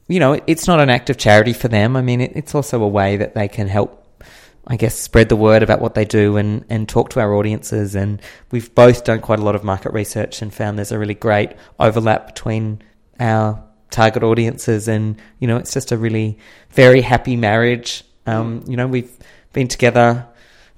you 0.08 0.20
know, 0.20 0.40
it's 0.46 0.66
not 0.66 0.80
an 0.80 0.90
act 0.90 1.10
of 1.10 1.16
charity 1.16 1.52
for 1.52 1.68
them. 1.68 1.96
I 1.96 2.02
mean, 2.02 2.20
it, 2.20 2.32
it's 2.34 2.54
also 2.54 2.82
a 2.82 2.88
way 2.88 3.16
that 3.18 3.34
they 3.34 3.48
can 3.48 3.68
help 3.68 3.98
I 4.70 4.76
guess, 4.76 4.94
spread 4.94 5.30
the 5.30 5.36
word 5.36 5.62
about 5.62 5.80
what 5.80 5.94
they 5.94 6.04
do 6.04 6.36
and, 6.36 6.62
and 6.68 6.86
talk 6.86 7.08
to 7.10 7.20
our 7.20 7.34
audiences. 7.34 7.94
And 7.94 8.20
we've 8.50 8.72
both 8.74 9.02
done 9.02 9.20
quite 9.20 9.38
a 9.38 9.42
lot 9.42 9.54
of 9.54 9.64
market 9.64 9.94
research 9.94 10.42
and 10.42 10.52
found 10.52 10.76
there's 10.76 10.92
a 10.92 10.98
really 10.98 11.14
great 11.14 11.52
overlap 11.80 12.26
between 12.26 12.82
our 13.18 13.64
target 13.90 14.22
audiences. 14.22 14.86
And, 14.86 15.18
you 15.38 15.48
know, 15.48 15.56
it's 15.56 15.72
just 15.72 15.90
a 15.90 15.96
really 15.96 16.38
very 16.70 17.00
happy 17.00 17.34
marriage. 17.34 18.04
Um, 18.26 18.62
you 18.68 18.76
know, 18.76 18.86
we've 18.86 19.10
been 19.54 19.68
together 19.68 20.26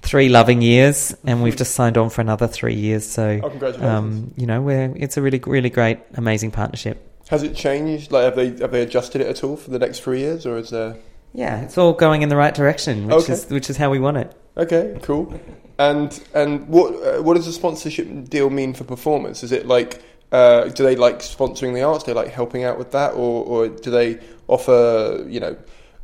three 0.01 0.29
loving 0.29 0.61
years 0.61 1.15
and 1.25 1.43
we've 1.43 1.55
just 1.55 1.73
signed 1.75 1.97
on 1.97 2.09
for 2.09 2.21
another 2.21 2.47
three 2.47 2.73
years. 2.75 3.07
So, 3.07 3.39
Oh, 3.43 3.49
congratulations. 3.49 3.83
um, 3.89 4.33
you 4.35 4.45
know, 4.47 4.61
we're, 4.61 4.93
it's 4.95 5.17
a 5.17 5.21
really, 5.21 5.39
really 5.45 5.69
great, 5.69 5.99
amazing 6.15 6.51
partnership. 6.51 7.07
Has 7.29 7.43
it 7.43 7.55
changed? 7.55 8.11
Like, 8.11 8.23
have 8.25 8.35
they 8.35 8.49
have 8.61 8.71
they 8.71 8.81
adjusted 8.81 9.21
it 9.21 9.27
at 9.27 9.43
all 9.43 9.55
for 9.55 9.69
the 9.71 9.79
next 9.79 10.01
three 10.01 10.19
years, 10.19 10.45
or 10.45 10.57
is 10.57 10.69
there? 10.69 10.95
Yeah, 11.33 11.61
it's 11.61 11.77
all 11.77 11.93
going 11.93 12.23
in 12.23 12.29
the 12.29 12.35
right 12.35 12.53
direction, 12.53 13.07
which 13.07 13.23
Okay. 13.23 13.33
is 13.33 13.45
which 13.49 13.69
is 13.69 13.77
how 13.77 13.89
we 13.89 13.99
want 13.99 14.17
it. 14.17 14.35
Okay, 14.57 14.97
cool. 15.01 15.33
And 15.79 16.19
and 16.33 16.67
what 16.67 16.93
uh, 16.95 17.21
what 17.23 17.35
does 17.35 17.45
the 17.45 17.53
sponsorship 17.53 18.25
deal 18.29 18.49
mean 18.49 18.73
for 18.73 18.83
performance? 18.83 19.43
Is 19.43 19.53
it 19.53 19.65
like 19.65 20.01
uh, 20.33 20.65
do 20.69 20.83
they 20.83 20.97
like 20.97 21.19
sponsoring 21.19 21.73
the 21.73 21.83
arts? 21.83 22.03
Do 22.03 22.13
they 22.13 22.19
like 22.19 22.31
helping 22.33 22.65
out 22.65 22.77
with 22.77 22.91
that, 22.91 23.13
or 23.13 23.45
or 23.45 23.67
do 23.69 23.89
they 23.91 24.19
offer 24.49 25.25
you 25.29 25.39
know 25.39 25.55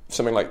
something 0.07 0.33
like 0.33 0.49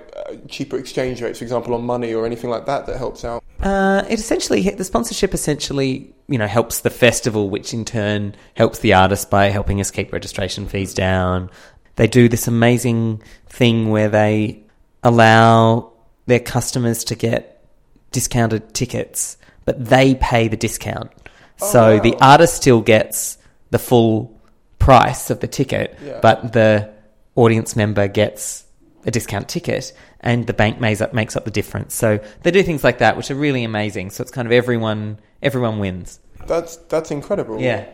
cheaper 0.48 0.76
exchange 0.78 1.20
rates, 1.22 1.38
for 1.38 1.44
example, 1.44 1.74
on 1.74 1.84
money 1.84 2.12
or 2.14 2.26
anything 2.26 2.50
like 2.50 2.66
that 2.66 2.86
that 2.86 2.96
helps 2.96 3.24
out? 3.24 3.42
Uh, 3.60 4.04
it 4.08 4.18
essentially 4.18 4.68
the 4.70 4.84
sponsorship 4.84 5.32
essentially 5.34 6.12
you 6.28 6.38
know 6.38 6.46
helps 6.46 6.80
the 6.80 6.90
festival, 6.90 7.48
which 7.50 7.72
in 7.72 7.84
turn 7.84 8.34
helps 8.54 8.78
the 8.80 8.92
artist 8.94 9.30
by 9.30 9.46
helping 9.46 9.80
us 9.80 9.90
keep 9.90 10.12
registration 10.12 10.66
fees 10.66 10.92
down. 10.94 11.50
They 11.96 12.06
do 12.06 12.28
this 12.28 12.46
amazing 12.46 13.22
thing 13.48 13.88
where 13.90 14.08
they 14.08 14.62
allow 15.02 15.92
their 16.26 16.40
customers 16.40 17.04
to 17.04 17.14
get 17.14 17.64
discounted 18.12 18.74
tickets, 18.74 19.36
but 19.64 19.82
they 19.84 20.14
pay 20.16 20.48
the 20.48 20.56
discount. 20.56 21.10
so 21.58 21.80
Oh, 21.92 21.96
wow. 21.96 22.02
the 22.02 22.14
artist 22.20 22.54
still 22.56 22.82
gets 22.82 23.38
the 23.70 23.78
full 23.78 24.38
price 24.78 25.30
of 25.30 25.40
the 25.40 25.46
ticket, 25.48 25.96
Yeah. 26.04 26.18
but 26.20 26.52
the 26.52 26.90
audience 27.34 27.74
member 27.76 28.08
gets 28.08 28.64
a 29.06 29.10
discount 29.10 29.48
ticket 29.48 29.92
and 30.26 30.46
the 30.46 30.52
bank 30.52 30.80
makes 30.80 31.00
up, 31.00 31.14
makes 31.14 31.36
up 31.36 31.44
the 31.44 31.50
difference. 31.50 31.94
So 31.94 32.18
they 32.42 32.50
do 32.50 32.62
things 32.62 32.82
like 32.84 32.98
that, 32.98 33.16
which 33.16 33.30
are 33.30 33.34
really 33.36 33.62
amazing. 33.64 34.10
So 34.10 34.22
it's 34.22 34.30
kind 34.32 34.46
of 34.46 34.52
everyone, 34.52 35.18
everyone 35.40 35.78
wins. 35.78 36.18
That's 36.46 36.76
that's 36.88 37.10
incredible. 37.10 37.60
Yeah. 37.60 37.86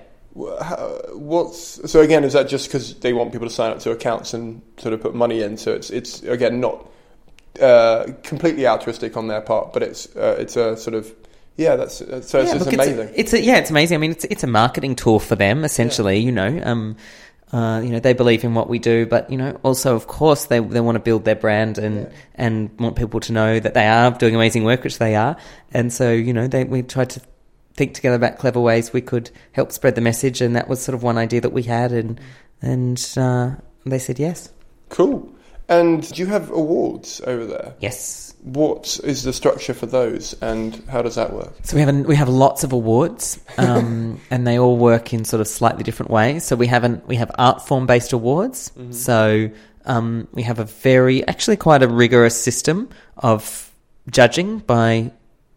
How- 0.60 0.98
What's 1.12 1.90
so 1.90 2.00
again? 2.00 2.24
Is 2.24 2.32
that 2.32 2.48
just 2.48 2.68
because 2.68 2.94
they 3.00 3.12
want 3.12 3.32
people 3.32 3.46
to 3.46 3.54
sign 3.54 3.70
up 3.70 3.80
to 3.80 3.90
accounts 3.90 4.32
and 4.34 4.62
sort 4.78 4.94
of 4.94 5.02
put 5.02 5.14
money 5.14 5.42
in? 5.42 5.56
So 5.58 5.72
it's 5.74 5.90
it's 5.90 6.22
again 6.22 6.58
not 6.60 6.88
uh, 7.60 8.06
completely 8.22 8.66
altruistic 8.66 9.16
on 9.16 9.28
their 9.28 9.42
part, 9.42 9.72
but 9.74 9.82
it's 9.82 10.08
uh, 10.16 10.36
it's 10.38 10.56
a 10.56 10.76
sort 10.76 10.94
of 10.94 11.12
yeah. 11.56 11.76
That's 11.76 11.98
so 11.98 12.04
it's, 12.06 12.32
Yeah, 12.32 12.40
it's 12.56 12.64
look, 12.64 12.72
amazing. 12.74 12.98
It's, 12.98 13.10
a, 13.12 13.20
it's 13.20 13.32
a, 13.34 13.40
yeah, 13.42 13.56
it's 13.58 13.70
amazing. 13.70 13.94
I 13.96 13.98
mean, 13.98 14.10
it's 14.12 14.24
it's 14.24 14.42
a 14.42 14.46
marketing 14.46 14.96
tool 14.96 15.18
for 15.18 15.36
them 15.36 15.64
essentially. 15.64 16.18
You 16.18 16.32
know, 16.32 16.60
um, 16.64 16.96
uh, 17.52 17.80
you 17.84 17.90
know, 17.90 18.00
they 18.00 18.14
believe 18.14 18.44
in 18.44 18.54
what 18.54 18.68
we 18.68 18.78
do, 18.78 19.04
but 19.04 19.30
you 19.30 19.36
know, 19.36 19.58
also 19.62 19.94
of 19.94 20.06
course 20.06 20.46
they 20.46 20.58
they 20.58 20.80
want 20.80 20.96
to 20.96 21.00
build 21.00 21.24
their 21.24 21.34
brand 21.34 21.76
and 21.76 22.10
and 22.34 22.70
want 22.80 22.96
people 22.96 23.20
to 23.20 23.32
know 23.32 23.60
that 23.60 23.74
they 23.74 23.86
are 23.86 24.10
doing 24.10 24.34
amazing 24.34 24.64
work, 24.64 24.82
which 24.82 24.98
they 24.98 25.14
are. 25.14 25.36
And 25.72 25.92
so 25.92 26.10
you 26.10 26.32
know, 26.32 26.48
they 26.48 26.64
we 26.64 26.82
tried 26.82 27.10
to 27.10 27.20
think 27.74 27.94
together 27.94 28.16
about 28.16 28.38
clever 28.38 28.60
ways 28.60 28.92
we 28.92 29.02
could 29.02 29.30
help 29.52 29.70
spread 29.70 29.94
the 29.94 30.00
message, 30.00 30.40
and 30.40 30.56
that 30.56 30.66
was 30.66 30.82
sort 30.82 30.94
of 30.94 31.02
one 31.02 31.18
idea 31.18 31.42
that 31.42 31.52
we 31.52 31.62
had, 31.62 31.92
and 31.92 32.18
and 32.62 33.14
uh, 33.18 33.50
they 33.84 33.98
said 33.98 34.18
yes, 34.18 34.50
cool. 34.88 35.30
And 35.68 36.10
do 36.10 36.22
you 36.22 36.26
have 36.26 36.50
awards 36.50 37.20
over 37.26 37.44
there? 37.44 37.74
yes. 37.80 38.31
What 38.42 39.00
is 39.04 39.22
the 39.22 39.32
structure 39.32 39.72
for 39.72 39.86
those, 39.86 40.34
and 40.42 40.82
how 40.88 41.02
does 41.02 41.14
that 41.14 41.32
work? 41.32 41.52
So 41.62 41.76
we 41.76 41.80
have 41.80 41.88
an, 41.88 42.04
we 42.04 42.16
have 42.16 42.28
lots 42.28 42.64
of 42.64 42.72
awards, 42.72 43.40
um, 43.56 44.20
and 44.30 44.46
they 44.46 44.58
all 44.58 44.76
work 44.76 45.12
in 45.12 45.24
sort 45.24 45.40
of 45.40 45.48
slightly 45.48 45.84
different 45.84 46.10
ways. 46.10 46.44
So 46.44 46.56
we 46.56 46.66
have 46.66 46.82
an, 46.82 47.02
we 47.06 47.16
have 47.16 47.30
art 47.38 47.66
form 47.66 47.86
based 47.86 48.12
awards. 48.12 48.72
So 48.90 49.50
um, 49.84 50.28
we 50.32 50.42
have 50.42 50.58
a 50.58 50.64
very 50.64 51.26
actually 51.26 51.56
quite 51.56 51.82
a 51.82 51.88
rigorous 51.88 52.40
system 52.40 52.88
of 53.16 53.72
judging 54.10 54.58
by 54.58 55.12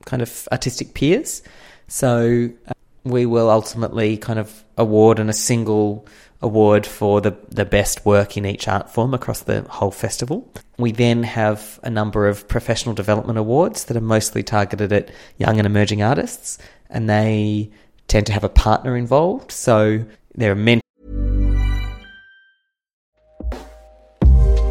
kind 0.06 0.22
of 0.22 0.48
artistic 0.52 0.94
peers. 0.94 1.42
So 1.88 2.50
uh, 2.68 2.74
we 3.04 3.26
will 3.26 3.50
ultimately 3.50 4.18
kind 4.18 4.40
of 4.40 4.64
award 4.78 5.20
in 5.20 5.30
a 5.30 5.34
single 5.34 6.08
award 6.42 6.86
for 6.86 7.22
the, 7.22 7.36
the 7.50 7.66
best 7.66 8.06
work 8.06 8.38
in 8.38 8.46
each 8.46 8.68
art 8.68 8.90
form 8.90 9.14
across 9.14 9.42
the 9.42 9.62
whole 9.64 9.92
festival. 9.92 10.52
We 10.78 10.92
then 10.92 11.24
have 11.24 11.80
a 11.84 11.90
number 11.90 12.28
of 12.28 12.48
professional 12.48 12.94
development 12.94 13.40
awards 13.40 13.86
that 13.86 13.98
are 13.98 14.02
mostly 14.02 14.44
targeted 14.44 14.92
at 14.92 15.12
young 15.38 15.58
and 15.58 15.66
emerging 15.66 16.04
artists, 16.04 16.58
and 16.90 17.10
they 17.10 17.72
tend 18.08 18.26
to 18.28 18.34
have 18.34 18.44
a 18.44 18.50
partner 18.50 18.96
involved. 18.96 19.52
So 19.52 20.06
there 20.36 20.52
are 20.52 20.56
men. 20.56 20.82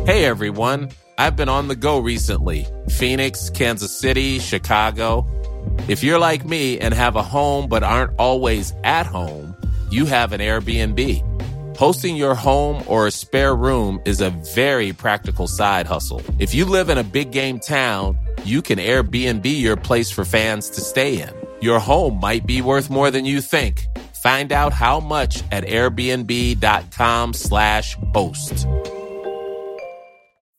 Hey 0.06 0.26
everyone, 0.26 0.90
I've 1.16 1.34
been 1.34 1.48
on 1.48 1.68
the 1.68 1.76
go 1.76 1.98
recently 1.98 2.66
Phoenix, 2.90 3.48
Kansas 3.48 3.98
City, 3.98 4.38
Chicago. 4.38 5.26
If 5.88 6.04
you're 6.04 6.18
like 6.18 6.44
me 6.44 6.78
and 6.78 6.92
have 6.92 7.16
a 7.16 7.22
home 7.22 7.68
but 7.68 7.82
aren't 7.82 8.12
always 8.18 8.74
at 8.84 9.06
home, 9.06 9.56
you 9.90 10.04
have 10.04 10.32
an 10.32 10.40
Airbnb. 10.40 11.33
Hosting 11.76 12.16
your 12.16 12.34
home 12.34 12.82
or 12.86 13.06
a 13.06 13.10
spare 13.10 13.54
room 13.54 14.00
is 14.04 14.20
a 14.20 14.30
very 14.54 14.92
practical 14.92 15.48
side 15.48 15.86
hustle. 15.86 16.22
If 16.38 16.54
you 16.54 16.64
live 16.64 16.88
in 16.88 16.96
a 16.98 17.04
big 17.04 17.32
game 17.32 17.60
town, 17.60 18.16
you 18.44 18.62
can 18.62 18.78
Airbnb 18.78 19.44
your 19.44 19.76
place 19.76 20.10
for 20.10 20.24
fans 20.24 20.70
to 20.70 20.80
stay 20.80 21.20
in. 21.20 21.28
Your 21.60 21.80
home 21.80 22.18
might 22.20 22.46
be 22.46 22.62
worth 22.62 22.88
more 22.90 23.10
than 23.10 23.26
you 23.26 23.40
think. 23.40 23.86
Find 24.22 24.52
out 24.52 24.72
how 24.72 25.00
much 25.00 25.42
at 25.50 25.64
airbnb.com/slash 25.64 27.96
host. 28.14 28.66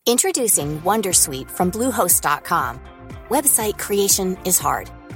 Introducing 0.08 0.82
Wondersuite 0.82 1.50
from 1.50 1.72
Bluehost.com. 1.72 2.80
Website 3.30 3.80
creation 3.80 4.38
is 4.46 4.60
hard, 4.60 4.92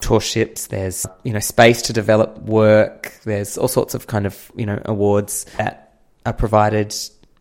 Tour 0.00 0.20
ships. 0.20 0.68
There's 0.68 1.06
you 1.24 1.32
know 1.32 1.40
space 1.40 1.82
to 1.82 1.92
develop 1.92 2.38
work. 2.38 3.14
There's 3.24 3.58
all 3.58 3.68
sorts 3.68 3.94
of 3.94 4.06
kind 4.06 4.26
of 4.26 4.50
you 4.56 4.66
know 4.66 4.80
awards 4.84 5.44
that 5.56 5.98
are 6.24 6.32
provided 6.32 6.94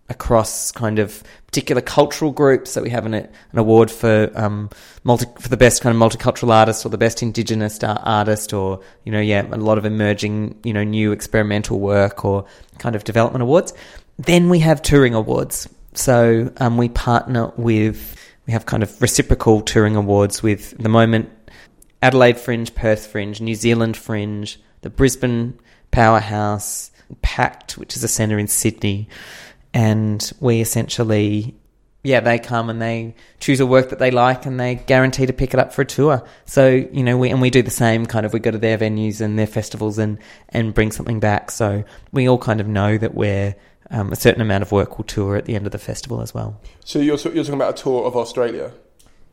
across 0.09 0.71
kind 0.71 0.99
of 0.99 1.21
particular 1.47 1.81
cultural 1.81 2.31
groups. 2.31 2.71
So 2.71 2.81
we 2.81 2.89
have 2.89 3.05
an, 3.05 3.13
an 3.13 3.29
award 3.53 3.91
for 3.91 4.31
um, 4.35 4.69
multi, 5.03 5.25
for 5.39 5.49
the 5.49 5.57
best 5.57 5.81
kind 5.81 5.95
of 5.95 6.01
multicultural 6.01 6.49
artist 6.51 6.85
or 6.85 6.89
the 6.89 6.97
best 6.97 7.21
indigenous 7.21 7.83
ar- 7.83 7.99
artist 8.03 8.53
or 8.53 8.81
you 9.03 9.11
know 9.11 9.19
yeah 9.19 9.45
a 9.51 9.57
lot 9.57 9.77
of 9.77 9.85
emerging 9.85 10.59
you 10.63 10.73
know 10.73 10.83
new 10.83 11.11
experimental 11.11 11.79
work 11.79 12.25
or 12.25 12.45
kind 12.79 12.95
of 12.95 13.03
development 13.03 13.43
awards. 13.43 13.73
Then 14.17 14.49
we 14.49 14.59
have 14.59 14.81
touring 14.81 15.13
awards. 15.13 15.69
So 15.93 16.51
um, 16.57 16.77
we 16.77 16.89
partner 16.89 17.51
with 17.57 18.15
we 18.47 18.53
have 18.53 18.65
kind 18.65 18.81
of 18.81 19.01
reciprocal 19.01 19.61
touring 19.61 19.95
awards 19.95 20.41
with 20.41 20.75
the 20.77 20.89
moment 20.89 21.29
Adelaide 22.01 22.39
Fringe, 22.39 22.73
Perth 22.73 23.07
Fringe, 23.07 23.41
New 23.41 23.55
Zealand 23.55 23.97
Fringe, 23.97 24.59
the 24.81 24.89
Brisbane 24.89 25.59
Powerhouse, 25.91 26.91
Pact, 27.21 27.77
which 27.77 27.95
is 27.95 28.03
a 28.03 28.07
centre 28.07 28.37
in 28.37 28.47
Sydney. 28.47 29.07
And 29.73 30.31
we 30.39 30.61
essentially, 30.61 31.55
yeah, 32.03 32.19
they 32.19 32.39
come 32.39 32.69
and 32.69 32.81
they 32.81 33.15
choose 33.39 33.59
a 33.59 33.65
work 33.65 33.89
that 33.89 33.99
they 33.99 34.11
like 34.11 34.45
and 34.45 34.59
they 34.59 34.75
guarantee 34.75 35.25
to 35.25 35.33
pick 35.33 35.53
it 35.53 35.59
up 35.59 35.73
for 35.73 35.81
a 35.81 35.85
tour. 35.85 36.23
So, 36.45 36.67
you 36.67 37.03
know, 37.03 37.17
we, 37.17 37.29
and 37.29 37.41
we 37.41 37.49
do 37.49 37.61
the 37.61 37.71
same 37.71 38.05
kind 38.05 38.25
of, 38.25 38.33
we 38.33 38.39
go 38.39 38.51
to 38.51 38.57
their 38.57 38.77
venues 38.77 39.21
and 39.21 39.37
their 39.37 39.47
festivals 39.47 39.97
and, 39.97 40.19
and 40.49 40.73
bring 40.73 40.91
something 40.91 41.19
back. 41.19 41.51
So 41.51 41.83
we 42.11 42.27
all 42.27 42.37
kind 42.37 42.61
of 42.61 42.67
know 42.67 42.97
that 42.97 43.15
we're, 43.15 43.55
um, 43.89 44.11
a 44.11 44.15
certain 44.15 44.41
amount 44.41 44.63
of 44.63 44.71
work 44.71 44.97
will 44.97 45.05
tour 45.05 45.35
at 45.37 45.45
the 45.45 45.55
end 45.55 45.65
of 45.65 45.71
the 45.71 45.77
festival 45.77 46.21
as 46.21 46.33
well. 46.33 46.59
So 46.83 46.99
you're 46.99 47.17
you're 47.17 47.43
talking 47.43 47.53
about 47.53 47.79
a 47.79 47.83
tour 47.83 48.03
of 48.03 48.17
Australia 48.17 48.73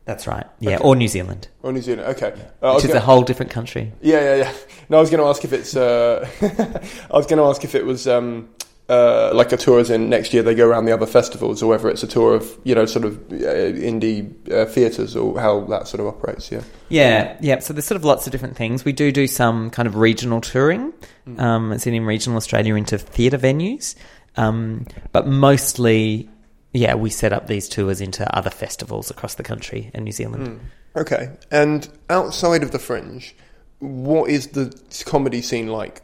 That's 0.05 0.27
right. 0.27 0.45
Yeah. 0.59 0.75
Okay. 0.75 0.83
Or 0.83 0.95
New 0.95 1.07
Zealand, 1.07 1.47
or 1.63 1.71
New 1.73 1.81
Zealand? 1.81 2.07
Okay, 2.15 2.33
uh, 2.61 2.73
which 2.73 2.83
is 2.85 2.87
gonna- 2.89 2.99
a 2.99 3.03
whole 3.03 3.23
different 3.23 3.51
country. 3.51 3.91
Yeah, 4.01 4.21
yeah, 4.21 4.35
yeah. 4.35 4.51
No, 4.89 4.97
I 4.97 5.01
was 5.01 5.09
going 5.09 5.21
to 5.23 5.27
ask 5.27 5.43
if 5.43 5.51
it's. 5.51 5.75
Uh, 5.75 6.27
I 7.11 7.17
was 7.17 7.25
going 7.25 7.37
to 7.39 7.45
ask 7.45 7.63
if 7.63 7.73
it 7.73 7.83
was 7.85 8.07
um, 8.07 8.49
uh, 8.87 9.31
like 9.33 9.51
a 9.51 9.57
tour, 9.57 9.79
as 9.79 9.89
in 9.89 10.07
next 10.09 10.31
year 10.31 10.43
they 10.43 10.53
go 10.53 10.67
around 10.67 10.85
the 10.85 10.91
other 10.93 11.07
festivals, 11.07 11.63
or 11.63 11.69
whether 11.71 11.89
it's 11.89 12.03
a 12.03 12.07
tour 12.07 12.35
of 12.35 12.55
you 12.63 12.75
know 12.75 12.85
sort 12.85 13.03
of 13.05 13.17
uh, 13.31 13.73
indie 13.89 14.31
uh, 14.51 14.65
theatres, 14.67 15.15
or 15.15 15.39
how 15.39 15.61
that 15.65 15.87
sort 15.87 16.01
of 16.01 16.05
operates. 16.07 16.51
Yeah. 16.51 16.61
Yeah, 16.89 17.35
yeah. 17.41 17.59
So 17.59 17.73
there's 17.73 17.85
sort 17.85 17.95
of 17.97 18.05
lots 18.05 18.27
of 18.27 18.31
different 18.31 18.55
things. 18.55 18.85
We 18.85 18.93
do 18.93 19.11
do 19.11 19.25
some 19.25 19.71
kind 19.71 19.87
of 19.87 19.95
regional 19.95 20.39
touring, 20.41 20.93
Mm. 21.27 21.39
um, 21.41 21.71
in 21.73 21.93
in 21.95 22.05
regional 22.05 22.37
Australia 22.37 22.75
into 22.75 22.99
theatre 22.99 23.39
venues, 23.39 23.95
um, 24.37 24.85
but 25.11 25.25
mostly, 25.25 26.29
yeah, 26.75 26.95
we 26.95 27.09
set 27.09 27.33
up 27.33 27.47
these 27.47 27.69
tours 27.69 28.01
into 28.01 28.25
other 28.35 28.49
festivals 28.49 29.09
across 29.09 29.35
the 29.35 29.43
country 29.43 29.91
and 29.93 30.05
New 30.05 30.11
Zealand. 30.11 30.47
Mm. 30.47 31.01
Okay. 31.01 31.29
And 31.51 31.87
outside 32.09 32.63
of 32.63 32.71
the 32.71 32.79
Fringe, 32.79 33.35
what 33.79 34.29
is 34.29 34.47
the 34.47 34.73
comedy 35.05 35.41
scene 35.41 35.67
like? 35.67 36.01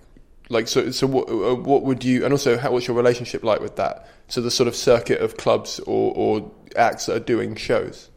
Like, 0.49 0.67
so, 0.67 0.91
so 0.91 1.07
what, 1.07 1.29
uh, 1.29 1.55
what 1.55 1.83
would 1.83 2.03
you, 2.03 2.25
and 2.25 2.33
also, 2.33 2.57
how, 2.57 2.71
what's 2.71 2.87
your 2.87 2.97
relationship 2.97 3.43
like 3.43 3.61
with 3.61 3.77
that? 3.77 4.07
So, 4.27 4.41
the 4.41 4.51
sort 4.51 4.67
of 4.67 4.75
circuit 4.75 5.21
of 5.21 5.37
clubs 5.37 5.79
or, 5.81 6.13
or 6.13 6.51
acts 6.75 7.05
that 7.05 7.15
are 7.15 7.19
doing 7.21 7.55
shows. 7.55 8.09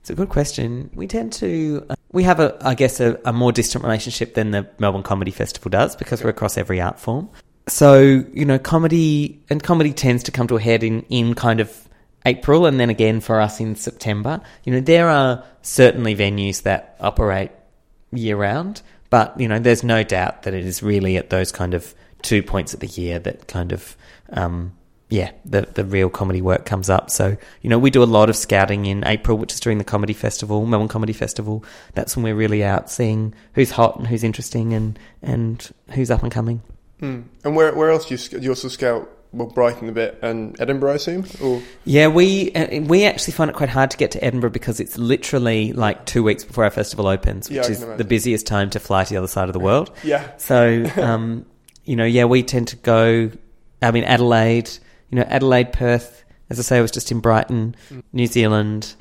It's 0.00 0.08
a 0.08 0.14
good 0.14 0.30
question. 0.30 0.90
We 0.94 1.06
tend 1.06 1.34
to, 1.34 1.86
uh, 1.90 1.94
we 2.12 2.22
have 2.22 2.40
a, 2.40 2.56
I 2.62 2.74
guess, 2.74 3.00
a, 3.00 3.20
a 3.26 3.32
more 3.34 3.52
distant 3.52 3.84
relationship 3.84 4.34
than 4.34 4.52
the 4.52 4.68
Melbourne 4.78 5.02
Comedy 5.02 5.30
Festival 5.30 5.68
does 5.68 5.96
because 5.96 6.24
we're 6.24 6.30
across 6.30 6.56
every 6.56 6.80
art 6.80 6.98
form. 6.98 7.28
So, 7.70 8.24
you 8.32 8.44
know, 8.44 8.58
comedy, 8.58 9.40
and 9.48 9.62
comedy 9.62 9.92
tends 9.92 10.24
to 10.24 10.32
come 10.32 10.48
to 10.48 10.56
a 10.56 10.60
head 10.60 10.82
in, 10.82 11.02
in 11.02 11.34
kind 11.34 11.60
of 11.60 11.88
April 12.26 12.66
and 12.66 12.78
then 12.80 12.90
again 12.90 13.20
for 13.20 13.40
us 13.40 13.60
in 13.60 13.76
September. 13.76 14.40
You 14.64 14.72
know, 14.72 14.80
there 14.80 15.08
are 15.08 15.44
certainly 15.62 16.16
venues 16.16 16.62
that 16.62 16.96
operate 17.00 17.52
year 18.12 18.36
round, 18.36 18.82
but 19.08 19.38
you 19.38 19.48
know, 19.48 19.58
there's 19.58 19.84
no 19.84 20.02
doubt 20.02 20.42
that 20.42 20.54
it 20.54 20.66
is 20.66 20.82
really 20.82 21.16
at 21.16 21.30
those 21.30 21.52
kind 21.52 21.74
of 21.74 21.94
two 22.22 22.42
points 22.42 22.74
of 22.74 22.80
the 22.80 22.86
year 22.88 23.18
that 23.20 23.46
kind 23.46 23.72
of 23.72 23.96
um, 24.30 24.72
yeah, 25.08 25.32
the 25.44 25.62
the 25.62 25.84
real 25.84 26.08
comedy 26.08 26.40
work 26.40 26.64
comes 26.66 26.90
up. 26.90 27.10
So 27.10 27.36
you 27.62 27.70
know, 27.70 27.78
we 27.78 27.90
do 27.90 28.02
a 28.02 28.04
lot 28.04 28.30
of 28.30 28.36
scouting 28.36 28.86
in 28.86 29.04
April, 29.04 29.38
which 29.38 29.52
is 29.52 29.60
during 29.60 29.78
the 29.78 29.84
comedy 29.84 30.12
festival, 30.12 30.66
Melbourne 30.66 30.88
Comedy 30.88 31.12
Festival. 31.12 31.64
That's 31.94 32.16
when 32.16 32.24
we're 32.24 32.36
really 32.36 32.62
out 32.62 32.90
seeing 32.90 33.34
who's 33.54 33.70
hot 33.70 33.96
and 33.96 34.06
who's 34.06 34.24
interesting 34.24 34.72
and 34.72 34.98
and 35.22 35.70
who's 35.90 36.10
up 36.10 36.22
and 36.22 36.32
coming. 36.32 36.62
Mm. 37.00 37.24
And 37.44 37.56
where 37.56 37.74
where 37.74 37.90
else 37.90 38.06
do 38.06 38.14
you, 38.14 38.18
do 38.38 38.44
you 38.44 38.50
also 38.50 38.68
scout? 38.68 39.08
Well, 39.32 39.46
Brighton 39.46 39.88
a 39.88 39.92
bit 39.92 40.18
and 40.22 40.60
Edinburgh, 40.60 40.90
I 40.90 40.94
assume. 40.96 41.24
Or 41.40 41.62
Yeah, 41.84 42.08
we 42.08 42.50
uh, 42.52 42.80
we 42.82 43.04
actually 43.04 43.32
find 43.34 43.48
it 43.48 43.54
quite 43.54 43.68
hard 43.68 43.92
to 43.92 43.96
get 43.96 44.10
to 44.12 44.24
Edinburgh 44.24 44.50
because 44.50 44.80
it's 44.80 44.98
literally 44.98 45.72
like 45.72 46.04
two 46.04 46.24
weeks 46.24 46.42
before 46.42 46.64
our 46.64 46.70
festival 46.70 47.06
opens, 47.06 47.48
which 47.48 47.58
I 47.60 47.70
is 47.70 47.84
can 47.84 47.96
the 47.96 48.02
busiest 48.04 48.46
time 48.48 48.70
to 48.70 48.80
fly 48.80 49.04
to 49.04 49.10
the 49.10 49.16
other 49.18 49.28
side 49.28 49.48
of 49.48 49.52
the 49.52 49.60
world. 49.60 49.92
yeah, 50.02 50.36
So, 50.36 50.84
um, 50.96 51.46
you 51.84 51.94
know, 51.94 52.04
yeah, 52.04 52.24
we 52.24 52.42
tend 52.42 52.68
to 52.68 52.76
go. 52.76 53.30
I 53.80 53.92
mean, 53.92 54.02
Adelaide. 54.04 54.68
You 55.10 55.16
know, 55.18 55.22
Adelaide, 55.28 55.72
Perth. 55.72 56.24
As 56.50 56.58
I 56.58 56.62
say, 56.62 56.78
I 56.78 56.80
was 56.80 56.90
just 56.90 57.12
in 57.12 57.20
Brighton, 57.20 57.76
Mm. 57.92 58.02
New 58.12 58.26
Zealand. 58.26 58.94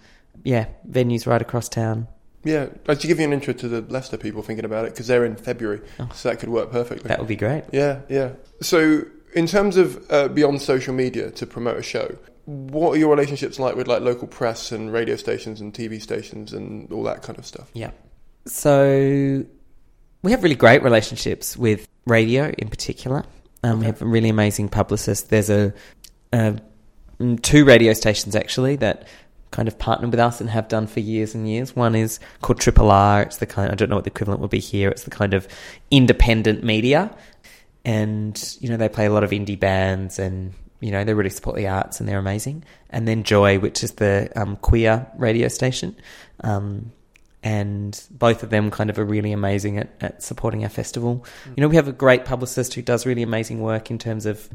Yeah, 0.43 0.67
venues 0.87 1.25
right 1.25 1.41
across 1.41 1.67
town. 1.69 2.07
Yeah. 2.49 2.67
I 2.87 2.95
should 2.95 3.07
give 3.07 3.19
you 3.19 3.25
an 3.25 3.33
intro 3.33 3.53
to 3.53 3.67
the 3.67 3.81
Leicester 3.81 4.17
people 4.17 4.41
thinking 4.41 4.65
about 4.65 4.85
it 4.85 4.93
because 4.93 5.07
they're 5.07 5.25
in 5.25 5.35
February, 5.35 5.81
so 6.13 6.29
that 6.29 6.39
could 6.39 6.49
work 6.49 6.71
perfectly. 6.71 7.07
That 7.07 7.19
would 7.19 7.27
be 7.27 7.35
great. 7.35 7.63
Yeah, 7.71 8.01
yeah. 8.09 8.33
So, 8.61 9.03
in 9.33 9.47
terms 9.47 9.77
of 9.77 10.05
uh, 10.11 10.27
beyond 10.27 10.61
social 10.61 10.93
media 10.93 11.31
to 11.31 11.45
promote 11.45 11.77
a 11.77 11.83
show, 11.83 12.17
what 12.45 12.95
are 12.95 12.97
your 12.97 13.09
relationships 13.09 13.59
like 13.59 13.75
with 13.75 13.87
like 13.87 14.01
local 14.01 14.27
press 14.27 14.71
and 14.71 14.91
radio 14.91 15.15
stations 15.15 15.61
and 15.61 15.73
TV 15.73 16.01
stations 16.01 16.51
and 16.51 16.91
all 16.91 17.03
that 17.03 17.21
kind 17.21 17.37
of 17.37 17.45
stuff? 17.45 17.69
Yeah. 17.73 17.91
So 18.47 19.45
we 20.23 20.31
have 20.31 20.43
really 20.43 20.55
great 20.55 20.81
relationships 20.81 21.55
with 21.55 21.87
radio 22.05 22.51
in 22.57 22.69
particular. 22.69 23.23
Um, 23.63 23.79
We 23.79 23.85
have 23.85 24.01
a 24.01 24.05
really 24.05 24.29
amazing 24.29 24.69
publicist. 24.69 25.29
There's 25.29 25.49
a, 25.49 25.73
a 26.33 26.59
mm, 27.19 27.41
two 27.41 27.65
radio 27.65 27.93
stations 27.93 28.35
actually 28.35 28.77
that 28.77 29.07
kind 29.51 29.67
of 29.67 29.77
partner 29.79 30.07
with 30.07 30.19
us 30.19 30.39
and 30.39 30.49
have 30.49 30.67
done 30.67 30.87
for 30.87 30.99
years 30.99 31.33
and 31.33 31.49
years. 31.49 31.75
One 31.75 31.95
is 31.95 32.19
called 32.41 32.59
Triple 32.59 32.91
R. 32.91 33.23
It's 33.23 33.37
the 33.37 33.45
kind 33.45 33.71
I 33.71 33.75
don't 33.75 33.89
know 33.89 33.95
what 33.95 34.05
the 34.05 34.11
equivalent 34.11 34.41
would 34.41 34.51
be 34.51 34.59
here. 34.59 34.89
It's 34.89 35.03
the 35.03 35.09
kind 35.09 35.33
of 35.33 35.47
independent 35.91 36.63
media, 36.63 37.15
and 37.85 38.57
you 38.59 38.69
know 38.69 38.77
they 38.77 38.89
play 38.89 39.05
a 39.05 39.11
lot 39.11 39.23
of 39.23 39.31
indie 39.31 39.59
bands 39.59 40.19
and 40.19 40.53
you 40.79 40.91
know 40.91 41.03
they 41.03 41.13
really 41.13 41.29
support 41.29 41.55
the 41.55 41.67
arts 41.67 41.99
and 41.99 42.07
they're 42.07 42.19
amazing. 42.19 42.63
And 42.89 43.07
then 43.07 43.23
Joy, 43.23 43.59
which 43.59 43.83
is 43.83 43.93
the 43.93 44.31
um, 44.35 44.55
queer 44.57 45.07
radio 45.17 45.47
station. 45.47 45.95
Um, 46.41 46.91
and 47.41 48.03
both 48.11 48.43
of 48.43 48.49
them 48.49 48.69
kind 48.69 48.89
of 48.89 48.99
are 48.99 49.05
really 49.05 49.31
amazing 49.31 49.77
at, 49.77 49.89
at 50.01 50.21
supporting 50.21 50.63
our 50.63 50.69
festival. 50.69 51.25
You 51.55 51.61
know, 51.61 51.69
we 51.69 51.77
have 51.77 51.87
a 51.87 51.93
great 51.93 52.25
publicist 52.25 52.73
who 52.73 52.81
does 52.81 53.05
really 53.05 53.23
amazing 53.23 53.61
work 53.61 53.89
in 53.89 53.97
terms 53.97 54.25
of 54.25 54.49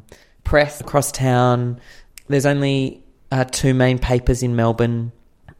press 0.45 0.83
across 0.83 1.11
town. 1.11 1.81
There's 2.29 2.45
only 2.45 3.04
uh, 3.31 3.45
two 3.45 3.75
main 3.75 3.99
papers 3.99 4.43
in 4.43 4.57
Melbourne, 4.57 5.13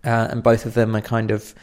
uh, 0.05 0.29
and 0.31 0.43
both 0.43 0.67
of 0.67 0.75
them 0.75 0.95
are 0.95 1.01
kind 1.01 1.31
of, 1.31 1.55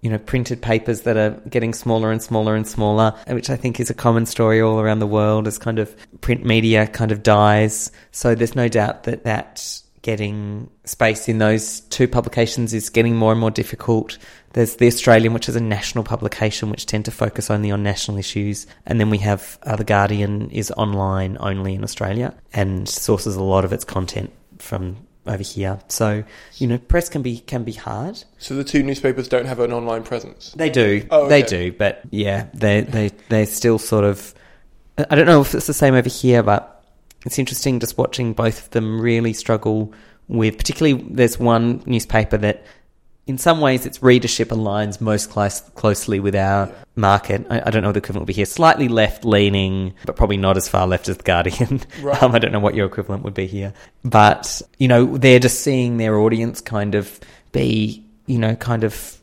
you 0.00 0.10
know, 0.10 0.18
printed 0.18 0.62
papers 0.62 1.02
that 1.02 1.16
are 1.16 1.30
getting 1.48 1.72
smaller 1.72 2.12
and 2.12 2.22
smaller 2.22 2.54
and 2.54 2.66
smaller, 2.66 3.14
which 3.28 3.50
I 3.50 3.56
think 3.56 3.80
is 3.80 3.90
a 3.90 3.94
common 3.94 4.26
story 4.26 4.60
all 4.60 4.78
around 4.78 4.98
the 4.98 5.06
world 5.06 5.46
as 5.46 5.58
kind 5.58 5.78
of 5.78 5.96
print 6.20 6.44
media 6.44 6.86
kind 6.86 7.10
of 7.10 7.22
dies. 7.22 7.90
So 8.12 8.34
there's 8.34 8.54
no 8.54 8.68
doubt 8.68 9.04
that 9.04 9.24
that 9.24 9.82
getting 10.02 10.70
space 10.84 11.28
in 11.28 11.38
those 11.38 11.80
two 11.80 12.06
publications 12.06 12.72
is 12.72 12.88
getting 12.88 13.16
more 13.16 13.32
and 13.32 13.40
more 13.40 13.50
difficult. 13.50 14.16
There's 14.52 14.76
the 14.76 14.86
Australian, 14.86 15.34
which 15.34 15.48
is 15.48 15.56
a 15.56 15.60
national 15.60 16.04
publication, 16.04 16.70
which 16.70 16.86
tend 16.86 17.04
to 17.06 17.10
focus 17.10 17.50
only 17.50 17.70
on 17.70 17.82
national 17.82 18.16
issues, 18.16 18.66
and 18.86 19.00
then 19.00 19.10
we 19.10 19.18
have 19.18 19.58
uh, 19.64 19.76
the 19.76 19.84
Guardian 19.84 20.50
is 20.50 20.70
online 20.70 21.36
only 21.40 21.74
in 21.74 21.82
Australia 21.82 22.34
and 22.52 22.88
sources 22.88 23.36
a 23.36 23.42
lot 23.42 23.64
of 23.64 23.72
its 23.72 23.84
content 23.84 24.32
from 24.58 24.96
over 25.28 25.42
here. 25.42 25.78
So 25.88 26.24
you 26.56 26.66
know, 26.66 26.78
press 26.78 27.08
can 27.08 27.22
be 27.22 27.40
can 27.40 27.64
be 27.64 27.72
hard. 27.72 28.22
So 28.38 28.54
the 28.54 28.64
two 28.64 28.82
newspapers 28.82 29.28
don't 29.28 29.46
have 29.46 29.60
an 29.60 29.72
online 29.72 30.02
presence. 30.02 30.52
They 30.52 30.70
do. 30.70 31.06
Oh, 31.10 31.28
They 31.28 31.42
do, 31.42 31.72
but 31.72 32.02
yeah, 32.10 32.46
they 32.54 32.82
they 32.82 33.10
they're 33.28 33.46
still 33.46 33.78
sort 33.78 34.04
of. 34.04 34.34
I 34.98 35.14
don't 35.14 35.26
know 35.26 35.40
if 35.40 35.54
it's 35.54 35.66
the 35.66 35.74
same 35.74 35.94
over 35.94 36.08
here, 36.08 36.42
but 36.42 36.82
it's 37.24 37.38
interesting 37.38 37.78
just 37.80 37.98
watching 37.98 38.32
both 38.32 38.64
of 38.64 38.70
them 38.70 39.00
really 39.00 39.32
struggle 39.32 39.92
with. 40.28 40.56
Particularly, 40.56 41.04
there's 41.10 41.38
one 41.38 41.82
newspaper 41.86 42.36
that, 42.38 42.64
in 43.28 43.38
some 43.38 43.60
ways, 43.60 43.86
its 43.86 44.02
readership 44.02 44.48
aligns 44.48 45.00
most 45.00 45.30
close, 45.30 45.60
closely 45.60 46.18
with 46.18 46.34
our 46.34 46.72
market. 46.96 47.46
I, 47.50 47.62
I 47.66 47.70
don't 47.70 47.82
know 47.82 47.88
what 47.88 47.94
the 47.94 47.98
equivalent 47.98 48.22
would 48.22 48.26
be 48.26 48.32
here. 48.32 48.46
Slightly 48.46 48.88
left 48.88 49.24
leaning, 49.24 49.94
but 50.04 50.16
probably 50.16 50.38
not 50.38 50.56
as 50.56 50.68
far 50.68 50.86
left 50.86 51.08
as 51.08 51.18
the 51.18 51.22
Guardian. 51.22 51.82
Right. 52.02 52.22
um, 52.22 52.34
I 52.34 52.38
don't 52.38 52.52
know 52.52 52.60
what 52.60 52.74
your 52.74 52.86
equivalent 52.86 53.24
would 53.24 53.34
be 53.34 53.46
here, 53.46 53.74
but 54.04 54.62
you 54.78 54.88
know, 54.88 55.16
they're 55.18 55.40
just 55.40 55.60
seeing 55.60 55.96
their 55.96 56.18
audience 56.18 56.60
kind 56.60 56.94
of 56.94 57.20
be 57.52 58.04
you 58.28 58.38
know, 58.38 58.54
kind 58.54 58.84
of 58.84 59.18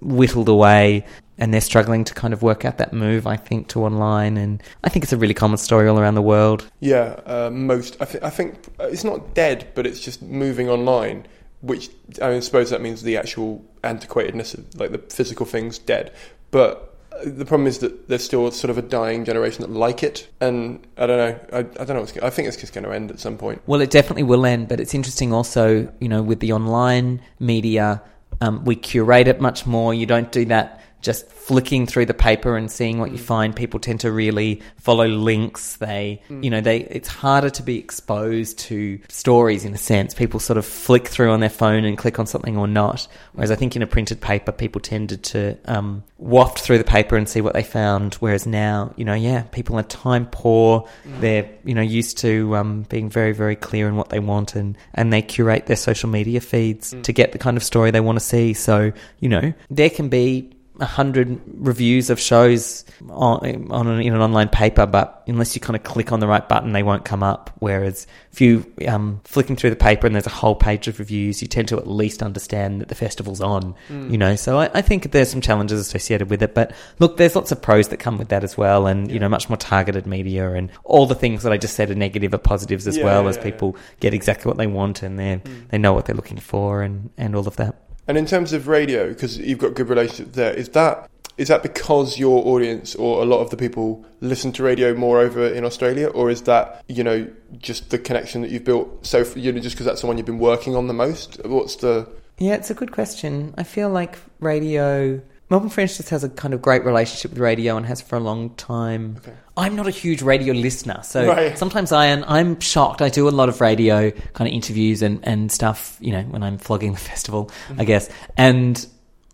whittled 0.00 0.48
away 0.48 1.04
and 1.38 1.52
they're 1.52 1.60
struggling 1.60 2.04
to 2.04 2.14
kind 2.14 2.32
of 2.32 2.42
work 2.42 2.64
out 2.64 2.78
that 2.78 2.92
move, 2.92 3.26
I 3.26 3.36
think, 3.36 3.68
to 3.68 3.84
online. 3.84 4.36
And 4.36 4.62
I 4.84 4.88
think 4.88 5.02
it's 5.02 5.12
a 5.12 5.16
really 5.16 5.34
common 5.34 5.58
story 5.58 5.88
all 5.88 5.98
around 5.98 6.14
the 6.14 6.22
world. 6.22 6.70
Yeah, 6.80 7.20
uh, 7.26 7.50
most. 7.52 7.96
I, 8.00 8.04
th- 8.04 8.22
I 8.22 8.30
think 8.30 8.54
uh, 8.78 8.84
it's 8.84 9.04
not 9.04 9.34
dead, 9.34 9.66
but 9.74 9.86
it's 9.86 10.00
just 10.00 10.22
moving 10.22 10.68
online. 10.68 11.26
Which 11.64 11.88
I 12.20 12.38
suppose 12.40 12.70
that 12.70 12.80
means 12.82 13.02
the 13.02 13.16
actual 13.16 13.64
antiquatedness 13.82 14.54
of 14.54 14.78
like 14.78 14.92
the 14.92 14.98
physical 14.98 15.46
things 15.46 15.78
dead. 15.78 16.12
But 16.50 16.94
uh, 17.12 17.22
the 17.24 17.46
problem 17.46 17.66
is 17.66 17.78
that 17.78 18.08
there's 18.08 18.22
still 18.22 18.50
sort 18.50 18.70
of 18.70 18.76
a 18.76 18.82
dying 18.82 19.24
generation 19.24 19.62
that 19.62 19.70
like 19.70 20.02
it, 20.02 20.28
and 20.40 20.86
I 20.98 21.06
don't 21.06 21.16
know. 21.16 21.40
I, 21.52 21.58
I 21.58 21.62
don't 21.62 21.88
know. 21.88 22.00
What's, 22.00 22.16
I 22.18 22.28
think 22.28 22.48
it's 22.48 22.58
just 22.58 22.74
going 22.74 22.84
to 22.84 22.92
end 22.92 23.10
at 23.10 23.18
some 23.18 23.38
point. 23.38 23.62
Well, 23.66 23.80
it 23.80 23.90
definitely 23.90 24.24
will 24.24 24.44
end, 24.44 24.68
but 24.68 24.78
it's 24.78 24.94
interesting 24.94 25.32
also, 25.32 25.90
you 26.00 26.08
know, 26.08 26.22
with 26.22 26.40
the 26.40 26.52
online 26.52 27.22
media, 27.40 28.02
um, 28.40 28.64
we 28.64 28.76
curate 28.76 29.26
it 29.26 29.40
much 29.40 29.64
more. 29.64 29.94
You 29.94 30.06
don't 30.06 30.30
do 30.30 30.44
that 30.46 30.83
just 31.04 31.30
flicking 31.30 31.86
through 31.86 32.06
the 32.06 32.14
paper 32.14 32.56
and 32.56 32.70
seeing 32.70 32.98
what 32.98 33.12
you 33.12 33.18
find. 33.18 33.54
People 33.54 33.78
tend 33.78 34.00
to 34.00 34.10
really 34.10 34.62
follow 34.78 35.06
links. 35.06 35.76
They, 35.76 36.22
you 36.28 36.50
know, 36.50 36.60
they, 36.60 36.78
it's 36.80 37.08
harder 37.08 37.50
to 37.50 37.62
be 37.62 37.78
exposed 37.78 38.58
to 38.60 38.98
stories 39.08 39.64
in 39.64 39.74
a 39.74 39.78
sense. 39.78 40.14
People 40.14 40.40
sort 40.40 40.56
of 40.56 40.64
flick 40.64 41.06
through 41.06 41.30
on 41.30 41.40
their 41.40 41.50
phone 41.50 41.84
and 41.84 41.98
click 41.98 42.18
on 42.18 42.26
something 42.26 42.56
or 42.56 42.66
not. 42.66 43.06
Whereas 43.34 43.50
I 43.50 43.56
think 43.56 43.76
in 43.76 43.82
a 43.82 43.86
printed 43.86 44.20
paper, 44.20 44.50
people 44.50 44.80
tended 44.80 45.22
to, 45.24 45.58
um, 45.66 46.02
waft 46.16 46.60
through 46.60 46.78
the 46.78 46.84
paper 46.84 47.16
and 47.16 47.28
see 47.28 47.42
what 47.42 47.52
they 47.52 47.62
found. 47.62 48.14
Whereas 48.14 48.46
now, 48.46 48.94
you 48.96 49.04
know, 49.04 49.14
yeah, 49.14 49.42
people 49.42 49.78
are 49.78 49.82
time 49.82 50.26
poor. 50.30 50.88
They're, 51.20 51.50
you 51.64 51.74
know, 51.74 51.82
used 51.82 52.16
to, 52.18 52.56
um, 52.56 52.82
being 52.88 53.10
very, 53.10 53.32
very 53.32 53.56
clear 53.56 53.88
in 53.88 53.96
what 53.96 54.08
they 54.08 54.20
want 54.20 54.54
and, 54.54 54.78
and 54.94 55.12
they 55.12 55.20
curate 55.20 55.66
their 55.66 55.76
social 55.76 56.08
media 56.08 56.40
feeds 56.40 56.94
to 57.02 57.12
get 57.12 57.32
the 57.32 57.38
kind 57.38 57.58
of 57.58 57.62
story 57.62 57.90
they 57.90 58.00
want 58.00 58.16
to 58.16 58.24
see. 58.24 58.54
So, 58.54 58.92
you 59.20 59.28
know, 59.28 59.52
there 59.68 59.90
can 59.90 60.08
be 60.08 60.53
hundred 60.80 61.40
reviews 61.46 62.10
of 62.10 62.18
shows 62.18 62.84
on, 63.08 63.70
on 63.70 63.86
an, 63.86 64.00
in 64.00 64.12
an 64.14 64.20
online 64.20 64.48
paper, 64.48 64.86
but 64.86 65.22
unless 65.26 65.54
you 65.54 65.60
kind 65.60 65.76
of 65.76 65.82
click 65.82 66.12
on 66.12 66.20
the 66.20 66.26
right 66.26 66.48
button, 66.48 66.72
they 66.72 66.82
won't 66.82 67.04
come 67.04 67.22
up. 67.22 67.50
Whereas 67.60 68.06
if 68.32 68.40
you 68.40 68.70
um, 68.88 69.20
flicking 69.24 69.56
through 69.56 69.70
the 69.70 69.76
paper 69.76 70.06
and 70.06 70.14
there's 70.14 70.26
a 70.26 70.30
whole 70.30 70.56
page 70.56 70.88
of 70.88 70.98
reviews, 70.98 71.40
you 71.42 71.48
tend 71.48 71.68
to 71.68 71.78
at 71.78 71.86
least 71.86 72.22
understand 72.22 72.80
that 72.80 72.88
the 72.88 72.94
festival's 72.94 73.40
on. 73.40 73.74
You 73.88 74.18
know, 74.18 74.36
so 74.36 74.58
I, 74.58 74.70
I 74.74 74.82
think 74.82 75.12
there's 75.12 75.30
some 75.30 75.40
challenges 75.40 75.78
associated 75.80 76.30
with 76.30 76.42
it. 76.42 76.54
But 76.54 76.72
look, 76.98 77.16
there's 77.16 77.36
lots 77.36 77.52
of 77.52 77.62
pros 77.62 77.88
that 77.88 77.98
come 77.98 78.18
with 78.18 78.28
that 78.28 78.42
as 78.42 78.56
well, 78.56 78.86
and 78.86 79.10
you 79.10 79.18
know, 79.20 79.28
much 79.28 79.48
more 79.48 79.56
targeted 79.56 80.06
media 80.06 80.52
and 80.52 80.70
all 80.84 81.06
the 81.06 81.14
things 81.14 81.42
that 81.44 81.52
I 81.52 81.56
just 81.56 81.76
said 81.76 81.90
are 81.90 81.94
negative 81.94 82.34
are 82.34 82.38
positives 82.38 82.86
as 82.86 82.96
Yeah, 82.96 83.04
well 83.04 83.22
yeah, 83.22 83.28
as 83.28 83.36
yeah, 83.36 83.42
people 83.44 83.76
get 84.00 84.14
exactly 84.14 84.48
what 84.48 84.58
they 84.58 84.66
want 84.66 85.02
and 85.02 85.18
they 85.18 85.40
they 85.68 85.78
know 85.78 85.92
what 85.92 86.06
they're 86.06 86.16
looking 86.16 86.38
for 86.38 86.82
and 86.82 87.10
and 87.16 87.36
all 87.36 87.46
of 87.46 87.56
that. 87.56 87.76
And 88.06 88.18
in 88.18 88.26
terms 88.26 88.52
of 88.52 88.68
radio, 88.68 89.08
because 89.08 89.38
you've 89.38 89.58
got 89.58 89.74
good 89.74 89.88
relationship 89.88 90.34
there, 90.34 90.52
is 90.52 90.70
that 90.70 91.10
is 91.36 91.48
that 91.48 91.62
because 91.62 92.16
your 92.16 92.46
audience 92.46 92.94
or 92.94 93.20
a 93.20 93.24
lot 93.24 93.40
of 93.40 93.50
the 93.50 93.56
people 93.56 94.04
listen 94.20 94.52
to 94.52 94.62
radio 94.62 94.94
more 94.94 95.18
over 95.18 95.46
in 95.46 95.64
Australia, 95.64 96.08
or 96.08 96.30
is 96.30 96.42
that 96.42 96.84
you 96.88 97.02
know 97.02 97.28
just 97.58 97.90
the 97.90 97.98
connection 97.98 98.42
that 98.42 98.50
you've 98.50 98.64
built? 98.64 99.06
So 99.06 99.24
you 99.34 99.52
know, 99.52 99.60
just 99.60 99.74
because 99.74 99.86
that's 99.86 100.02
the 100.02 100.06
one 100.06 100.16
you've 100.16 100.26
been 100.26 100.38
working 100.38 100.76
on 100.76 100.86
the 100.86 100.94
most. 100.94 101.40
What's 101.44 101.76
the 101.76 102.08
Yeah, 102.38 102.54
it's 102.54 102.70
a 102.70 102.74
good 102.74 102.92
question. 102.92 103.54
I 103.56 103.62
feel 103.62 103.90
like 103.90 104.18
radio. 104.40 105.20
Melbourne 105.50 105.68
Fringe 105.68 105.96
just 105.96 106.08
has 106.08 106.24
a 106.24 106.28
kind 106.28 106.54
of 106.54 106.62
great 106.62 106.84
relationship 106.84 107.32
with 107.32 107.38
radio 107.38 107.76
and 107.76 107.84
has 107.86 108.00
for 108.00 108.16
a 108.16 108.20
long 108.20 108.50
time. 108.54 109.16
Okay. 109.18 109.34
I'm 109.56 109.76
not 109.76 109.86
a 109.86 109.90
huge 109.90 110.22
radio 110.22 110.54
listener, 110.54 111.00
so 111.02 111.28
Right. 111.28 111.56
sometimes 111.58 111.92
I 111.92 112.06
am. 112.06 112.24
I'm 112.26 112.58
shocked. 112.60 113.02
I 113.02 113.08
do 113.08 113.28
a 113.28 113.30
lot 113.30 113.48
of 113.48 113.60
radio 113.60 114.10
kind 114.10 114.48
of 114.48 114.54
interviews 114.54 115.02
and, 115.02 115.20
and 115.22 115.52
stuff. 115.52 115.98
You 116.00 116.12
know, 116.12 116.22
when 116.22 116.42
I'm 116.42 116.58
flogging 116.58 116.92
the 116.92 116.98
festival, 117.12 117.50
I 117.68 117.72
mm-hmm. 117.72 117.84
guess, 117.84 118.08
and 118.36 118.84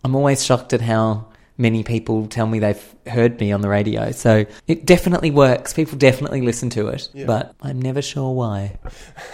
I'm 0.03 0.15
always 0.15 0.43
shocked 0.43 0.73
at 0.73 0.81
how 0.81 1.27
many 1.57 1.83
people 1.83 2.27
tell 2.27 2.47
me 2.47 2.59
they've 2.59 2.95
heard 3.07 3.39
me 3.39 3.51
on 3.51 3.61
the 3.61 3.69
radio. 3.69 4.11
So 4.11 4.45
it 4.67 4.85
definitely 4.85 5.31
works. 5.31 5.73
People 5.73 5.97
definitely 5.97 6.41
listen 6.41 6.69
to 6.71 6.87
it, 6.87 7.09
but 7.25 7.55
I'm 7.61 7.81
never 7.81 8.01
sure 8.01 8.33
why. 8.33 8.79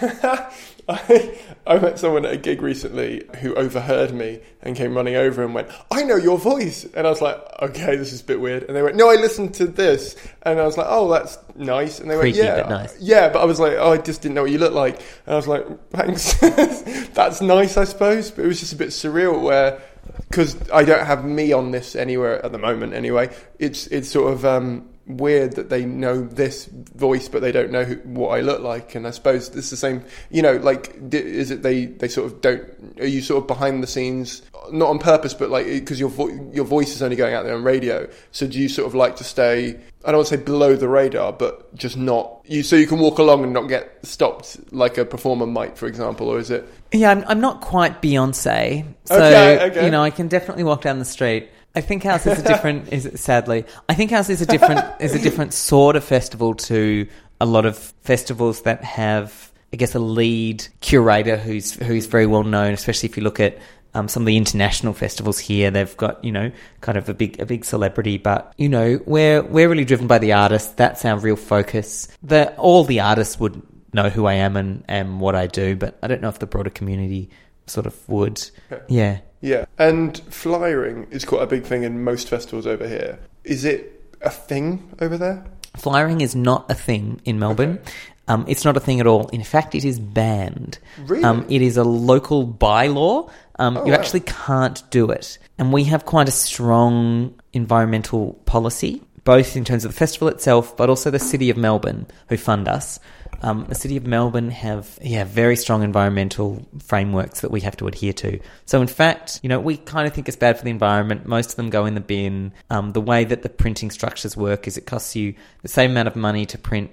I, 0.88 1.38
I 1.66 1.78
met 1.78 1.98
someone 1.98 2.24
at 2.24 2.32
a 2.32 2.36
gig 2.36 2.62
recently 2.62 3.24
who 3.40 3.54
overheard 3.54 4.14
me 4.14 4.40
and 4.62 4.74
came 4.74 4.96
running 4.96 5.16
over 5.16 5.44
and 5.44 5.54
went, 5.54 5.68
I 5.90 6.02
know 6.02 6.16
your 6.16 6.38
voice. 6.38 6.84
And 6.94 7.06
I 7.06 7.10
was 7.10 7.20
like, 7.20 7.38
okay, 7.60 7.96
this 7.96 8.12
is 8.12 8.22
a 8.22 8.24
bit 8.24 8.40
weird. 8.40 8.62
And 8.64 8.74
they 8.74 8.82
went, 8.82 8.96
no, 8.96 9.10
I 9.10 9.14
listened 9.16 9.54
to 9.54 9.66
this. 9.66 10.16
And 10.42 10.58
I 10.58 10.64
was 10.64 10.76
like, 10.76 10.86
oh, 10.88 11.10
that's 11.10 11.38
nice. 11.56 12.00
And 12.00 12.10
they 12.10 12.16
Creaky, 12.16 12.40
went, 12.40 12.56
yeah. 12.56 12.62
but 12.62 12.68
nice. 12.70 13.00
Yeah, 13.00 13.28
but 13.28 13.42
I 13.42 13.44
was 13.44 13.60
like, 13.60 13.74
oh, 13.78 13.92
I 13.92 13.98
just 13.98 14.22
didn't 14.22 14.34
know 14.34 14.42
what 14.42 14.50
you 14.50 14.58
looked 14.58 14.74
like. 14.74 14.96
And 15.26 15.34
I 15.34 15.36
was 15.36 15.48
like, 15.48 15.66
thanks. 15.90 16.34
that's 17.14 17.40
nice, 17.40 17.76
I 17.76 17.84
suppose. 17.84 18.30
But 18.30 18.44
it 18.44 18.48
was 18.48 18.60
just 18.60 18.72
a 18.72 18.76
bit 18.76 18.88
surreal 18.88 19.42
where, 19.42 19.82
because 20.28 20.56
I 20.70 20.84
don't 20.84 21.04
have 21.04 21.24
me 21.24 21.52
on 21.52 21.70
this 21.70 21.94
anywhere 21.94 22.44
at 22.44 22.52
the 22.52 22.58
moment 22.58 22.94
anyway, 22.94 23.34
it's, 23.58 23.86
it's 23.88 24.10
sort 24.10 24.32
of, 24.32 24.44
um, 24.46 24.88
weird 25.08 25.56
that 25.56 25.70
they 25.70 25.84
know 25.84 26.20
this 26.20 26.66
voice 26.66 27.28
but 27.28 27.40
they 27.40 27.50
don't 27.50 27.70
know 27.70 27.82
who, 27.84 27.94
what 28.08 28.28
I 28.28 28.42
look 28.42 28.60
like 28.60 28.94
and 28.94 29.06
I 29.06 29.10
suppose 29.10 29.48
it's 29.56 29.70
the 29.70 29.76
same 29.76 30.04
you 30.30 30.42
know 30.42 30.56
like 30.56 30.94
is 31.12 31.50
it 31.50 31.62
they 31.62 31.86
they 31.86 32.08
sort 32.08 32.30
of 32.30 32.40
don't 32.42 32.62
are 33.00 33.06
you 33.06 33.22
sort 33.22 33.42
of 33.42 33.46
behind 33.46 33.82
the 33.82 33.86
scenes 33.86 34.42
not 34.70 34.90
on 34.90 34.98
purpose 34.98 35.32
but 35.32 35.48
like 35.48 35.66
because 35.66 35.98
your 35.98 36.10
vo- 36.10 36.50
your 36.52 36.66
voice 36.66 36.94
is 36.94 37.02
only 37.02 37.16
going 37.16 37.34
out 37.34 37.44
there 37.44 37.54
on 37.54 37.64
radio 37.64 38.06
so 38.32 38.46
do 38.46 38.58
you 38.58 38.68
sort 38.68 38.86
of 38.86 38.94
like 38.94 39.16
to 39.16 39.24
stay 39.24 39.78
I 40.04 40.12
don't 40.12 40.18
want 40.18 40.28
to 40.28 40.36
say 40.36 40.42
below 40.42 40.76
the 40.76 40.88
radar 40.88 41.32
but 41.32 41.74
just 41.74 41.96
not 41.96 42.40
you 42.44 42.62
so 42.62 42.76
you 42.76 42.86
can 42.86 42.98
walk 42.98 43.18
along 43.18 43.44
and 43.44 43.52
not 43.52 43.62
get 43.68 44.04
stopped 44.06 44.58
like 44.72 44.98
a 44.98 45.04
performer 45.06 45.46
might 45.46 45.78
for 45.78 45.86
example 45.86 46.28
or 46.28 46.38
is 46.38 46.50
it 46.50 46.68
Yeah, 46.92 47.10
I'm, 47.10 47.24
I'm 47.26 47.40
not 47.40 47.60
quite 47.60 48.02
Beyonce, 48.02 48.84
so 49.04 49.14
Okay, 49.14 49.70
okay. 49.70 49.84
you 49.84 49.90
know 49.90 50.02
I 50.02 50.10
can 50.10 50.28
definitely 50.28 50.64
walk 50.64 50.82
down 50.82 50.98
the 50.98 51.04
street. 51.04 51.48
I 51.78 51.80
think 51.80 52.04
ours 52.04 52.26
is 52.26 52.40
a 52.40 52.42
different. 52.42 52.92
is 52.92 53.06
it, 53.06 53.20
sadly, 53.20 53.64
I 53.88 53.94
think 53.94 54.10
ours 54.10 54.28
is 54.28 54.42
a 54.42 54.46
different 54.46 54.84
is 55.00 55.14
a 55.14 55.18
different 55.20 55.54
sort 55.54 55.94
of 55.94 56.02
festival 56.02 56.54
to 56.54 57.06
a 57.40 57.46
lot 57.46 57.66
of 57.66 57.78
festivals 58.02 58.62
that 58.62 58.82
have, 58.82 59.52
I 59.72 59.76
guess, 59.76 59.94
a 59.94 60.00
lead 60.00 60.66
curator 60.80 61.36
who's 61.36 61.74
who's 61.74 62.06
very 62.06 62.26
well 62.26 62.42
known. 62.42 62.72
Especially 62.72 63.08
if 63.08 63.16
you 63.16 63.22
look 63.22 63.38
at 63.38 63.58
um, 63.94 64.08
some 64.08 64.24
of 64.24 64.26
the 64.26 64.36
international 64.36 64.92
festivals 64.92 65.38
here, 65.38 65.70
they've 65.70 65.96
got 65.96 66.24
you 66.24 66.32
know 66.32 66.50
kind 66.80 66.98
of 66.98 67.08
a 67.08 67.14
big 67.14 67.38
a 67.38 67.46
big 67.46 67.64
celebrity. 67.64 68.18
But 68.18 68.52
you 68.58 68.68
know 68.68 68.98
we're 69.06 69.44
we're 69.44 69.68
really 69.68 69.84
driven 69.84 70.08
by 70.08 70.18
the 70.18 70.32
artists. 70.32 70.72
That's 70.72 71.04
our 71.04 71.16
real 71.16 71.36
focus. 71.36 72.08
The 72.24 72.56
all 72.56 72.82
the 72.82 72.98
artists 72.98 73.38
would 73.38 73.62
know 73.92 74.08
who 74.08 74.26
I 74.26 74.34
am 74.34 74.56
and 74.56 74.84
and 74.88 75.20
what 75.20 75.36
I 75.36 75.46
do, 75.46 75.76
but 75.76 75.96
I 76.02 76.08
don't 76.08 76.22
know 76.22 76.28
if 76.28 76.40
the 76.40 76.46
broader 76.46 76.70
community 76.70 77.30
sort 77.66 77.86
of 77.86 78.08
would. 78.08 78.50
Yeah. 78.88 79.20
Yeah, 79.40 79.66
and 79.78 80.18
flyering 80.30 81.06
is 81.10 81.24
quite 81.24 81.42
a 81.42 81.46
big 81.46 81.64
thing 81.64 81.82
in 81.84 82.02
most 82.02 82.28
festivals 82.28 82.66
over 82.66 82.88
here. 82.88 83.18
Is 83.44 83.64
it 83.64 84.14
a 84.20 84.30
thing 84.30 84.90
over 85.00 85.16
there? 85.16 85.44
Flyering 85.76 86.20
is 86.20 86.34
not 86.34 86.70
a 86.70 86.74
thing 86.74 87.20
in 87.24 87.38
Melbourne. 87.38 87.78
Um, 88.26 88.44
it's 88.48 88.64
not 88.64 88.76
a 88.76 88.80
thing 88.80 89.00
at 89.00 89.06
all. 89.06 89.28
In 89.28 89.44
fact, 89.44 89.74
it 89.74 89.84
is 89.84 89.98
banned. 90.00 90.78
Really? 91.06 91.24
Um, 91.24 91.46
it 91.48 91.62
is 91.62 91.76
a 91.76 91.84
local 91.84 92.46
bylaw. 92.46 93.30
Um, 93.58 93.76
Oh, 93.76 93.84
you 93.86 93.92
wow. 93.92 93.98
actually 93.98 94.20
can't 94.20 94.82
do 94.90 95.10
it. 95.10 95.38
And 95.56 95.72
we 95.72 95.84
have 95.84 96.04
quite 96.04 96.28
a 96.28 96.32
strong 96.32 97.34
environmental 97.52 98.34
policy, 98.44 99.02
both 99.24 99.56
in 99.56 99.64
terms 99.64 99.84
of 99.84 99.92
the 99.92 99.96
festival 99.96 100.28
itself, 100.28 100.76
but 100.76 100.90
also 100.90 101.10
the 101.10 101.18
City 101.18 101.48
of 101.48 101.56
Melbourne, 101.56 102.06
who 102.28 102.36
fund 102.36 102.68
us. 102.68 102.98
Um, 103.40 103.66
the 103.68 103.74
City 103.74 103.96
of 103.96 104.06
Melbourne 104.06 104.50
have 104.50 104.98
yeah 105.00 105.24
very 105.24 105.56
strong 105.56 105.82
environmental 105.82 106.66
frameworks 106.82 107.40
that 107.40 107.50
we 107.50 107.60
have 107.60 107.76
to 107.76 107.86
adhere 107.86 108.12
to. 108.14 108.40
So 108.66 108.80
in 108.80 108.88
fact, 108.88 109.40
you 109.42 109.48
know, 109.48 109.60
we 109.60 109.76
kind 109.76 110.08
of 110.08 110.14
think 110.14 110.28
it's 110.28 110.36
bad 110.36 110.58
for 110.58 110.64
the 110.64 110.70
environment. 110.70 111.26
Most 111.26 111.50
of 111.50 111.56
them 111.56 111.70
go 111.70 111.86
in 111.86 111.94
the 111.94 112.00
bin. 112.00 112.52
Um, 112.70 112.92
the 112.92 113.00
way 113.00 113.24
that 113.24 113.42
the 113.42 113.48
printing 113.48 113.90
structures 113.90 114.36
work 114.36 114.66
is 114.66 114.76
it 114.76 114.86
costs 114.86 115.14
you 115.14 115.34
the 115.62 115.68
same 115.68 115.92
amount 115.92 116.08
of 116.08 116.16
money 116.16 116.46
to 116.46 116.58
print 116.58 116.90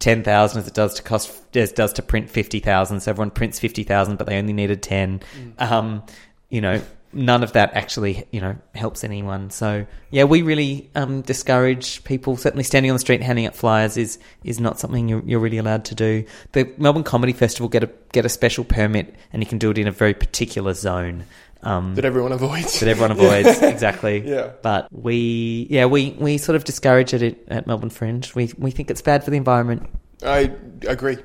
ten 0.00 0.24
thousand 0.24 0.62
as 0.62 0.68
it 0.68 0.74
does 0.74 0.94
to 0.94 1.02
cost 1.02 1.56
as 1.56 1.72
does 1.72 1.92
to 1.94 2.02
print 2.02 2.28
fifty 2.28 2.60
thousand. 2.60 3.00
So 3.00 3.10
everyone 3.10 3.30
prints 3.30 3.58
fifty 3.60 3.84
thousand, 3.84 4.16
but 4.16 4.26
they 4.26 4.38
only 4.38 4.52
needed 4.52 4.82
ten. 4.82 5.20
Um, 5.58 6.02
you 6.50 6.60
know, 6.60 6.82
none 7.14 7.42
of 7.42 7.52
that 7.52 7.74
actually 7.74 8.26
you 8.30 8.40
know 8.40 8.56
helps 8.74 9.04
anyone. 9.04 9.50
So 9.50 9.86
yeah, 10.10 10.24
we 10.24 10.42
really 10.42 10.90
um, 10.94 11.22
discourage 11.22 12.02
people. 12.04 12.36
Certainly, 12.36 12.64
standing 12.64 12.90
on 12.90 12.94
the 12.94 13.00
street 13.00 13.22
handing 13.22 13.46
out 13.46 13.54
flyers 13.54 13.96
is 13.96 14.18
is 14.42 14.60
not 14.60 14.78
something 14.78 15.08
you're, 15.08 15.22
you're 15.24 15.40
really 15.40 15.58
allowed 15.58 15.84
to 15.86 15.94
do. 15.94 16.24
The 16.52 16.72
Melbourne 16.78 17.04
Comedy 17.04 17.32
Festival 17.32 17.68
get 17.68 17.84
a 17.84 17.90
get 18.12 18.24
a 18.24 18.28
special 18.28 18.64
permit, 18.64 19.14
and 19.32 19.42
you 19.42 19.48
can 19.48 19.58
do 19.58 19.70
it 19.70 19.78
in 19.78 19.86
a 19.88 19.92
very 19.92 20.14
particular 20.14 20.74
zone. 20.74 21.24
Um, 21.62 21.94
That 21.94 22.04
everyone 22.04 22.32
avoids. 22.32 22.78
that 22.80 22.88
everyone 22.90 23.12
avoids 23.12 23.58
exactly. 23.62 24.20
Yeah. 24.28 24.50
But 24.60 24.86
we, 24.92 25.66
yeah, 25.70 25.86
we, 25.86 26.10
we 26.18 26.36
sort 26.36 26.56
of 26.56 26.64
discourage 26.64 27.14
it 27.14 27.22
at, 27.22 27.38
at 27.48 27.66
Melbourne 27.66 27.88
Fringe. 27.88 28.34
We 28.34 28.52
we 28.58 28.70
think 28.70 28.90
it's 28.90 29.00
bad 29.00 29.24
for 29.24 29.30
the 29.30 29.38
environment. 29.38 29.88
I 30.24 30.50
agree. 30.86 31.18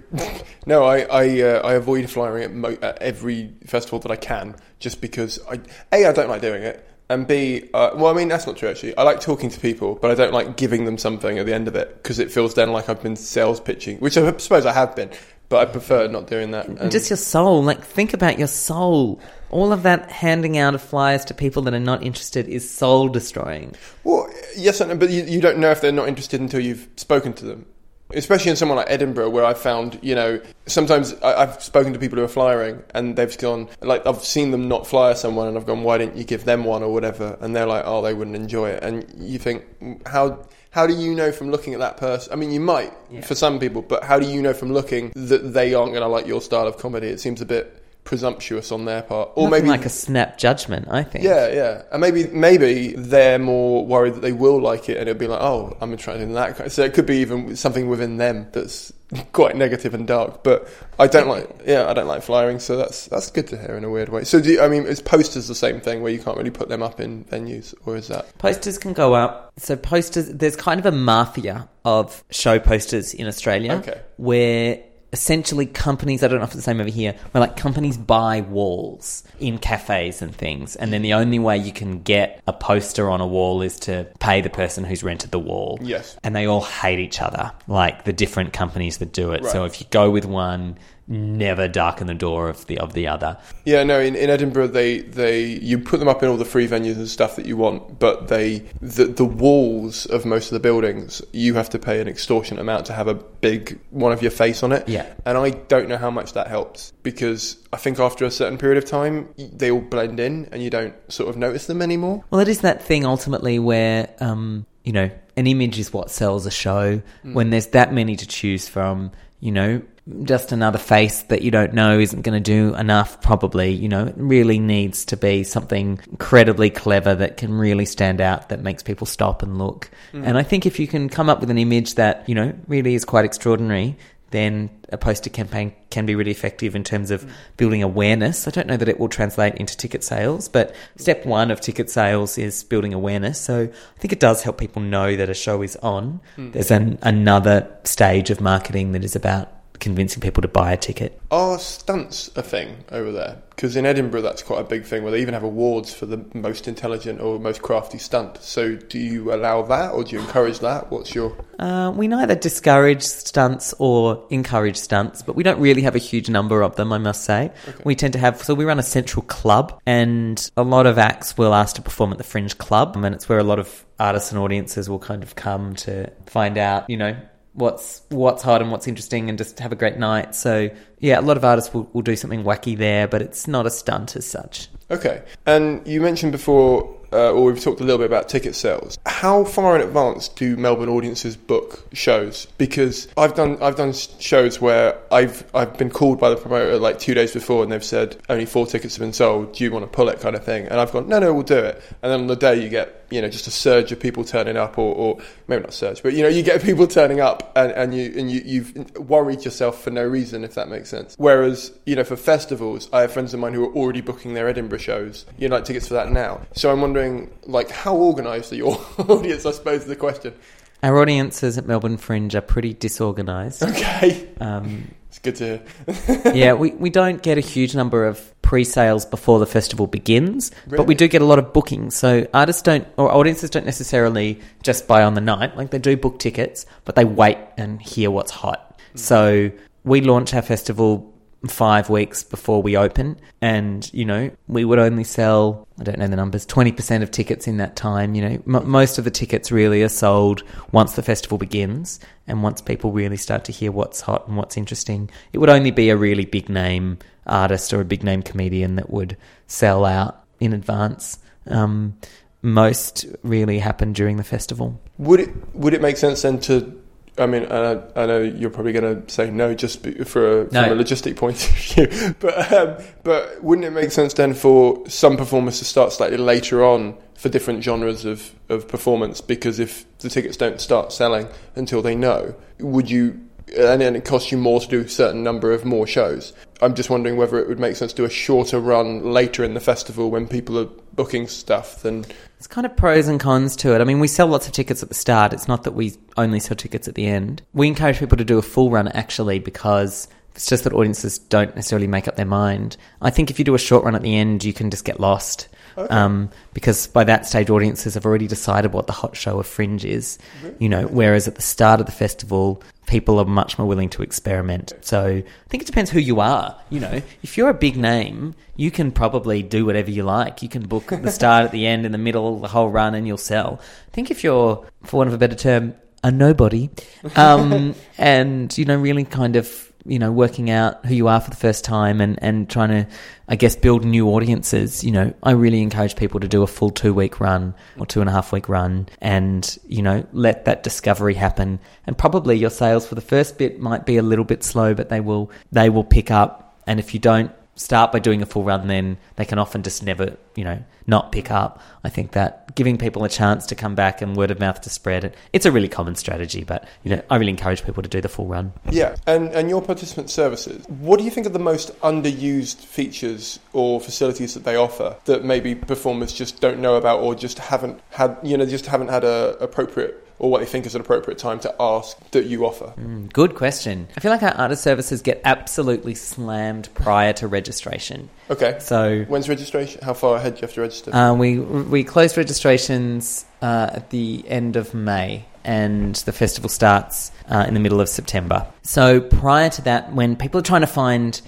no, 0.65 0.83
I 0.83 0.99
I, 1.01 1.41
uh, 1.41 1.67
I 1.67 1.73
avoid 1.73 2.09
flyering 2.09 2.43
at, 2.43 2.53
mo- 2.53 2.77
at 2.81 3.01
every 3.01 3.53
festival 3.65 3.99
that 3.99 4.11
I 4.11 4.15
can, 4.15 4.55
just 4.79 5.01
because 5.01 5.39
I 5.49 5.59
a 5.91 6.05
I 6.05 6.11
don't 6.11 6.29
like 6.29 6.41
doing 6.41 6.63
it, 6.63 6.87
and 7.09 7.27
b 7.27 7.69
uh, 7.73 7.91
well 7.95 8.07
I 8.07 8.13
mean 8.13 8.27
that's 8.27 8.45
not 8.47 8.57
true 8.57 8.69
actually. 8.69 8.95
I 8.97 9.03
like 9.03 9.19
talking 9.21 9.49
to 9.49 9.59
people, 9.59 9.95
but 10.01 10.11
I 10.11 10.15
don't 10.15 10.33
like 10.33 10.57
giving 10.57 10.85
them 10.85 10.97
something 10.97 11.39
at 11.39 11.45
the 11.45 11.53
end 11.53 11.67
of 11.67 11.75
it 11.75 11.95
because 12.03 12.19
it 12.19 12.31
feels 12.31 12.53
then 12.53 12.71
like 12.71 12.89
I've 12.89 13.01
been 13.01 13.15
sales 13.15 13.59
pitching, 13.59 13.97
which 13.99 14.17
I 14.17 14.35
suppose 14.37 14.65
I 14.65 14.73
have 14.73 14.95
been, 14.95 15.09
but 15.49 15.67
I 15.67 15.71
prefer 15.71 16.07
not 16.07 16.27
doing 16.27 16.51
that. 16.51 16.67
And 16.67 16.91
Just 16.91 17.09
your 17.09 17.17
soul. 17.17 17.63
Like 17.63 17.83
think 17.83 18.13
about 18.13 18.37
your 18.37 18.47
soul. 18.47 19.19
All 19.51 19.73
of 19.73 19.81
that 19.81 20.11
handing 20.11 20.59
out 20.59 20.75
of 20.75 20.81
flyers 20.81 21.25
to 21.25 21.33
people 21.33 21.63
that 21.63 21.73
are 21.73 21.79
not 21.79 22.03
interested 22.03 22.47
is 22.47 22.69
soul 22.69 23.07
destroying. 23.09 23.73
Well, 24.03 24.29
yes, 24.55 24.79
and- 24.79 24.99
but 24.99 25.09
you, 25.09 25.23
you 25.23 25.41
don't 25.41 25.57
know 25.57 25.71
if 25.71 25.81
they're 25.81 25.91
not 25.91 26.07
interested 26.07 26.39
until 26.39 26.59
you've 26.59 26.87
spoken 26.97 27.33
to 27.33 27.45
them. 27.45 27.65
Especially 28.13 28.49
in 28.49 28.57
someone 28.57 28.77
like 28.77 28.89
Edinburgh, 28.89 29.29
where 29.29 29.45
I've 29.45 29.59
found, 29.59 29.99
you 30.01 30.15
know, 30.15 30.41
sometimes 30.65 31.13
I, 31.21 31.43
I've 31.43 31.61
spoken 31.61 31.93
to 31.93 31.99
people 31.99 32.17
who 32.17 32.23
are 32.23 32.27
flyering 32.29 32.81
and 32.95 33.15
they've 33.15 33.37
gone, 33.37 33.69
like, 33.81 34.05
I've 34.07 34.23
seen 34.23 34.51
them 34.51 34.67
not 34.67 34.87
flyer 34.87 35.13
someone 35.13 35.47
and 35.47 35.57
I've 35.57 35.65
gone, 35.65 35.83
why 35.83 35.99
didn't 35.99 36.17
you 36.17 36.23
give 36.23 36.45
them 36.45 36.63
one 36.63 36.81
or 36.81 36.91
whatever? 36.91 37.37
And 37.39 37.55
they're 37.55 37.67
like, 37.67 37.83
oh, 37.85 38.01
they 38.01 38.13
wouldn't 38.13 38.35
enjoy 38.35 38.69
it. 38.69 38.83
And 38.83 39.05
you 39.17 39.37
think, 39.39 39.65
mm, 39.79 40.07
how. 40.07 40.45
How 40.71 40.85
do 40.85 40.93
you 40.93 41.15
know 41.15 41.31
from 41.31 41.49
looking 41.49 41.73
at 41.73 41.79
that 41.79 41.97
person? 41.97 42.31
I 42.31 42.35
mean, 42.35 42.51
you 42.51 42.59
might 42.59 42.93
for 43.23 43.33
some 43.33 43.57
people, 43.57 43.81
but 43.81 44.03
how 44.03 44.19
do 44.19 44.27
you 44.27 44.39
know 44.39 44.53
from 44.53 44.71
looking 44.71 45.11
that 45.15 45.51
they 45.51 45.73
aren't 45.73 45.93
going 45.93 46.03
to 46.03 46.07
like 46.07 46.27
your 46.27 46.41
style 46.41 46.67
of 46.67 46.77
comedy? 46.77 47.07
It 47.07 47.19
seems 47.19 47.41
a 47.41 47.45
bit 47.47 47.78
presumptuous 48.09 48.71
on 48.71 48.85
their 48.85 49.03
part, 49.03 49.29
or 49.35 49.47
Nothing 49.49 49.65
maybe 49.65 49.69
like 49.77 49.85
a 49.85 49.89
snap 49.89 50.39
judgment. 50.39 50.87
I 50.89 51.03
think. 51.03 51.23
yeah, 51.23 51.47
yeah, 51.53 51.83
and 51.91 52.01
maybe 52.01 52.25
maybe 52.27 52.93
they're 52.97 53.37
more 53.37 53.85
worried 53.85 54.15
that 54.15 54.21
they 54.21 54.33
will 54.33 54.59
like 54.59 54.89
it, 54.89 54.97
and 54.97 55.07
it'll 55.07 55.19
be 55.19 55.27
like, 55.27 55.39
oh, 55.41 55.77
I'm 55.79 55.93
attracted 55.93 56.23
in 56.23 56.33
that. 56.33 56.57
kind- 56.57 56.71
So 56.71 56.83
it 56.83 56.95
could 56.95 57.05
be 57.05 57.17
even 57.17 57.55
something 57.55 57.87
within 57.87 58.17
them 58.17 58.47
that's 58.51 58.91
quite 59.31 59.55
negative 59.55 59.93
and 59.93 60.07
dark. 60.07 60.43
But 60.43 60.67
I 60.97 61.05
don't 61.05 61.27
like, 61.27 61.47
yeah, 61.67 61.87
I 61.87 61.93
don't 61.93 62.07
like 62.07 62.23
flyering, 62.23 62.57
so 62.57 62.77
that's 62.77 63.05
that's 63.05 63.29
good 63.29 63.45
to 63.49 63.57
hear 63.57 63.77
in 63.77 63.83
a 63.83 63.91
weird 63.91 64.09
way. 64.09 64.23
So 64.23 64.41
do 64.41 64.49
you, 64.53 64.61
I 64.61 64.67
mean, 64.69 64.85
is 64.87 65.01
posters 65.03 65.47
the 65.47 65.53
same 65.55 65.79
thing 65.79 66.01
where 66.01 66.11
you 66.11 66.19
can't 66.19 66.35
really 66.35 66.49
put 66.49 66.67
them 66.67 66.81
up 66.81 66.99
in 66.99 67.25
venues, 67.25 67.75
or 67.85 67.95
is 67.95 68.07
that? 68.07 68.35
Posters 68.39 68.79
can 68.79 68.93
go 68.93 69.13
up. 69.13 69.51
So 69.57 69.75
posters, 69.75 70.29
there's 70.33 70.55
kind 70.55 70.79
of 70.79 70.87
a 70.87 70.91
mafia 70.91 71.69
of 71.85 72.23
show 72.31 72.57
posters 72.57 73.13
in 73.13 73.27
Australia, 73.27 73.73
Okay. 73.73 74.01
where 74.17 74.79
essentially 75.11 75.65
companies, 75.65 76.23
I 76.23 76.27
don't 76.27 76.39
know 76.39 76.43
if 76.43 76.49
it's 76.49 76.57
the 76.57 76.61
same 76.61 76.79
over 76.79 76.89
here, 76.89 77.15
where 77.31 77.41
like 77.41 77.57
companies 77.57 77.97
buy 77.97 78.41
walls 78.41 79.23
in 79.39 79.57
cafes 79.57 80.21
and 80.21 80.33
things, 80.33 80.75
and 80.75 80.93
then 80.93 81.01
the 81.01 81.13
only 81.13 81.39
way 81.39 81.57
you 81.57 81.71
can 81.71 82.01
get 82.01 82.41
a 82.47 82.53
poster 82.53 83.09
on 83.09 83.21
a 83.21 83.27
wall 83.27 83.61
is 83.61 83.79
to 83.81 84.07
pay 84.19 84.41
the 84.41 84.49
person 84.49 84.83
who's 84.83 85.03
rented 85.03 85.31
the 85.31 85.39
wall. 85.39 85.79
Yes. 85.81 86.17
And 86.23 86.35
they 86.35 86.45
all 86.45 86.61
hate 86.61 86.99
each 86.99 87.21
other, 87.21 87.51
like 87.67 88.05
the 88.05 88.13
different 88.13 88.53
companies 88.53 88.99
that 88.99 89.13
do 89.13 89.31
it. 89.31 89.45
So 89.45 89.65
if 89.65 89.81
you 89.81 89.87
go 89.89 90.09
with 90.11 90.25
one, 90.25 90.77
never 91.09 91.67
darken 91.67 92.07
the 92.07 92.13
door 92.13 92.47
of 92.47 92.65
the 92.67 92.77
of 92.77 92.93
the 92.93 93.07
other. 93.07 93.37
Yeah, 93.65 93.83
no. 93.83 93.99
In, 93.99 94.15
in 94.15 94.29
Edinburgh, 94.29 94.67
they, 94.67 94.99
they 94.99 95.43
you 95.43 95.79
put 95.79 95.99
them 95.99 96.07
up 96.07 96.23
in 96.23 96.29
all 96.29 96.37
the 96.37 96.45
free 96.45 96.67
venues 96.67 96.95
and 96.95 97.07
stuff 97.07 97.35
that 97.35 97.45
you 97.45 97.57
want, 97.57 97.99
but 97.99 98.27
they 98.27 98.59
the 98.81 99.05
the 99.05 99.25
walls 99.25 100.05
of 100.05 100.25
most 100.25 100.47
of 100.47 100.53
the 100.53 100.59
buildings 100.59 101.21
you 101.33 101.55
have 101.55 101.69
to 101.71 101.79
pay 101.79 101.99
an 101.99 102.07
extortionate 102.07 102.61
amount 102.61 102.85
to 102.85 102.93
have 102.93 103.07
a 103.07 103.15
big 103.15 103.79
one 103.89 104.11
of 104.11 104.21
your 104.21 104.31
face 104.31 104.63
on 104.63 104.71
it. 104.71 104.87
Yeah. 104.87 105.11
and 105.25 105.37
I 105.37 105.49
don't 105.49 105.89
know 105.89 105.97
how 105.97 106.11
much 106.11 106.33
that 106.33 106.47
helps 106.47 106.93
because 107.03 107.57
I 107.73 107.77
think 107.77 107.99
after 107.99 108.25
a 108.25 108.31
certain 108.31 108.57
period 108.57 108.77
of 108.77 108.89
time 108.89 109.29
they 109.37 109.71
all 109.71 109.81
blend 109.81 110.19
in 110.19 110.47
and 110.51 110.61
you 110.61 110.69
don't 110.69 110.93
sort 111.11 111.29
of 111.29 111.37
notice 111.37 111.65
them 111.67 111.81
anymore. 111.81 112.23
Well, 112.29 112.41
it 112.41 112.47
is 112.47 112.61
that 112.61 112.83
thing 112.83 113.05
ultimately 113.05 113.57
where, 113.59 114.13
um, 114.19 114.65
you 114.83 114.93
know, 114.93 115.09
an 115.35 115.47
image 115.47 115.79
is 115.79 115.91
what 115.91 116.11
sells 116.11 116.45
a 116.45 116.51
show. 116.51 117.01
When 117.23 117.49
there's 117.49 117.67
that 117.67 117.93
many 117.93 118.15
to 118.17 118.27
choose 118.27 118.67
from, 118.67 119.11
you 119.39 119.51
know, 119.51 119.81
just 120.23 120.51
another 120.51 120.77
face 120.77 121.23
that 121.23 121.41
you 121.41 121.51
don't 121.51 121.73
know 121.73 121.99
isn't 121.99 122.21
going 122.21 122.41
to 122.41 122.43
do 122.43 122.75
enough, 122.75 123.21
probably. 123.21 123.69
You 123.71 123.89
know, 123.89 124.07
it 124.07 124.15
really 124.17 124.59
needs 124.59 125.05
to 125.05 125.17
be 125.17 125.43
something 125.43 125.99
incredibly 126.09 126.69
clever 126.69 127.15
that 127.15 127.37
can 127.37 127.53
really 127.53 127.85
stand 127.85 128.21
out, 128.21 128.49
that 128.49 128.61
makes 128.61 128.83
people 128.83 129.05
stop 129.07 129.43
and 129.43 129.57
look. 129.57 129.89
Mm. 130.13 130.25
And 130.25 130.37
I 130.37 130.43
think 130.43 130.65
if 130.65 130.79
you 130.79 130.87
can 130.87 131.09
come 131.09 131.29
up 131.29 131.39
with 131.39 131.49
an 131.49 131.57
image 131.57 131.95
that, 131.95 132.27
you 132.27 132.35
know, 132.35 132.53
really 132.67 132.95
is 132.95 133.05
quite 133.05 133.25
extraordinary, 133.25 133.97
then 134.31 134.69
a 134.89 134.97
poster 134.97 135.29
campaign 135.29 135.73
can 135.89 136.05
be 136.05 136.15
really 136.15 136.31
effective 136.31 136.75
in 136.75 136.83
terms 136.83 137.11
of 137.11 137.23
mm. 137.23 137.31
building 137.57 137.83
awareness. 137.83 138.47
I 138.47 138.51
don't 138.51 138.67
know 138.67 138.77
that 138.77 138.87
it 138.87 138.99
will 138.99 139.09
translate 139.09 139.55
into 139.55 139.75
ticket 139.75 140.03
sales, 140.03 140.47
but 140.47 140.75
step 140.97 141.25
one 141.25 141.51
of 141.51 141.61
ticket 141.61 141.89
sales 141.89 142.37
is 142.37 142.63
building 142.63 142.93
awareness. 142.93 143.39
So 143.39 143.63
I 143.63 143.99
think 143.99 144.13
it 144.13 144.19
does 144.19 144.43
help 144.43 144.57
people 144.57 144.81
know 144.81 145.15
that 145.15 145.29
a 145.29 145.33
show 145.33 145.61
is 145.61 145.75
on. 145.77 146.21
Mm. 146.37 146.53
There's 146.53 146.71
an, 146.71 146.99
another 147.01 147.75
stage 147.83 148.29
of 148.29 148.39
marketing 148.41 148.91
that 148.93 149.03
is 149.03 149.15
about 149.15 149.51
convincing 149.79 150.21
people 150.21 150.41
to 150.41 150.47
buy 150.47 150.71
a 150.71 150.77
ticket. 150.77 151.19
Are 151.31 151.59
stunts 151.59 152.29
a 152.35 152.41
thing 152.41 152.83
over 152.91 153.11
there? 153.11 153.41
Because 153.49 153.75
in 153.75 153.85
Edinburgh, 153.85 154.21
that's 154.21 154.41
quite 154.41 154.61
a 154.61 154.63
big 154.63 154.85
thing 154.85 155.03
where 155.03 155.11
they 155.11 155.21
even 155.21 155.33
have 155.33 155.43
awards 155.43 155.93
for 155.93 156.05
the 156.05 156.23
most 156.33 156.67
intelligent 156.67 157.19
or 157.19 157.39
most 157.39 157.61
crafty 157.61 157.97
stunt. 157.97 158.37
So, 158.41 158.75
do 158.75 158.97
you 158.97 159.33
allow 159.33 159.63
that 159.63 159.91
or 159.91 160.05
do 160.05 160.15
you 160.15 160.21
encourage 160.21 160.59
that? 160.59 160.89
What's 160.89 161.13
your. 161.13 161.35
Uh, 161.57 161.91
we 161.93 162.07
neither 162.07 162.35
discourage 162.35 163.03
stunts 163.03 163.73
or 163.77 164.25
encourage 164.29 164.77
stunts, 164.77 165.21
but 165.21 165.35
we 165.35 165.43
don't 165.43 165.59
really 165.59 165.81
have 165.81 165.95
a 165.95 165.99
huge 165.99 166.29
number 166.29 166.61
of 166.61 166.77
them, 166.77 166.93
I 166.93 166.99
must 166.99 167.25
say. 167.25 167.51
We 167.83 167.95
tend 167.95 168.13
to 168.13 168.19
have, 168.19 168.41
so 168.41 168.53
we 168.53 168.63
run 168.63 168.79
a 168.79 168.83
central 168.83 169.23
club, 169.23 169.77
and 169.85 170.49
a 170.55 170.63
lot 170.63 170.85
of 170.85 170.97
acts 170.97 171.37
will 171.37 171.53
ask 171.53 171.75
to 171.75 171.81
perform 171.81 172.13
at 172.13 172.17
the 172.17 172.23
Fringe 172.23 172.57
Club, 172.57 172.95
and 172.95 173.13
it's 173.13 173.27
where 173.27 173.39
a 173.39 173.43
lot 173.43 173.59
of 173.59 173.85
artists 173.99 174.31
and 174.31 174.39
audiences 174.39 174.89
will 174.89 174.99
kind 174.99 175.21
of 175.21 175.35
come 175.35 175.75
to 175.75 176.09
find 176.27 176.57
out, 176.57 176.89
you 176.89 176.95
know, 176.95 177.17
what's 177.53 178.01
what's 178.09 178.43
hot 178.43 178.61
and 178.61 178.71
what's 178.71 178.87
interesting 178.87 179.29
and 179.29 179.37
just 179.37 179.59
have 179.59 179.71
a 179.71 179.75
great 179.75 179.97
night. 179.97 180.35
So 180.35 180.69
yeah, 180.99 181.19
a 181.19 181.21
lot 181.21 181.37
of 181.37 181.45
artists 181.45 181.73
will, 181.73 181.89
will 181.93 182.01
do 182.01 182.15
something 182.15 182.43
wacky 182.43 182.77
there, 182.77 183.07
but 183.07 183.21
it's 183.21 183.47
not 183.47 183.65
a 183.65 183.71
stunt 183.71 184.15
as 184.15 184.25
such. 184.25 184.69
Okay. 184.91 185.23
And 185.45 185.85
you 185.87 186.01
mentioned 186.01 186.31
before, 186.31 186.95
uh, 187.13 187.31
or 187.31 187.45
we've 187.45 187.61
talked 187.61 187.79
a 187.79 187.83
little 187.83 187.99
bit 187.99 188.05
about 188.05 188.27
ticket 188.27 188.55
sales. 188.55 188.97
How 189.05 189.43
far 189.43 189.75
in 189.75 189.81
advance 189.81 190.27
do 190.27 190.57
Melbourne 190.57 190.89
audiences 190.89 191.35
book 191.35 191.87
shows? 191.93 192.47
Because 192.57 193.07
I've 193.17 193.35
done 193.35 193.61
I've 193.61 193.75
done 193.75 193.93
shows 193.93 194.59
where 194.61 194.97
I've 195.11 195.43
I've 195.53 195.77
been 195.77 195.89
called 195.89 196.19
by 196.19 196.29
the 196.29 196.37
promoter 196.37 196.77
like 196.77 196.99
two 196.99 197.13
days 197.13 197.33
before, 197.33 197.63
and 197.63 197.71
they've 197.71 197.83
said 197.83 198.17
only 198.29 198.45
four 198.45 198.65
tickets 198.65 198.95
have 198.95 199.01
been 199.01 199.13
sold. 199.13 199.53
Do 199.53 199.63
you 199.63 199.71
want 199.71 199.83
to 199.83 199.91
pull 199.91 200.09
it, 200.09 200.19
kind 200.19 200.35
of 200.35 200.43
thing? 200.43 200.65
And 200.67 200.79
I've 200.79 200.91
gone, 200.91 201.07
no, 201.07 201.19
no, 201.19 201.33
we'll 201.33 201.43
do 201.43 201.57
it. 201.57 201.81
And 202.01 202.11
then 202.11 202.21
on 202.21 202.27
the 202.27 202.35
day, 202.35 202.61
you 202.61 202.69
get 202.69 202.98
you 203.11 203.21
know 203.21 203.29
just 203.29 203.47
a 203.47 203.51
surge 203.51 203.91
of 203.91 203.99
people 203.99 204.23
turning 204.23 204.57
up, 204.57 204.77
or, 204.77 204.93
or 204.95 205.17
maybe 205.47 205.61
not 205.63 205.73
surge, 205.73 206.03
but 206.03 206.13
you 206.13 206.23
know 206.23 206.29
you 206.29 206.43
get 206.43 206.61
people 206.61 206.87
turning 206.87 207.19
up, 207.19 207.51
and, 207.55 207.71
and 207.71 207.93
you 207.95 208.13
and 208.17 208.31
you 208.31 208.41
you've 208.45 208.97
worried 208.97 209.45
yourself 209.45 209.81
for 209.81 209.91
no 209.91 210.03
reason, 210.05 210.43
if 210.43 210.55
that 210.55 210.69
makes 210.69 210.89
sense. 210.89 211.15
Whereas 211.17 211.71
you 211.85 211.95
know 211.95 212.03
for 212.03 212.15
festivals, 212.15 212.89
I 212.93 213.01
have 213.01 213.11
friends 213.11 213.33
of 213.33 213.39
mine 213.39 213.53
who 213.53 213.65
are 213.65 213.73
already 213.73 214.01
booking 214.01 214.33
their 214.33 214.47
Edinburgh 214.47 214.79
shows. 214.79 215.25
You 215.37 215.49
know, 215.49 215.55
like 215.55 215.65
tickets 215.65 215.87
for 215.87 215.95
that 215.95 216.11
now. 216.11 216.41
So 216.53 216.71
I'm 216.71 216.81
wondering, 216.81 217.29
like, 217.45 217.69
how 217.69 217.95
organised 217.95 218.51
are 218.51 218.55
your 218.55 218.73
audience? 218.97 219.45
I 219.45 219.51
suppose 219.51 219.81
is 219.81 219.87
the 219.87 219.95
question. 219.95 220.33
Our 220.81 220.97
audiences 220.99 221.57
at 221.57 221.67
Melbourne 221.67 221.97
Fringe 221.97 222.33
are 222.35 222.41
pretty 222.41 222.73
disorganised. 222.73 223.63
Okay, 223.63 224.29
Um, 224.39 224.91
it's 225.21 225.37
good 225.39 225.61
to 225.85 226.13
hear. 226.23 226.33
yeah, 226.33 226.53
we, 226.53 226.71
we 226.71 226.89
don't 226.89 227.21
get 227.21 227.37
a 227.37 227.41
huge 227.41 227.75
number 227.75 228.05
of 228.05 228.33
pre-sales 228.41 229.05
before 229.05 229.39
the 229.39 229.45
festival 229.45 229.87
begins, 229.87 230.51
but 230.67 230.87
we 230.87 230.95
do 230.95 231.07
get 231.07 231.21
a 231.21 231.25
lot 231.25 231.39
of 231.39 231.53
bookings. 231.53 231.95
So 231.95 232.27
artists 232.33 232.61
don't, 232.61 232.87
or 232.97 233.11
audiences 233.11 233.49
don't 233.49 233.65
necessarily 233.65 234.39
just 234.63 234.87
buy 234.87 235.03
on 235.03 235.13
the 235.13 235.21
night. 235.21 235.55
Like 235.55 235.71
they 235.71 235.79
do 235.79 235.97
book 235.97 236.19
tickets, 236.19 236.65
but 236.85 236.95
they 236.95 237.05
wait 237.05 237.37
and 237.57 237.81
hear 237.81 238.11
what's 238.11 238.31
hot. 238.31 238.79
Hmm. 238.91 238.97
So 238.97 239.51
we 239.83 240.01
launch 240.01 240.33
our 240.33 240.41
festival 240.41 241.13
five 241.47 241.89
weeks 241.89 242.23
before 242.23 242.61
we 242.61 242.75
open, 242.75 243.17
and 243.41 243.89
you 243.93 244.05
know 244.05 244.31
we 244.47 244.65
would 244.65 244.79
only 244.79 245.03
sell 245.03 245.67
I 245.79 245.83
don't 245.83 245.99
know 245.99 246.07
the 246.07 246.15
numbers 246.15 246.45
twenty 246.45 246.71
percent 246.71 247.03
of 247.03 247.11
tickets 247.11 247.47
in 247.47 247.57
that 247.57 247.75
time. 247.75 248.15
You 248.15 248.21
know 248.21 248.43
m- 248.59 248.69
most 248.69 248.97
of 248.97 249.05
the 249.05 249.11
tickets 249.11 249.51
really 249.51 249.81
are 249.83 249.89
sold 249.89 250.43
once 250.71 250.93
the 250.93 251.03
festival 251.03 251.37
begins, 251.37 251.99
and 252.27 252.43
once 252.43 252.61
people 252.61 252.91
really 252.91 253.17
start 253.17 253.45
to 253.45 253.51
hear 253.51 253.71
what's 253.71 254.01
hot 254.01 254.27
and 254.27 254.37
what's 254.37 254.57
interesting. 254.57 255.09
It 255.31 255.37
would 255.37 255.49
only 255.49 255.71
be 255.71 255.89
a 255.89 255.97
really 255.97 256.25
big 256.25 256.49
name 256.49 256.99
artist 257.25 257.73
or 257.73 257.81
a 257.81 257.85
big 257.85 258.03
name 258.03 258.21
comedian 258.21 258.75
that 258.75 258.89
would 258.89 259.15
sell 259.47 259.85
out 259.85 260.23
in 260.39 260.53
advance. 260.53 261.19
Um, 261.47 261.97
most 262.41 263.05
really 263.23 263.59
happen 263.59 263.93
during 263.93 264.17
the 264.17 264.23
festival. 264.23 264.79
Would 264.97 265.19
it 265.19 265.55
would 265.55 265.73
it 265.73 265.81
make 265.81 265.97
sense 265.97 266.21
then 266.21 266.39
to? 266.41 266.81
I 267.17 267.25
mean, 267.25 267.45
I, 267.51 267.81
I 267.95 268.05
know 268.05 268.19
you're 268.21 268.49
probably 268.49 268.71
going 268.71 269.03
to 269.05 269.13
say 269.13 269.29
no, 269.29 269.53
just 269.53 269.85
for 270.05 270.41
a, 270.41 270.43
No. 270.51 270.63
from 270.67 270.79
a 270.79 270.83
logistic 270.83 271.17
point 271.17 271.43
of 271.49 271.89
view. 271.89 272.15
But 272.19 272.51
um, 272.53 272.77
but 273.03 273.43
wouldn't 273.43 273.65
it 273.65 273.71
make 273.71 273.91
sense 273.91 274.13
then 274.13 274.33
for 274.33 274.87
some 274.89 275.17
performers 275.17 275.59
to 275.59 275.65
start 275.65 275.91
slightly 275.91 276.17
later 276.17 276.63
on 276.63 276.95
for 277.15 277.27
different 277.27 277.63
genres 277.63 278.05
of, 278.05 278.33
of 278.47 278.67
performance? 278.67 279.19
Because 279.21 279.59
if 279.59 279.85
the 279.99 280.09
tickets 280.09 280.37
don't 280.37 280.61
start 280.61 280.93
selling 280.93 281.27
until 281.55 281.81
they 281.81 281.95
know, 281.95 282.35
would 282.59 282.89
you? 282.89 283.19
And 283.57 283.81
then 283.81 283.95
it 283.95 284.05
costs 284.05 284.31
you 284.31 284.37
more 284.37 284.59
to 284.59 284.67
do 284.67 284.81
a 284.81 284.87
certain 284.87 285.23
number 285.23 285.51
of 285.51 285.65
more 285.65 285.87
shows. 285.87 286.33
I'm 286.61 286.75
just 286.75 286.89
wondering 286.89 287.15
whether 287.15 287.39
it 287.39 287.47
would 287.47 287.59
make 287.59 287.75
sense 287.75 287.93
to 287.93 287.97
do 287.97 288.05
a 288.05 288.09
shorter 288.09 288.59
run 288.59 289.11
later 289.13 289.43
in 289.43 289.53
the 289.53 289.59
festival 289.59 290.11
when 290.11 290.27
people 290.27 290.59
are 290.59 290.65
booking 290.93 291.27
stuff 291.27 291.81
than 291.81 292.05
It's 292.37 292.47
kind 292.47 292.65
of 292.65 292.75
pros 292.75 293.07
and 293.07 293.19
cons 293.19 293.55
to 293.57 293.73
it. 293.73 293.81
I 293.81 293.85
mean, 293.85 293.99
we 293.99 294.07
sell 294.07 294.27
lots 294.27 294.47
of 294.47 294.53
tickets 294.53 294.83
at 294.83 294.89
the 294.89 294.95
start. 294.95 295.31
It's 295.31 295.47
not 295.47 295.63
that 295.63 295.71
we 295.71 295.93
only 296.17 296.39
sell 296.39 296.57
tickets 296.57 296.87
at 296.87 296.95
the 296.95 297.07
end. 297.07 297.41
We 297.53 297.67
encourage 297.67 297.99
people 297.99 298.17
to 298.17 298.25
do 298.25 298.37
a 298.37 298.41
full 298.41 298.69
run 298.71 298.89
actually 298.89 299.39
because 299.39 300.09
it's 300.35 300.47
just 300.47 300.65
that 300.65 300.73
audiences 300.73 301.17
don't 301.19 301.55
necessarily 301.55 301.87
make 301.87 302.07
up 302.07 302.17
their 302.17 302.25
mind. 302.25 302.75
I 303.01 303.09
think 303.09 303.29
if 303.29 303.39
you 303.39 303.45
do 303.45 303.55
a 303.55 303.59
short 303.59 303.83
run 303.83 303.95
at 303.95 304.01
the 304.01 304.15
end, 304.15 304.43
you 304.43 304.53
can 304.53 304.69
just 304.69 304.85
get 304.85 304.99
lost. 304.99 305.47
Um, 305.89 306.29
because 306.53 306.87
by 306.87 307.05
that 307.05 307.25
stage, 307.25 307.49
audiences 307.49 307.93
have 307.93 308.05
already 308.05 308.27
decided 308.27 308.73
what 308.73 308.87
the 308.87 308.93
hot 308.93 309.15
show 309.15 309.39
of 309.39 309.47
Fringe 309.47 309.85
is, 309.85 310.17
you 310.59 310.67
know. 310.67 310.87
Whereas 310.87 311.25
at 311.27 311.35
the 311.35 311.41
start 311.41 311.79
of 311.79 311.85
the 311.85 311.93
festival, 311.93 312.61
people 312.89 313.19
are 313.19 313.25
much 313.25 313.57
more 313.59 313.67
willing 313.67 313.87
to 313.87 314.01
experiment. 314.01 314.73
So 314.81 315.05
I 315.05 315.23
think 315.47 315.61
it 315.61 315.67
depends 315.67 315.91
who 315.91 315.99
you 315.99 316.19
are. 316.19 316.59
You 316.69 316.79
know, 316.79 317.01
if 317.21 317.37
you're 317.37 317.49
a 317.49 317.53
big 317.53 317.77
name, 317.77 318.33
you 318.55 318.71
can 318.71 318.91
probably 318.91 319.43
do 319.43 319.63
whatever 319.65 319.91
you 319.91 320.03
like. 320.03 320.41
You 320.41 320.49
can 320.49 320.63
book 320.63 320.91
at 320.91 321.03
the 321.03 321.11
start, 321.11 321.45
at 321.45 321.51
the 321.51 321.67
end, 321.67 321.85
in 321.85 321.91
the 321.91 321.99
middle, 321.99 322.39
the 322.39 322.47
whole 322.47 322.69
run, 322.69 322.95
and 322.95 323.05
you'll 323.07 323.17
sell. 323.17 323.61
I 323.61 323.91
think 323.91 324.09
if 324.09 324.23
you're, 324.23 324.65
for 324.83 324.97
want 324.97 325.07
of 325.07 325.13
a 325.13 325.19
better 325.19 325.35
term, 325.35 325.75
a 326.03 326.11
nobody, 326.11 326.71
um, 327.15 327.75
and 327.97 328.57
you 328.57 328.65
know, 328.65 328.75
really 328.75 329.03
kind 329.03 329.35
of 329.35 329.68
you 329.85 329.99
know, 329.99 330.11
working 330.11 330.49
out 330.49 330.85
who 330.85 330.93
you 330.93 331.07
are 331.07 331.19
for 331.19 331.29
the 331.29 331.35
first 331.35 331.63
time 331.63 332.01
and, 332.01 332.21
and 332.21 332.49
trying 332.49 332.69
to, 332.69 332.87
I 333.27 333.35
guess, 333.35 333.55
build 333.55 333.85
new 333.85 334.09
audiences. 334.09 334.83
You 334.83 334.91
know, 334.91 335.13
I 335.23 335.31
really 335.31 335.61
encourage 335.61 335.95
people 335.95 336.19
to 336.19 336.27
do 336.27 336.43
a 336.43 336.47
full 336.47 336.69
two 336.69 336.93
week 336.93 337.19
run 337.19 337.53
or 337.77 337.85
two 337.85 338.01
and 338.01 338.09
a 338.09 338.13
half 338.13 338.31
week 338.31 338.49
run 338.49 338.89
and, 339.01 339.57
you 339.67 339.81
know, 339.81 340.05
let 340.11 340.45
that 340.45 340.63
discovery 340.63 341.13
happen. 341.13 341.59
And 341.87 341.97
probably 341.97 342.37
your 342.37 342.49
sales 342.49 342.87
for 342.87 342.95
the 342.95 343.01
first 343.01 343.37
bit 343.37 343.59
might 343.59 343.85
be 343.85 343.97
a 343.97 344.03
little 344.03 344.25
bit 344.25 344.43
slow, 344.43 344.73
but 344.73 344.89
they 344.89 344.99
will, 344.99 345.31
they 345.51 345.69
will 345.69 345.83
pick 345.83 346.11
up. 346.11 346.61
And 346.67 346.79
if 346.79 346.93
you 346.93 346.99
don't 346.99 347.31
start 347.59 347.91
by 347.91 347.99
doing 347.99 348.21
a 348.21 348.25
full 348.25 348.43
run, 348.43 348.67
then 348.67 348.97
they 349.17 349.25
can 349.25 349.37
often 349.37 349.61
just 349.63 349.83
never, 349.83 350.15
you 350.35 350.45
know, 350.45 350.63
not 350.87 351.11
pick 351.11 351.29
up. 351.29 351.61
I 351.83 351.89
think 351.89 352.13
that 352.13 352.55
giving 352.55 352.77
people 352.77 353.03
a 353.03 353.09
chance 353.09 353.45
to 353.47 353.55
come 353.55 353.75
back 353.75 354.01
and 354.01 354.15
word 354.15 354.31
of 354.31 354.39
mouth 354.39 354.61
to 354.61 354.69
spread 354.69 355.03
it, 355.03 355.15
it's 355.33 355.45
a 355.45 355.51
really 355.51 355.67
common 355.67 355.95
strategy, 355.95 356.45
but, 356.45 356.67
you 356.83 356.95
know, 356.95 357.01
I 357.09 357.17
really 357.17 357.31
encourage 357.31 357.65
people 357.65 357.83
to 357.83 357.89
do 357.89 357.99
the 357.99 358.07
full 358.07 358.27
run. 358.27 358.53
Yeah, 358.71 358.95
and, 359.05 359.27
and 359.29 359.49
your 359.49 359.61
participant 359.61 360.09
services, 360.09 360.65
what 360.67 360.99
do 360.99 361.03
you 361.03 361.11
think 361.11 361.27
are 361.27 361.31
the 361.31 361.39
most 361.39 361.77
underused 361.81 362.63
features 362.63 363.39
or 363.51 363.81
facilities 363.81 364.33
that 364.35 364.45
they 364.45 364.55
offer 364.55 364.95
that 365.05 365.25
maybe 365.25 365.53
performers 365.53 366.13
just 366.13 366.39
don't 366.39 366.59
know 366.59 366.75
about 366.75 367.01
or 367.01 367.13
just 367.13 367.39
haven't 367.39 367.81
had, 367.89 368.17
you 368.23 368.37
know, 368.37 368.45
just 368.45 368.67
haven't 368.67 368.87
had 368.87 369.03
a 369.03 369.37
appropriate 369.39 370.08
or 370.19 370.29
what 370.29 370.39
they 370.41 370.45
think 370.45 370.65
is 370.65 370.75
an 370.75 370.81
appropriate 370.81 371.17
time 371.17 371.39
to 371.39 371.55
ask 371.59 371.97
that 372.11 372.25
you 372.25 372.45
offer? 372.45 372.73
Mm, 372.77 373.11
Good 373.13 373.35
question. 373.35 373.87
I 373.95 373.99
feel 374.01 374.11
like 374.11 374.21
our 374.21 374.35
artist 374.35 374.61
services 374.63 375.01
get 375.01 375.21
absolutely 375.25 375.95
slammed 375.95 376.69
prior 376.73 377.13
to 377.13 377.27
registration. 377.27 378.09
Okay. 378.29 378.57
So 378.59 379.03
When's 379.05 379.29
registration? 379.29 379.81
How 379.81 379.93
far 379.93 380.17
ahead 380.17 380.35
do 380.35 380.41
you 380.41 380.47
have 380.47 380.53
to 380.53 380.61
register? 380.61 380.93
uh, 380.95 381.13
we 381.13 381.39
we 381.39 381.83
close 381.83 382.17
registrations 382.17 383.25
uh, 383.41 383.69
at 383.73 383.89
the 383.89 384.23
end 384.27 384.55
of 384.57 384.73
May, 384.73 385.25
and 385.43 385.95
the 385.95 386.11
festival 386.11 386.49
starts 386.49 387.11
uh, 387.29 387.45
in 387.47 387.53
the 387.53 387.59
middle 387.59 387.79
of 387.81 387.87
September. 387.89 388.45
So 388.63 388.99
prior 389.01 389.49
to 389.51 389.61
that, 389.63 389.93
when 389.93 390.15
people 390.15 390.39
are 390.39 390.43
trying 390.43 390.61
to 390.61 390.67
find 390.67 391.19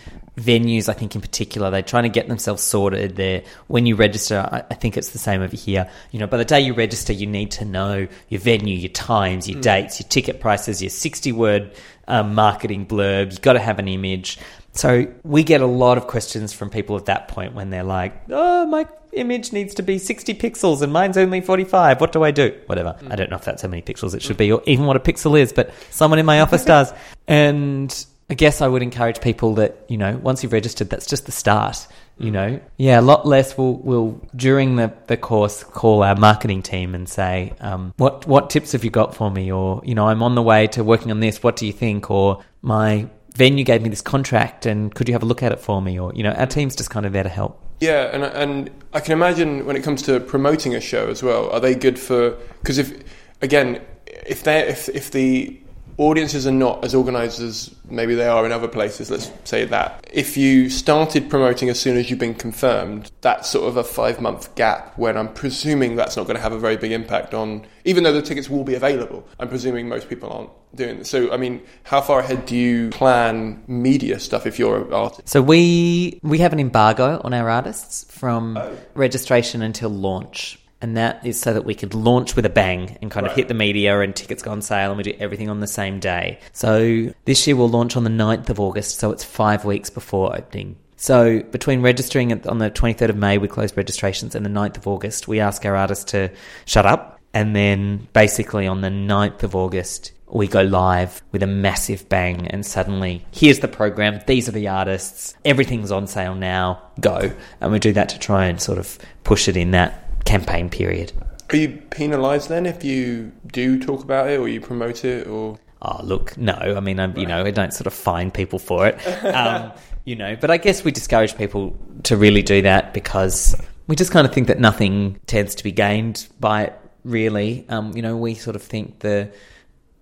venues, 0.42 0.90
I 0.90 0.94
think 0.94 1.16
in 1.16 1.22
particular, 1.22 1.70
they're 1.70 1.82
trying 1.82 2.04
to 2.04 2.10
get 2.10 2.28
themselves 2.28 2.64
sorted. 2.64 3.16
There, 3.16 3.44
when 3.68 3.86
you 3.86 3.96
register, 3.96 4.48
I, 4.52 4.64
I 4.70 4.74
think 4.74 4.98
it's 4.98 5.10
the 5.10 5.20
same 5.20 5.42
over 5.42 5.56
here. 5.56 5.90
You 6.12 6.20
know, 6.20 6.28
by 6.28 6.38
the 6.38 6.46
day 6.46 6.60
you 6.60 6.74
register, 6.74 7.14
you 7.14 7.28
need 7.28 7.52
to 7.52 7.66
know 7.66 8.08
your 8.30 8.42
venue, 8.42 8.76
your 8.76 8.92
times, 8.92 9.48
your 9.48 9.60
mm. 9.60 9.64
dates, 9.64 10.00
your 10.00 10.08
ticket 10.10 10.40
prices, 10.40 10.82
your 10.82 10.90
sixty-word 10.90 11.72
um, 12.08 12.36
marketing 12.36 12.86
blurb. 12.86 13.32
You've 13.32 13.42
got 13.42 13.54
to 13.54 13.60
have 13.60 13.80
an 13.80 13.88
image. 13.88 14.38
So 14.74 15.08
we 15.24 15.44
get 15.44 15.62
a 15.62 15.66
lot 15.66 15.98
of 15.98 16.08
questions 16.08 16.54
from 16.54 16.70
people 16.70 16.96
at 16.96 17.06
that 17.06 17.28
point 17.28 17.54
when 17.54 17.70
they're 17.70 17.84
like, 17.84 18.24
"Oh, 18.30 18.66
my 18.66 18.88
image 19.14 19.52
needs 19.52 19.74
to 19.74 19.84
be 19.84 19.98
60 19.98 20.34
pixels 20.36 20.82
and 20.82 20.94
mine's 20.94 21.18
only 21.18 21.42
45. 21.42 22.00
What 22.00 22.12
do 22.12 22.24
I 22.24 22.32
do?" 22.32 22.58
Whatever. 22.68 22.96
Mm. 23.02 23.12
I 23.12 23.16
don't 23.16 23.30
know 23.30 23.36
if 23.36 23.44
that's 23.44 23.62
how 23.62 23.68
many 23.68 23.82
pixels 23.82 24.16
it 24.16 24.22
should 24.22 24.38
mm. 24.38 24.40
be 24.40 24.52
or 24.52 24.62
even 24.66 24.86
what 24.86 24.96
a 24.96 25.00
pixel 25.00 25.40
is, 25.40 25.52
but 25.52 25.72
someone 25.90 26.20
in 26.20 26.26
my 26.26 26.40
office 26.46 26.64
does. 26.64 26.94
And 27.28 28.06
I 28.32 28.34
guess 28.34 28.62
I 28.62 28.68
would 28.70 28.82
encourage 28.82 29.20
people 29.20 29.56
that 29.56 29.84
you 29.90 29.98
know 29.98 30.18
once 30.18 30.42
you've 30.42 30.54
registered, 30.54 30.90
that's 30.90 31.06
just 31.06 31.26
the 31.26 31.34
start. 31.34 31.86
You 32.18 32.32
know, 32.32 32.62
yeah, 32.78 32.98
a 32.98 33.02
lot 33.02 33.26
less 33.26 33.58
will 33.58 33.78
will 33.80 34.26
during 34.34 34.78
the, 34.78 34.94
the 35.08 35.18
course 35.18 35.66
call 35.66 36.02
our 36.02 36.16
marketing 36.16 36.62
team 36.62 36.96
and 36.96 37.10
say, 37.10 37.54
um, 37.60 37.94
what 37.98 38.26
what 38.26 38.50
tips 38.50 38.72
have 38.72 38.86
you 38.86 38.90
got 38.90 39.14
for 39.14 39.30
me, 39.30 39.52
or 39.52 39.82
you 39.84 39.96
know, 39.96 40.08
I'm 40.08 40.24
on 40.24 40.36
the 40.36 40.42
way 40.42 40.68
to 40.68 40.84
working 40.84 41.12
on 41.12 41.20
this. 41.20 41.44
What 41.44 41.58
do 41.58 41.68
you 41.68 41.74
think? 41.74 42.10
Or 42.10 42.42
my 42.62 43.10
venue 43.36 43.66
gave 43.66 43.82
me 43.82 43.90
this 43.90 44.02
contract, 44.02 44.66
and 44.66 44.96
could 44.96 45.10
you 45.10 45.14
have 45.14 45.24
a 45.24 45.26
look 45.26 45.44
at 45.44 45.52
it 45.52 45.60
for 45.60 45.82
me? 45.82 46.00
Or 46.00 46.14
you 46.16 46.24
know, 46.24 46.32
our 46.32 46.48
team's 46.48 46.74
just 46.74 46.90
kind 46.90 47.06
of 47.06 47.12
there 47.12 47.24
to 47.24 47.30
help. 47.30 47.62
Yeah, 47.82 48.12
and 48.14 48.24
and 48.24 48.70
I 48.94 49.02
can 49.02 49.12
imagine 49.12 49.66
when 49.66 49.76
it 49.76 49.84
comes 49.84 50.04
to 50.04 50.22
promoting 50.22 50.74
a 50.74 50.80
show 50.80 51.10
as 51.10 51.22
well, 51.22 51.50
are 51.50 51.60
they 51.60 51.76
good 51.76 52.00
for? 52.00 52.38
Because 52.62 52.78
if 52.78 53.04
again, 53.42 53.82
if 54.06 54.44
they 54.44 54.60
if 54.70 54.88
if 54.88 55.12
the 55.12 55.60
audiences 55.98 56.48
are 56.48 56.52
not 56.52 56.84
as 56.84 56.96
organised 56.96 57.40
as 57.40 57.74
maybe 57.90 58.16
they 58.16 58.28
are 58.28 58.46
in 58.46 58.52
other 58.52 58.68
places, 58.68 59.12
let's 59.12 59.32
say 59.44 59.66
that. 59.66 60.06
If 60.12 60.38
you 60.38 60.70
started 60.70 61.30
promoting 61.30 61.70
as 61.70 61.80
soon 61.80 61.98
as 61.98 62.10
you've 62.10 62.20
been 62.20 62.36
confirmed, 62.36 63.12
that's 63.22 63.50
sort 63.50 63.68
of 63.68 63.78
a 63.78 63.84
five 63.84 64.22
month 64.22 64.54
gap 64.56 64.98
when 64.98 65.18
I'm 65.18 65.34
presuming 65.34 65.96
that's 65.96 66.18
not 66.18 66.26
going 66.26 66.36
to 66.36 66.42
have 66.42 66.54
a 66.54 66.60
very 66.60 66.78
big 66.78 66.92
impact 66.92 67.34
on, 67.34 67.66
even 67.86 68.04
though 68.04 68.14
the 68.14 68.22
tickets 68.22 68.50
will 68.50 68.64
be 68.64 68.76
available, 68.76 69.28
I'm 69.40 69.50
presuming 69.50 69.88
most 69.90 70.10
people 70.10 70.32
aren't 70.32 70.50
doing 70.76 71.00
this. 71.00 71.10
So, 71.10 71.32
I 71.32 71.38
mean, 71.38 71.62
how 71.84 72.02
far 72.02 72.20
ahead 72.20 72.46
do 72.46 72.56
you 72.56 72.90
plan 72.92 73.64
media 73.68 74.20
stuff 74.20 74.46
if 74.46 74.58
you're 74.58 74.86
an 74.86 74.94
artist? 74.94 75.28
So 75.28 75.42
we 75.42 76.20
we 76.24 76.40
have 76.40 76.54
an 76.54 76.60
embargo 76.60 77.22
on 77.24 77.34
our 77.34 77.50
artists 77.50 78.06
from 78.10 78.58
oh. 78.58 78.78
registration 78.94 79.62
until 79.62 79.90
launch. 79.90 80.61
And 80.82 80.98
that 80.98 81.26
is 81.26 81.40
so 81.40 81.54
that 81.54 81.64
we 81.64 81.76
could 81.76 81.94
launch 81.94 82.36
with 82.36 82.46
a 82.46 82.50
bang 82.50 82.98
and 83.02 83.12
kind 83.12 83.28
of 83.28 83.34
hit 83.34 83.48
the 83.48 83.54
media 83.54 84.00
and 84.00 84.16
tickets 84.16 84.42
go 84.42 84.52
on 84.52 84.62
sale 84.62 84.90
and 84.90 84.98
we 84.98 85.04
do 85.04 85.16
everything 85.20 85.50
on 85.50 85.60
the 85.60 85.68
same 85.68 86.00
day. 86.00 86.40
So 86.54 87.14
this 87.26 87.46
year 87.46 87.56
we'll 87.56 87.70
launch 87.70 87.96
on 87.96 88.04
the 88.04 88.10
9th 88.10 88.50
of 88.50 88.60
August, 88.60 88.98
so 88.98 89.12
it's 89.12 89.24
five 89.24 89.64
weeks 89.64 89.90
before 89.92 90.36
opening. 90.36 90.78
So 90.98 91.42
between 91.42 91.82
registering 91.82 92.32
on 92.48 92.58
the 92.60 92.70
23rd 92.70 93.10
of 93.10 93.16
May, 93.16 93.38
we 93.38 93.48
close 93.48 93.76
registrations, 93.76 94.36
and 94.36 94.46
the 94.46 94.50
9th 94.50 94.78
of 94.78 94.88
August, 94.88 95.28
we 95.28 95.40
ask 95.40 95.66
our 95.66 95.76
artists 95.76 96.06
to 96.12 96.32
shut 96.66 96.86
up. 96.86 97.20
And 97.34 97.56
then 97.56 98.08
basically 98.14 98.68
on 98.68 98.82
the 98.82 98.90
9th 98.90 99.44
of 99.44 99.56
August, 99.56 100.12
we 100.32 100.48
go 100.48 100.62
live 100.62 101.22
with 101.32 101.44
a 101.44 101.48
massive 101.48 102.08
bang 102.08 102.48
and 102.48 102.66
suddenly 102.66 103.26
here's 103.32 103.60
the 103.60 103.68
program 103.68 104.20
these 104.28 104.48
are 104.48 104.54
the 104.54 104.68
artists 104.68 105.36
everything's 105.44 105.92
on 105.92 106.08
sale 106.08 106.36
now 106.36 106.82
go 107.00 107.32
and 107.60 107.72
we 107.72 107.80
do 107.80 107.92
that 107.92 108.10
to 108.10 108.18
try 108.18 108.46
and 108.46 108.62
sort 108.62 108.78
of 108.78 108.98
push 109.24 109.48
it 109.48 109.58
in 109.58 109.72
that 109.72 110.01
campaign 110.26 110.70
period. 110.70 111.12
Are 111.52 111.56
you 111.56 111.82
penalised 111.90 112.50
then 112.50 112.66
if 112.66 112.84
you 112.84 113.32
do 113.52 113.80
talk 113.80 114.04
about 114.04 114.30
it 114.30 114.40
or 114.40 114.48
you 114.48 114.62
promote 114.62 115.04
it 115.04 115.28
or? 115.28 115.58
oh 115.84 116.00
look 116.04 116.38
no. 116.38 116.54
I 116.54 116.80
mean 116.80 117.00
i 117.00 117.14
you 117.16 117.26
know 117.26 117.44
i 117.44 117.52
don't 117.52 117.74
sort 117.74 117.88
of 117.88 117.94
fine 117.94 118.32
people 118.32 118.60
for 118.60 118.88
it. 118.88 119.26
Um, 119.26 119.72
you 120.06 120.16
know 120.16 120.36
but 120.36 120.50
i 120.50 120.58
guess 120.58 120.84
we 120.84 120.92
discourage 120.92 121.38
people 121.38 121.76
to 122.04 122.18
really 122.18 122.42
do 122.42 122.64
that 122.64 122.92
because 122.92 123.56
we 123.86 123.96
just 123.96 124.12
kind 124.12 124.26
of 124.26 124.34
think 124.34 124.48
that 124.48 124.60
nothing 124.60 125.20
tends 125.28 125.54
to 125.56 125.64
be 125.64 125.72
gained 125.72 126.28
by 126.40 126.64
it 126.66 126.80
really. 127.04 127.66
Um, 127.70 127.96
you 127.96 128.02
know 128.02 128.16
we 128.16 128.36
sort 128.36 128.56
of 128.56 128.62
think 128.62 129.00
the 129.00 129.32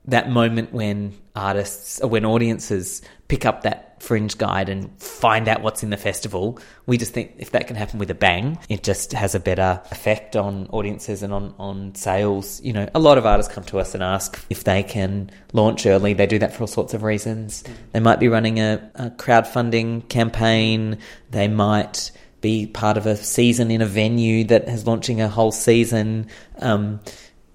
that 0.09 0.29
moment 0.29 0.73
when 0.73 1.13
artists 1.35 1.99
or 2.01 2.09
when 2.09 2.25
audiences 2.25 3.01
pick 3.27 3.45
up 3.45 3.63
that 3.63 4.01
fringe 4.01 4.37
guide 4.37 4.69
and 4.69 4.89
find 5.01 5.47
out 5.47 5.61
what's 5.61 5.83
in 5.83 5.89
the 5.89 5.97
festival 5.97 6.57
we 6.85 6.97
just 6.97 7.13
think 7.13 7.33
if 7.37 7.51
that 7.51 7.67
can 7.67 7.75
happen 7.75 7.99
with 7.99 8.09
a 8.09 8.15
bang 8.15 8.57
it 8.69 8.81
just 8.81 9.11
has 9.11 9.35
a 9.35 9.39
better 9.39 9.81
effect 9.91 10.35
on 10.35 10.67
audiences 10.67 11.21
and 11.23 11.33
on, 11.33 11.53
on 11.59 11.95
sales. 11.95 12.61
You 12.61 12.73
know 12.73 12.89
a 12.93 12.99
lot 12.99 13.17
of 13.17 13.25
artists 13.25 13.53
come 13.53 13.63
to 13.65 13.79
us 13.79 13.93
and 13.93 14.03
ask 14.03 14.39
if 14.49 14.63
they 14.63 14.83
can 14.83 15.31
launch 15.53 15.85
early. 15.85 16.13
They 16.13 16.27
do 16.27 16.39
that 16.39 16.53
for 16.53 16.61
all 16.61 16.67
sorts 16.67 16.93
of 16.93 17.03
reasons. 17.03 17.63
They 17.91 17.99
might 17.99 18.19
be 18.19 18.27
running 18.27 18.59
a, 18.59 18.91
a 18.95 19.09
crowdfunding 19.11 20.09
campaign. 20.09 20.99
They 21.31 21.47
might 21.47 22.11
be 22.41 22.67
part 22.67 22.97
of 22.97 23.05
a 23.05 23.17
season 23.17 23.69
in 23.69 23.81
a 23.81 23.85
venue 23.85 24.45
that 24.45 24.67
is 24.67 24.87
launching 24.87 25.21
a 25.21 25.27
whole 25.27 25.51
season. 25.51 26.27
Um, 26.59 27.01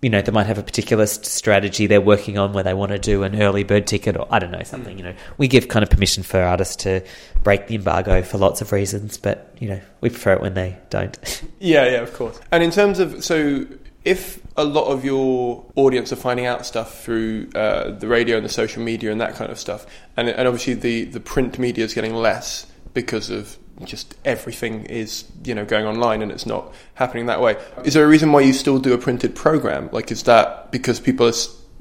you 0.05 0.11
know, 0.11 0.21
they 0.21 0.33
might 0.33 0.45
have 0.45 0.59
a 0.59 0.63
particular 0.63 1.07
strategy 1.07 1.87
they're 1.87 1.99
working 1.99 2.37
on 2.37 2.53
where 2.53 2.63
they 2.63 2.75
want 2.75 2.93
to 2.93 2.99
do 2.99 3.23
an 3.23 3.41
early 3.41 3.65
bird 3.65 3.87
ticket 3.87 4.19
or 4.19 4.29
I 4.31 4.39
don't 4.39 4.51
know, 4.51 4.63
something, 4.63 4.99
you 4.99 5.03
know. 5.03 5.15
We 5.39 5.49
give 5.49 5.69
kind 5.69 5.83
of 5.83 5.89
permission 5.89 6.23
for 6.23 6.43
artists 6.43 6.77
to 6.85 7.03
break 7.43 7.69
the 7.69 7.77
embargo 7.77 8.21
for 8.21 8.37
lots 8.37 8.61
of 8.61 8.71
reasons, 8.71 9.17
but, 9.17 9.57
you 9.59 9.67
know, 9.67 9.81
we 10.03 10.11
prefer 10.11 10.35
it 10.35 10.43
when 10.43 10.53
they 10.53 10.77
don't. 10.91 11.19
Yeah, 11.59 11.87
yeah, 11.87 12.01
of 12.03 12.13
course. 12.13 12.39
And 12.53 12.63
in 12.63 12.71
terms 12.71 12.99
of 12.99 13.25
so, 13.25 13.67
if 14.05 14.39
a 14.55 14.65
lot 14.65 14.89
of 14.89 15.03
your 15.03 15.65
audience 15.77 16.13
are 16.13 16.17
finding 16.17 16.45
out 16.45 16.67
stuff 16.67 17.03
through 17.03 17.49
uh, 17.55 17.93
the 17.93 18.07
radio 18.07 18.37
and 18.37 18.45
the 18.45 18.51
social 18.51 18.83
media 18.83 19.11
and 19.11 19.19
that 19.23 19.35
kind 19.35 19.51
of 19.51 19.59
stuff, 19.59 19.87
and 20.15 20.29
and 20.29 20.47
obviously 20.47 20.75
the 20.75 21.05
the 21.05 21.21
print 21.21 21.59
media 21.59 21.85
is 21.85 21.95
getting 21.95 22.13
less 22.13 22.67
because 22.93 23.31
of 23.31 23.57
just 23.83 24.15
everything 24.25 24.85
is 24.87 25.25
you 25.45 25.55
know 25.55 25.65
going 25.65 25.87
online 25.87 26.23
and 26.23 26.31
it's 26.31 26.47
not 26.47 26.73
happening 26.95 27.27
that 27.27 27.41
way. 27.41 27.57
Is 27.85 27.95
there 27.95 28.05
a 28.05 28.09
reason 28.09 28.33
why 28.33 28.41
you 28.41 28.53
still 28.53 28.79
do 28.79 28.93
a 28.93 28.99
printed 28.99 29.35
program? 29.35 29.89
Like, 29.93 30.11
is 30.11 30.23
that 30.25 30.71
because 30.71 31.01
people 31.01 31.27
are 31.27 31.33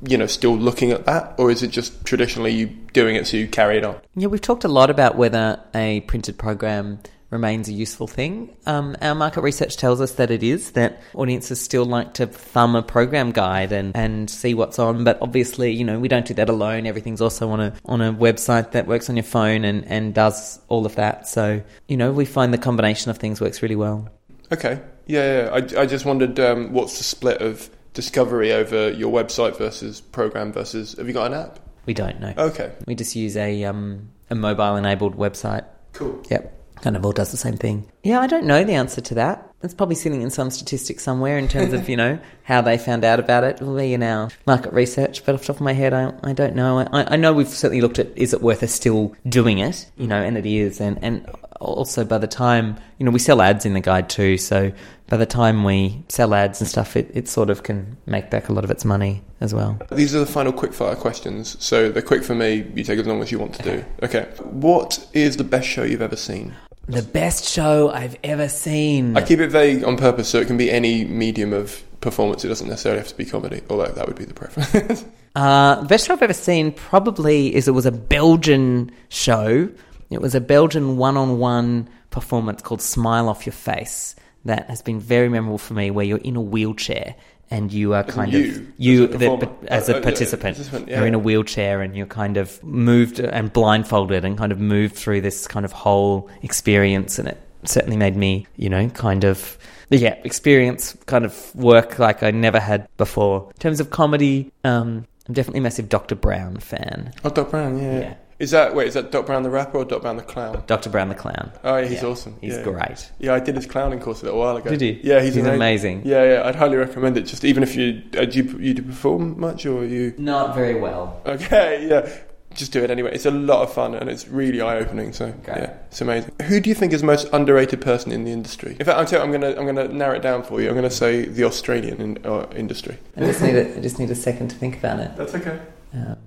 you 0.07 0.17
know 0.17 0.27
still 0.27 0.57
looking 0.57 0.91
at 0.91 1.05
that, 1.05 1.35
or 1.37 1.51
is 1.51 1.63
it 1.63 1.69
just 1.69 2.05
traditionally 2.05 2.51
you 2.51 2.67
doing 2.67 3.15
it 3.15 3.27
so 3.27 3.37
you 3.37 3.47
carry 3.47 3.77
it 3.77 3.85
on? 3.85 3.99
yeah, 4.15 4.27
we've 4.27 4.41
talked 4.41 4.63
a 4.63 4.67
lot 4.69 4.89
about 4.89 5.15
whether 5.15 5.59
a 5.75 6.01
printed 6.01 6.37
program 6.37 6.99
remains 7.33 7.67
a 7.67 7.73
useful 7.73 8.07
thing. 8.07 8.55
Um, 8.65 8.95
our 9.01 9.15
market 9.15 9.41
research 9.41 9.75
tells 9.75 9.99
us 9.99 10.13
that 10.13 10.31
it 10.31 10.43
is, 10.43 10.71
that 10.71 11.01
audiences 11.13 11.59
still 11.59 11.83
like 11.83 12.13
to 12.13 12.27
thumb 12.27 12.75
a 12.75 12.81
program 12.81 13.31
guide 13.31 13.73
and, 13.73 13.93
and 13.95 14.29
see 14.29 14.53
what's 14.53 14.79
on. 14.79 15.03
But 15.03 15.17
obviously, 15.21 15.71
you 15.71 15.83
know, 15.83 15.99
we 15.99 16.07
don't 16.07 16.25
do 16.25 16.33
that 16.35 16.47
alone. 16.47 16.85
Everything's 16.85 17.19
also 17.19 17.49
on 17.49 17.59
a 17.59 17.73
on 17.85 17.99
a 17.99 18.13
website 18.13 18.71
that 18.71 18.87
works 18.87 19.09
on 19.09 19.17
your 19.17 19.23
phone 19.23 19.65
and, 19.65 19.83
and 19.85 20.13
does 20.13 20.59
all 20.69 20.85
of 20.85 20.95
that. 20.95 21.27
So, 21.27 21.61
you 21.87 21.97
know, 21.97 22.13
we 22.13 22.25
find 22.25 22.53
the 22.53 22.57
combination 22.57 23.11
of 23.11 23.17
things 23.17 23.41
works 23.41 23.61
really 23.61 23.75
well. 23.75 24.07
Okay. 24.51 24.81
Yeah, 25.07 25.43
yeah. 25.43 25.49
I, 25.49 25.81
I 25.81 25.85
just 25.85 26.05
wondered 26.05 26.39
um, 26.39 26.71
what's 26.71 26.97
the 26.97 27.03
split 27.03 27.41
of 27.41 27.69
discovery 27.93 28.53
over 28.53 28.91
your 28.91 29.11
website 29.11 29.57
versus 29.57 29.99
program 29.99 30.53
versus. 30.53 30.93
Have 30.93 31.07
you 31.07 31.13
got 31.13 31.31
an 31.31 31.37
app? 31.37 31.59
We 31.85 31.93
don't 31.93 32.19
know. 32.19 32.33
Okay. 32.37 32.71
We 32.85 32.95
just 32.95 33.15
use 33.15 33.35
a 33.35 33.65
um, 33.65 34.09
a 34.29 34.35
mobile 34.35 34.75
enabled 34.75 35.17
website. 35.17 35.65
Cool. 35.93 36.23
Yep. 36.29 36.52
Kind 36.83 36.97
of 36.97 37.05
all 37.05 37.13
does 37.13 37.31
the 37.31 37.37
same 37.37 37.55
thing. 37.55 37.89
Yeah, 38.03 38.19
I 38.19 38.27
don't 38.27 38.45
know 38.45 38.65
the 38.65 38.73
answer 38.73 38.99
to 38.99 39.13
that. 39.13 39.49
It's 39.61 39.73
probably 39.73 39.95
sitting 39.95 40.21
in 40.21 40.29
some 40.29 40.51
statistics 40.51 41.01
somewhere 41.01 41.37
in 41.37 41.47
terms 41.47 41.71
of, 41.71 41.87
you 41.89 41.95
know, 41.95 42.19
how 42.43 42.59
they 42.59 42.77
found 42.77 43.05
out 43.05 43.21
about 43.21 43.45
it. 43.45 43.61
It'll 43.61 43.77
be 43.77 43.93
in 43.93 44.03
our 44.03 44.29
market 44.45 44.73
research, 44.73 45.23
but 45.23 45.33
off 45.33 45.41
the 45.41 45.47
top 45.47 45.55
of 45.55 45.61
my 45.61 45.71
head, 45.71 45.93
I, 45.93 46.11
I 46.23 46.33
don't 46.33 46.57
know. 46.57 46.79
I, 46.79 47.13
I 47.13 47.15
know 47.15 47.31
we've 47.31 47.47
certainly 47.47 47.79
looked 47.79 47.99
at 47.99 48.09
is 48.17 48.33
it 48.33 48.41
worth 48.41 48.63
us 48.63 48.73
still 48.73 49.15
doing 49.29 49.59
it, 49.59 49.89
you 49.95 50.07
know, 50.07 50.21
and 50.21 50.37
it 50.37 50.45
is. 50.45 50.81
And, 50.81 51.01
and 51.01 51.25
also 51.61 52.03
by 52.03 52.17
the 52.17 52.27
time, 52.27 52.77
you 52.97 53.05
know, 53.05 53.11
we 53.11 53.19
sell 53.19 53.41
ads 53.41 53.65
in 53.65 53.75
the 53.75 53.79
guide 53.79 54.09
too. 54.09 54.37
So 54.37 54.73
by 55.07 55.15
the 55.15 55.25
time 55.25 55.63
we 55.63 56.03
sell 56.09 56.33
ads 56.33 56.59
and 56.59 56.69
stuff, 56.69 56.97
it, 56.97 57.09
it 57.13 57.29
sort 57.29 57.49
of 57.49 57.63
can 57.63 57.95
make 58.05 58.29
back 58.29 58.49
a 58.49 58.51
lot 58.51 58.65
of 58.65 58.71
its 58.71 58.83
money 58.83 59.21
as 59.39 59.53
well. 59.53 59.79
These 59.89 60.13
are 60.15 60.19
the 60.19 60.25
final 60.25 60.51
quickfire 60.51 60.97
questions. 60.97 61.55
So 61.63 61.89
they're 61.89 62.01
quick 62.01 62.25
for 62.25 62.35
me. 62.35 62.69
You 62.75 62.83
take 62.83 62.99
as 62.99 63.07
long 63.07 63.21
as 63.21 63.31
you 63.31 63.39
want 63.39 63.53
to 63.55 63.63
do. 63.63 63.85
Okay. 64.03 64.27
What 64.41 65.07
is 65.13 65.37
the 65.37 65.45
best 65.45 65.67
show 65.69 65.83
you've 65.83 66.01
ever 66.01 66.17
seen? 66.17 66.53
The 66.87 67.01
best 67.01 67.45
show 67.45 67.89
I've 67.89 68.17
ever 68.23 68.49
seen. 68.49 69.15
I 69.15 69.21
keep 69.21 69.39
it 69.39 69.49
vague 69.49 69.83
on 69.83 69.95
purpose 69.95 70.27
so 70.27 70.39
it 70.39 70.47
can 70.47 70.57
be 70.57 70.69
any 70.69 71.05
medium 71.05 71.53
of 71.53 71.81
performance. 72.01 72.43
It 72.43 72.49
doesn't 72.49 72.67
necessarily 72.67 72.99
have 72.99 73.07
to 73.07 73.15
be 73.15 73.25
comedy, 73.25 73.61
although 73.69 73.85
that 73.85 74.05
would 74.05 74.17
be 74.17 74.25
the 74.25 74.33
preference. 74.33 75.05
Uh, 75.35 75.81
the 75.81 75.87
best 75.87 76.05
show 76.05 76.13
I've 76.13 76.21
ever 76.21 76.31
seen 76.31 76.71
probably 76.71 77.55
is 77.55 77.67
it 77.67 77.71
was 77.71 77.87
a 77.87 77.91
Belgian 77.91 78.91
show. 79.09 79.67
It 80.11 80.21
was 80.21 80.35
a 80.35 80.39
Belgian 80.39 80.95
one-on-one 80.97 81.89
performance 82.11 82.61
called 82.61 82.83
"Smile 82.83 83.27
Off 83.27 83.43
Your 83.47 83.53
Face" 83.53 84.15
that 84.45 84.69
has 84.69 84.83
been 84.83 84.99
very 84.99 85.29
memorable 85.29 85.57
for 85.57 85.73
me. 85.73 85.89
Where 85.89 86.05
you're 86.05 86.19
in 86.19 86.35
a 86.35 86.41
wheelchair 86.41 87.15
and 87.51 87.71
you 87.71 87.93
are 87.93 88.03
in 88.03 88.07
kind 88.07 88.33
you, 88.33 88.49
of 88.49 88.67
you 88.77 89.03
as 89.05 89.13
a 89.13 89.17
the, 89.17 89.51
as 89.67 89.89
a 89.89 89.97
uh, 89.97 90.01
participant. 90.01 90.55
participant, 90.55 90.87
yeah. 90.87 90.99
You're 90.99 91.07
in 91.07 91.13
a 91.13 91.19
wheelchair 91.19 91.81
and 91.81 91.95
you're 91.95 92.05
kind 92.05 92.37
of 92.37 92.63
moved 92.63 93.19
and 93.19 93.51
blindfolded 93.51 94.25
and 94.25 94.37
kind 94.37 94.51
of 94.51 94.59
moved 94.59 94.95
through 94.95 95.21
this 95.21 95.47
kind 95.47 95.65
of 95.65 95.71
whole 95.71 96.29
experience, 96.41 97.19
and 97.19 97.27
it 97.27 97.39
certainly 97.65 97.97
made 97.97 98.15
me, 98.15 98.47
you 98.55 98.69
know, 98.69 98.89
kind 98.89 99.23
of 99.23 99.57
yeah, 99.89 100.15
experience 100.23 100.97
kind 101.05 101.25
of 101.25 101.55
work 101.55 101.99
like 101.99 102.23
I 102.23 102.31
never 102.31 102.59
had 102.59 102.87
before. 102.97 103.51
In 103.55 103.59
terms 103.59 103.79
of 103.79 103.89
comedy, 103.89 104.51
um, 104.63 105.05
I'm 105.27 105.33
definitely 105.33 105.59
a 105.59 105.63
massive 105.63 105.89
Dr. 105.89 106.15
Brown 106.15 106.57
fan. 106.57 107.13
oh, 107.23 107.29
Doc 107.29 107.51
Brown, 107.51 107.77
yeah. 107.77 107.99
Yeah. 107.99 108.13
Is 108.43 108.51
that 108.51 108.75
wait? 108.75 108.87
Is 108.89 108.93
that 108.95 109.09
Doc 109.11 109.25
Brown 109.25 109.43
the 109.43 109.49
rapper 109.49 109.77
or 109.77 109.85
Doc 109.85 110.01
Brown 110.01 110.17
the 110.17 110.21
clown? 110.23 110.61
Dr. 110.67 110.89
Brown 110.89 111.07
the 111.07 111.15
clown. 111.15 111.51
Oh, 111.63 111.77
yeah, 111.77 111.87
he's 111.87 112.01
Yeah, 112.01 112.09
awesome. 112.09 112.35
He's 112.41 112.55
Yeah. 112.57 112.63
great. 112.63 113.11
Yeah, 113.19 113.33
I 113.35 113.39
did 113.39 113.55
his 113.55 113.65
clowning 113.65 113.99
course 114.01 114.21
a 114.21 114.25
little 114.25 114.39
while 114.41 114.57
ago. 114.57 114.69
Did 114.69 114.81
you? 114.81 114.99
Yeah, 115.01 115.21
he's, 115.21 115.35
He's 115.35 115.43
amazing. 115.45 115.55
amazing. 115.55 116.01
Yeah, 116.05 116.23
yeah, 116.33 116.47
I'd 116.47 116.55
highly 116.55 116.75
recommend 116.75 117.15
it. 117.17 117.21
Just 117.21 117.45
even 117.45 117.63
if 117.63 117.75
you 117.75 118.01
uh, 118.17 118.25
do 118.25 118.39
you, 118.39 118.57
you 118.59 118.73
do 118.73 118.81
perform 118.83 119.39
much 119.39 119.65
or 119.65 119.85
you 119.85 120.13
Not 120.17 120.55
very 120.55 120.75
well. 120.77 121.21
okay, 121.25 121.87
yeah, 121.89 122.09
just 122.53 122.71
do 122.73 122.83
it 122.83 122.91
anyway. 122.91 123.11
It's 123.15 123.25
a 123.25 123.31
lot 123.31 123.61
of 123.63 123.71
fun 123.73 123.95
and 123.95 124.09
it's 124.09 124.27
really 124.27 124.59
eye 124.61 124.77
opening. 124.77 125.13
So 125.13 125.31
Great. 125.45 125.57
yeah, 125.57 125.73
it's 125.87 126.01
amazing. 126.01 126.33
Who 126.43 126.59
do 126.59 126.69
you 126.69 126.75
think 126.75 126.91
is 126.91 126.99
the 127.01 127.07
most 127.07 127.27
underrated 127.31 127.79
person 127.79 128.11
in 128.11 128.25
the 128.25 128.31
industry? 128.31 128.75
In 128.79 128.85
fact, 128.85 128.97
I'm, 128.99 129.05
tell 129.05 129.21
I'm 129.23 129.31
gonna 129.31 129.55
I'm 129.57 129.65
gonna 129.65 129.87
narrow 129.87 130.15
it 130.15 130.21
down 130.21 130.43
for 130.43 130.59
you. 130.61 130.67
I'm 130.67 130.75
gonna 130.75 130.89
say 130.89 131.23
the 131.25 131.45
Australian 131.45 132.01
in, 132.01 132.25
uh, 132.25 132.45
industry. 132.55 132.97
I 133.15 133.21
just 133.21 133.41
need 133.41 133.55
a, 133.55 133.77
I 133.77 133.79
just 133.79 133.99
need 133.99 134.11
a 134.11 134.15
second 134.15 134.49
to 134.49 134.55
think 134.57 134.77
about 134.79 134.99
it. 134.99 135.15
That's 135.15 135.33
okay. 135.33 135.59
Um, 135.93 136.17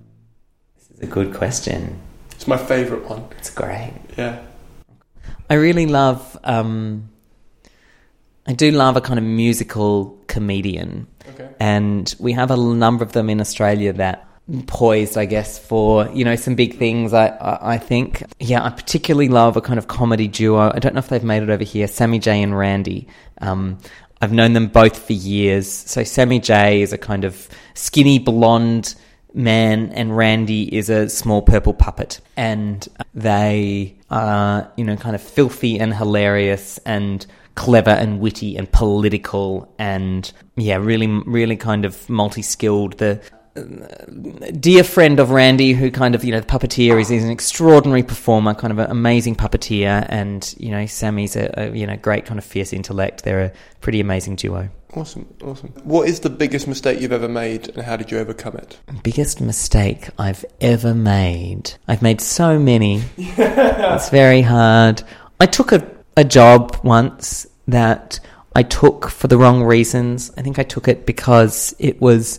this 0.96 1.06
is 1.06 1.10
a 1.10 1.12
good 1.14 1.34
question. 1.34 1.98
It's 2.32 2.46
my 2.46 2.56
favourite 2.56 3.04
one. 3.08 3.24
It's 3.38 3.50
great. 3.50 3.92
Yeah. 4.16 4.42
I 5.48 5.54
really 5.54 5.86
love. 5.86 6.38
Um, 6.44 7.08
I 8.46 8.52
do 8.52 8.70
love 8.70 8.96
a 8.96 9.00
kind 9.00 9.18
of 9.18 9.24
musical 9.24 10.18
comedian, 10.28 11.06
Okay. 11.30 11.48
and 11.60 12.14
we 12.18 12.32
have 12.32 12.50
a 12.50 12.56
number 12.56 13.04
of 13.04 13.12
them 13.12 13.28
in 13.30 13.40
Australia 13.40 13.92
that 13.94 14.28
poised, 14.66 15.16
I 15.18 15.24
guess, 15.24 15.58
for 15.58 16.08
you 16.10 16.24
know 16.24 16.36
some 16.36 16.54
big 16.54 16.78
things. 16.78 17.12
I, 17.12 17.28
I 17.28 17.74
I 17.74 17.78
think, 17.78 18.22
yeah, 18.38 18.64
I 18.64 18.70
particularly 18.70 19.28
love 19.28 19.56
a 19.56 19.60
kind 19.60 19.78
of 19.78 19.88
comedy 19.88 20.28
duo. 20.28 20.70
I 20.74 20.78
don't 20.78 20.94
know 20.94 21.00
if 21.00 21.08
they've 21.08 21.22
made 21.24 21.42
it 21.42 21.50
over 21.50 21.64
here. 21.64 21.86
Sammy 21.88 22.18
J 22.18 22.42
and 22.42 22.56
Randy. 22.56 23.08
Um, 23.40 23.78
I've 24.20 24.32
known 24.32 24.52
them 24.54 24.68
both 24.68 24.96
for 25.06 25.12
years. 25.12 25.70
So 25.70 26.02
Sammy 26.04 26.38
J 26.40 26.80
is 26.82 26.92
a 26.92 26.98
kind 26.98 27.24
of 27.24 27.48
skinny 27.74 28.18
blonde 28.18 28.94
man, 29.34 29.90
and 29.92 30.16
Randy 30.16 30.74
is 30.74 30.88
a 30.90 31.08
small 31.08 31.42
purple 31.42 31.74
puppet, 31.74 32.20
and 32.36 32.86
they 33.14 33.96
are 34.10 34.70
you 34.76 34.84
know 34.84 34.96
kind 34.96 35.14
of 35.14 35.22
filthy 35.22 35.78
and 35.78 35.94
hilarious 35.94 36.78
and 36.86 37.26
clever 37.54 37.90
and 37.90 38.20
witty 38.20 38.54
and 38.56 38.70
political 38.70 39.74
and 39.78 40.30
yeah 40.56 40.76
really 40.76 41.06
really 41.06 41.56
kind 41.56 41.84
of 41.84 42.08
multi-skilled. 42.08 42.98
The 42.98 43.20
dear 44.60 44.84
friend 44.84 45.20
of 45.20 45.30
Randy, 45.30 45.72
who 45.72 45.90
kind 45.90 46.14
of 46.14 46.24
you 46.24 46.32
know 46.32 46.40
the 46.40 46.46
puppeteer 46.46 47.00
is, 47.00 47.10
is 47.10 47.24
an 47.24 47.30
extraordinary 47.30 48.02
performer, 48.02 48.54
kind 48.54 48.72
of 48.72 48.78
an 48.78 48.90
amazing 48.90 49.36
puppeteer, 49.36 50.06
and 50.08 50.54
you 50.58 50.70
know 50.70 50.86
Sammy's 50.86 51.36
a, 51.36 51.52
a 51.56 51.76
you 51.76 51.86
know 51.86 51.96
great 51.96 52.24
kind 52.26 52.38
of 52.38 52.44
fierce 52.44 52.72
intellect. 52.72 53.24
They're 53.24 53.44
a 53.44 53.52
pretty 53.80 54.00
amazing 54.00 54.36
duo. 54.36 54.68
Awesome, 54.94 55.26
awesome. 55.42 55.68
What 55.84 56.08
is 56.08 56.20
the 56.20 56.30
biggest 56.30 56.66
mistake 56.66 57.00
you've 57.00 57.12
ever 57.12 57.28
made, 57.28 57.68
and 57.70 57.82
how 57.82 57.96
did 57.96 58.10
you 58.10 58.18
overcome 58.18 58.56
it? 58.56 58.78
Biggest 59.02 59.40
mistake 59.40 60.08
I've 60.18 60.44
ever 60.60 60.94
made. 60.94 61.74
I've 61.86 62.02
made 62.02 62.20
so 62.20 62.58
many. 62.58 63.02
it's 63.16 64.08
very 64.08 64.42
hard. 64.42 65.02
I 65.38 65.46
took 65.46 65.72
a, 65.72 65.86
a 66.16 66.24
job 66.24 66.78
once 66.82 67.46
that 67.68 68.20
I 68.54 68.62
took 68.62 69.10
for 69.10 69.28
the 69.28 69.36
wrong 69.36 69.62
reasons. 69.62 70.32
I 70.38 70.42
think 70.42 70.58
I 70.58 70.62
took 70.62 70.88
it 70.88 71.04
because 71.04 71.74
it 71.78 72.00
was 72.00 72.38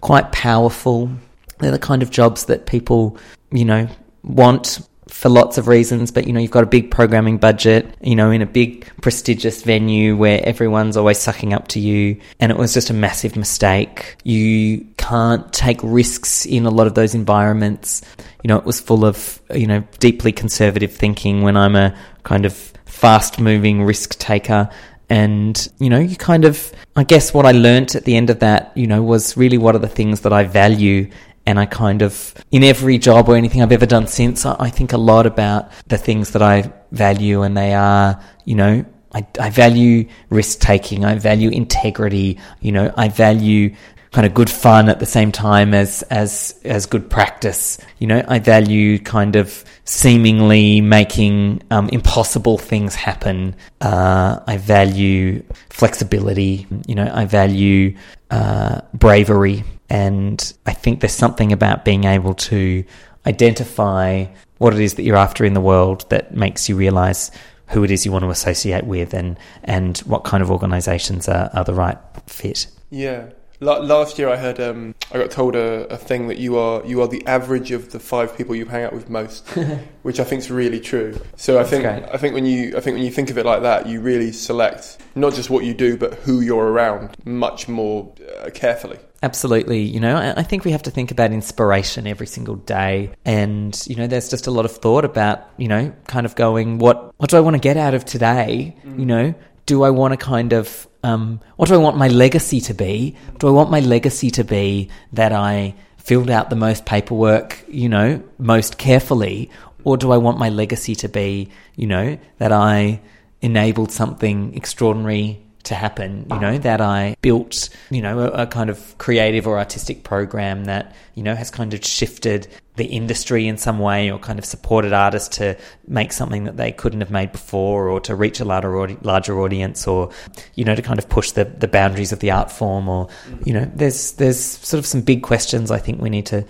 quite 0.00 0.32
powerful. 0.32 1.10
They're 1.58 1.70
the 1.70 1.78
kind 1.78 2.02
of 2.02 2.10
jobs 2.10 2.44
that 2.46 2.66
people, 2.66 3.18
you 3.50 3.64
know, 3.64 3.88
want 4.22 4.80
for 5.08 5.28
lots 5.28 5.58
of 5.58 5.68
reasons, 5.68 6.10
but 6.10 6.26
you 6.26 6.32
know, 6.32 6.40
you've 6.40 6.50
got 6.50 6.64
a 6.64 6.66
big 6.68 6.90
programming 6.90 7.38
budget, 7.38 7.94
you 8.00 8.14
know, 8.14 8.30
in 8.30 8.42
a 8.42 8.46
big 8.46 8.86
prestigious 9.00 9.62
venue 9.62 10.16
where 10.16 10.40
everyone's 10.44 10.96
always 10.96 11.18
sucking 11.18 11.52
up 11.52 11.68
to 11.68 11.80
you, 11.80 12.20
and 12.40 12.52
it 12.52 12.58
was 12.58 12.74
just 12.74 12.90
a 12.90 12.94
massive 12.94 13.34
mistake. 13.36 14.16
You 14.24 14.86
can't 14.96 15.50
take 15.52 15.80
risks 15.82 16.46
in 16.46 16.66
a 16.66 16.70
lot 16.70 16.86
of 16.86 16.94
those 16.94 17.14
environments. 17.14 18.02
You 18.42 18.48
know, 18.48 18.58
it 18.58 18.64
was 18.64 18.80
full 18.80 19.04
of, 19.04 19.40
you 19.54 19.66
know, 19.66 19.82
deeply 19.98 20.30
conservative 20.30 20.92
thinking 20.92 21.42
when 21.42 21.56
I'm 21.56 21.74
a 21.74 21.96
kind 22.22 22.44
of 22.44 22.54
fast 22.84 23.40
moving 23.40 23.82
risk 23.82 24.18
taker. 24.18 24.68
And, 25.10 25.68
you 25.78 25.88
know, 25.88 25.98
you 25.98 26.16
kind 26.16 26.44
of, 26.44 26.72
I 26.94 27.04
guess 27.04 27.32
what 27.32 27.46
I 27.46 27.52
learnt 27.52 27.94
at 27.94 28.04
the 28.04 28.16
end 28.16 28.30
of 28.30 28.40
that, 28.40 28.76
you 28.76 28.86
know, 28.86 29.02
was 29.02 29.36
really 29.36 29.58
what 29.58 29.74
are 29.74 29.78
the 29.78 29.88
things 29.88 30.20
that 30.22 30.32
I 30.32 30.44
value. 30.44 31.10
And 31.46 31.58
I 31.58 31.64
kind 31.64 32.02
of, 32.02 32.34
in 32.50 32.62
every 32.62 32.98
job 32.98 33.28
or 33.28 33.36
anything 33.36 33.62
I've 33.62 33.72
ever 33.72 33.86
done 33.86 34.06
since, 34.06 34.44
I, 34.44 34.54
I 34.58 34.70
think 34.70 34.92
a 34.92 34.98
lot 34.98 35.24
about 35.24 35.70
the 35.86 35.96
things 35.96 36.32
that 36.32 36.42
I 36.42 36.70
value, 36.92 37.42
and 37.42 37.56
they 37.56 37.72
are, 37.72 38.20
you 38.44 38.54
know, 38.54 38.84
I, 39.14 39.26
I 39.40 39.48
value 39.48 40.08
risk 40.28 40.60
taking, 40.60 41.06
I 41.06 41.14
value 41.14 41.48
integrity, 41.48 42.38
you 42.60 42.72
know, 42.72 42.92
I 42.94 43.08
value 43.08 43.74
kind 44.12 44.26
of 44.26 44.34
good 44.34 44.50
fun 44.50 44.88
at 44.88 45.00
the 45.00 45.06
same 45.06 45.32
time 45.32 45.74
as 45.74 46.02
as 46.04 46.58
as 46.64 46.86
good 46.86 47.10
practice. 47.10 47.78
You 47.98 48.06
know, 48.06 48.24
I 48.26 48.38
value 48.38 48.98
kind 48.98 49.36
of 49.36 49.64
seemingly 49.84 50.80
making 50.80 51.62
um, 51.70 51.88
impossible 51.90 52.58
things 52.58 52.94
happen. 52.94 53.54
Uh, 53.80 54.40
I 54.46 54.56
value 54.56 55.42
flexibility. 55.70 56.66
You 56.86 56.94
know, 56.94 57.10
I 57.12 57.24
value 57.26 57.96
uh, 58.30 58.80
bravery, 58.94 59.64
and 59.90 60.52
I 60.66 60.72
think 60.72 61.00
there's 61.00 61.12
something 61.12 61.52
about 61.52 61.84
being 61.84 62.04
able 62.04 62.34
to 62.34 62.84
identify 63.26 64.26
what 64.58 64.74
it 64.74 64.80
is 64.80 64.94
that 64.94 65.02
you're 65.02 65.16
after 65.16 65.44
in 65.44 65.54
the 65.54 65.60
world 65.60 66.08
that 66.10 66.34
makes 66.34 66.68
you 66.68 66.76
realize 66.76 67.30
who 67.68 67.84
it 67.84 67.90
is 67.90 68.06
you 68.06 68.12
want 68.12 68.24
to 68.24 68.30
associate 68.30 68.84
with 68.84 69.12
and 69.12 69.38
and 69.64 69.98
what 69.98 70.24
kind 70.24 70.42
of 70.42 70.50
organizations 70.50 71.28
are, 71.28 71.50
are 71.52 71.64
the 71.64 71.74
right 71.74 71.98
fit. 72.26 72.66
Yeah. 72.90 73.28
La- 73.60 73.78
last 73.78 74.18
year, 74.18 74.28
I 74.28 74.36
heard 74.36 74.60
um, 74.60 74.94
I 75.12 75.18
got 75.18 75.30
told 75.30 75.56
a, 75.56 75.86
a 75.88 75.96
thing 75.96 76.28
that 76.28 76.38
you 76.38 76.56
are 76.58 76.84
you 76.86 77.02
are 77.02 77.08
the 77.08 77.26
average 77.26 77.72
of 77.72 77.90
the 77.90 77.98
five 77.98 78.36
people 78.36 78.54
you 78.54 78.66
hang 78.66 78.84
out 78.84 78.92
with 78.92 79.10
most, 79.10 79.48
which 80.02 80.20
I 80.20 80.24
think 80.24 80.40
is 80.40 80.50
really 80.50 80.80
true. 80.80 81.18
So 81.36 81.58
I 81.58 81.64
think 81.64 81.82
great. 81.82 82.04
I 82.04 82.18
think 82.18 82.34
when 82.34 82.46
you 82.46 82.76
I 82.76 82.80
think 82.80 82.94
when 82.96 83.04
you 83.04 83.10
think 83.10 83.30
of 83.30 83.38
it 83.38 83.44
like 83.44 83.62
that, 83.62 83.86
you 83.86 84.00
really 84.00 84.30
select 84.30 84.98
not 85.16 85.34
just 85.34 85.50
what 85.50 85.64
you 85.64 85.74
do, 85.74 85.96
but 85.96 86.14
who 86.14 86.40
you're 86.40 86.66
around 86.66 87.16
much 87.24 87.68
more 87.68 88.14
uh, 88.40 88.50
carefully. 88.50 88.98
Absolutely. 89.22 89.80
You 89.80 89.98
know, 89.98 90.16
I 90.16 90.34
I 90.38 90.42
think 90.44 90.64
we 90.64 90.70
have 90.70 90.84
to 90.84 90.90
think 90.92 91.10
about 91.10 91.32
inspiration 91.32 92.06
every 92.06 92.28
single 92.28 92.54
day. 92.54 93.10
And, 93.24 93.80
you 93.88 93.96
know, 93.96 94.06
there's 94.06 94.30
just 94.30 94.46
a 94.46 94.52
lot 94.52 94.64
of 94.64 94.70
thought 94.70 95.04
about, 95.04 95.48
you 95.56 95.66
know, 95.66 95.92
kind 96.06 96.24
of 96.24 96.36
going, 96.36 96.78
what, 96.78 97.12
what 97.16 97.28
do 97.28 97.36
I 97.36 97.40
want 97.40 97.54
to 97.54 97.60
get 97.60 97.76
out 97.76 97.94
of 97.94 98.04
today? 98.04 98.76
You 98.84 99.06
know, 99.06 99.34
do 99.68 99.82
I 99.82 99.90
want 99.90 100.12
to 100.12 100.16
kind 100.16 100.54
of, 100.54 100.88
um, 101.02 101.40
what 101.56 101.68
do 101.68 101.74
I 101.74 101.76
want 101.76 101.98
my 101.98 102.08
legacy 102.08 102.58
to 102.62 102.74
be? 102.74 103.14
Do 103.38 103.48
I 103.48 103.50
want 103.50 103.70
my 103.70 103.80
legacy 103.80 104.30
to 104.30 104.42
be 104.42 104.88
that 105.12 105.30
I 105.30 105.74
filled 105.98 106.30
out 106.30 106.48
the 106.48 106.56
most 106.56 106.86
paperwork, 106.86 107.62
you 107.68 107.90
know, 107.90 108.22
most 108.38 108.78
carefully? 108.78 109.50
Or 109.84 109.98
do 109.98 110.10
I 110.10 110.16
want 110.16 110.38
my 110.38 110.48
legacy 110.48 110.94
to 110.96 111.08
be, 111.08 111.50
you 111.76 111.86
know, 111.86 112.18
that 112.38 112.50
I 112.50 113.02
enabled 113.42 113.92
something 113.92 114.54
extraordinary 114.54 115.38
to 115.68 115.74
happen, 115.74 116.26
you 116.30 116.40
know, 116.40 116.58
that 116.58 116.80
I 116.80 117.16
built, 117.20 117.68
you 117.90 118.02
know, 118.02 118.20
a, 118.20 118.42
a 118.42 118.46
kind 118.46 118.70
of 118.70 118.96
creative 118.98 119.46
or 119.46 119.58
artistic 119.58 120.02
program 120.02 120.64
that, 120.64 120.94
you 121.14 121.22
know, 121.22 121.34
has 121.34 121.50
kind 121.50 121.74
of 121.74 121.84
shifted 121.84 122.48
the 122.76 122.86
industry 122.86 123.46
in 123.46 123.58
some 123.58 123.78
way 123.78 124.10
or 124.10 124.18
kind 124.18 124.38
of 124.38 124.44
supported 124.44 124.92
artists 124.92 125.36
to 125.36 125.56
make 125.86 126.12
something 126.12 126.44
that 126.44 126.56
they 126.56 126.72
couldn't 126.72 127.00
have 127.00 127.10
made 127.10 127.32
before 127.32 127.88
or 127.88 128.00
to 128.00 128.14
reach 128.14 128.40
a 128.40 128.44
larger, 128.44 128.88
larger 129.02 129.40
audience 129.40 129.86
or, 129.86 130.10
you 130.54 130.64
know, 130.64 130.74
to 130.74 130.82
kind 130.82 130.98
of 130.98 131.08
push 131.08 131.32
the, 131.32 131.44
the 131.44 131.68
boundaries 131.68 132.12
of 132.12 132.20
the 132.20 132.30
art 132.30 132.50
form 132.50 132.88
or, 132.88 133.08
you 133.44 133.52
know, 133.52 133.70
there's, 133.74 134.12
there's 134.12 134.40
sort 134.40 134.78
of 134.78 134.86
some 134.86 135.02
big 135.02 135.22
questions 135.22 135.70
I 135.70 135.78
think 135.78 136.00
we 136.00 136.10
need 136.10 136.26
to 136.26 136.46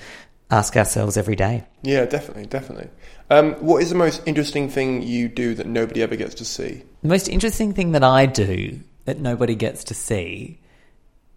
ask 0.50 0.76
ourselves 0.76 1.16
every 1.16 1.36
day. 1.36 1.64
Yeah, 1.82 2.04
definitely, 2.04 2.46
definitely. 2.46 2.88
Um, 3.30 3.54
what 3.54 3.82
is 3.82 3.90
the 3.90 3.94
most 3.94 4.22
interesting 4.26 4.68
thing 4.70 5.02
you 5.02 5.28
do 5.28 5.54
that 5.54 5.66
nobody 5.66 6.02
ever 6.02 6.16
gets 6.16 6.34
to 6.36 6.44
see? 6.44 6.82
The 7.02 7.08
most 7.08 7.28
interesting 7.28 7.74
thing 7.74 7.92
that 7.92 8.04
I 8.04 8.26
do 8.26 8.80
that 9.08 9.18
nobody 9.18 9.54
gets 9.54 9.84
to 9.84 9.94
see 9.94 10.60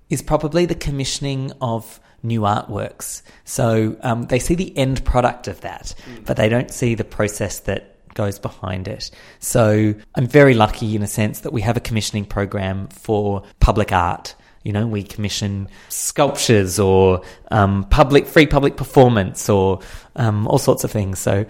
is 0.10 0.22
probably 0.22 0.66
the 0.66 0.76
commissioning 0.76 1.54
of 1.62 2.02
new 2.22 2.42
artworks. 2.42 3.22
So 3.46 3.96
um, 4.02 4.24
they 4.24 4.40
see 4.40 4.56
the 4.56 4.78
end 4.78 5.06
product 5.06 5.48
of 5.48 5.62
that, 5.62 5.96
but 6.26 6.36
they 6.36 6.50
don't 6.50 6.70
see 6.70 6.96
the 6.96 7.06
process 7.06 7.60
that 7.62 7.96
goes 8.14 8.40
behind 8.40 8.90
it. 8.90 9.10
So 9.40 9.96
I'm 10.16 10.28
very 10.28 10.54
lucky 10.54 10.98
in 10.98 11.02
a 11.02 11.08
sense 11.08 11.40
that 11.40 11.54
we 11.54 11.62
have 11.62 11.78
a 11.78 11.80
commissioning 11.80 12.26
program 12.26 12.90
for 12.90 13.44
public 13.62 13.94
art. 13.94 14.36
You 14.64 14.74
know, 14.74 14.86
we 14.86 15.04
commission 15.04 15.70
sculptures 15.88 16.78
or 16.78 17.22
um, 17.52 17.86
public 17.86 18.28
free 18.28 18.48
public 18.48 18.76
performance 18.76 19.48
or 19.48 19.80
um, 20.18 20.46
all 20.46 20.60
sorts 20.60 20.84
of 20.84 20.92
things. 20.92 21.20
So 21.20 21.46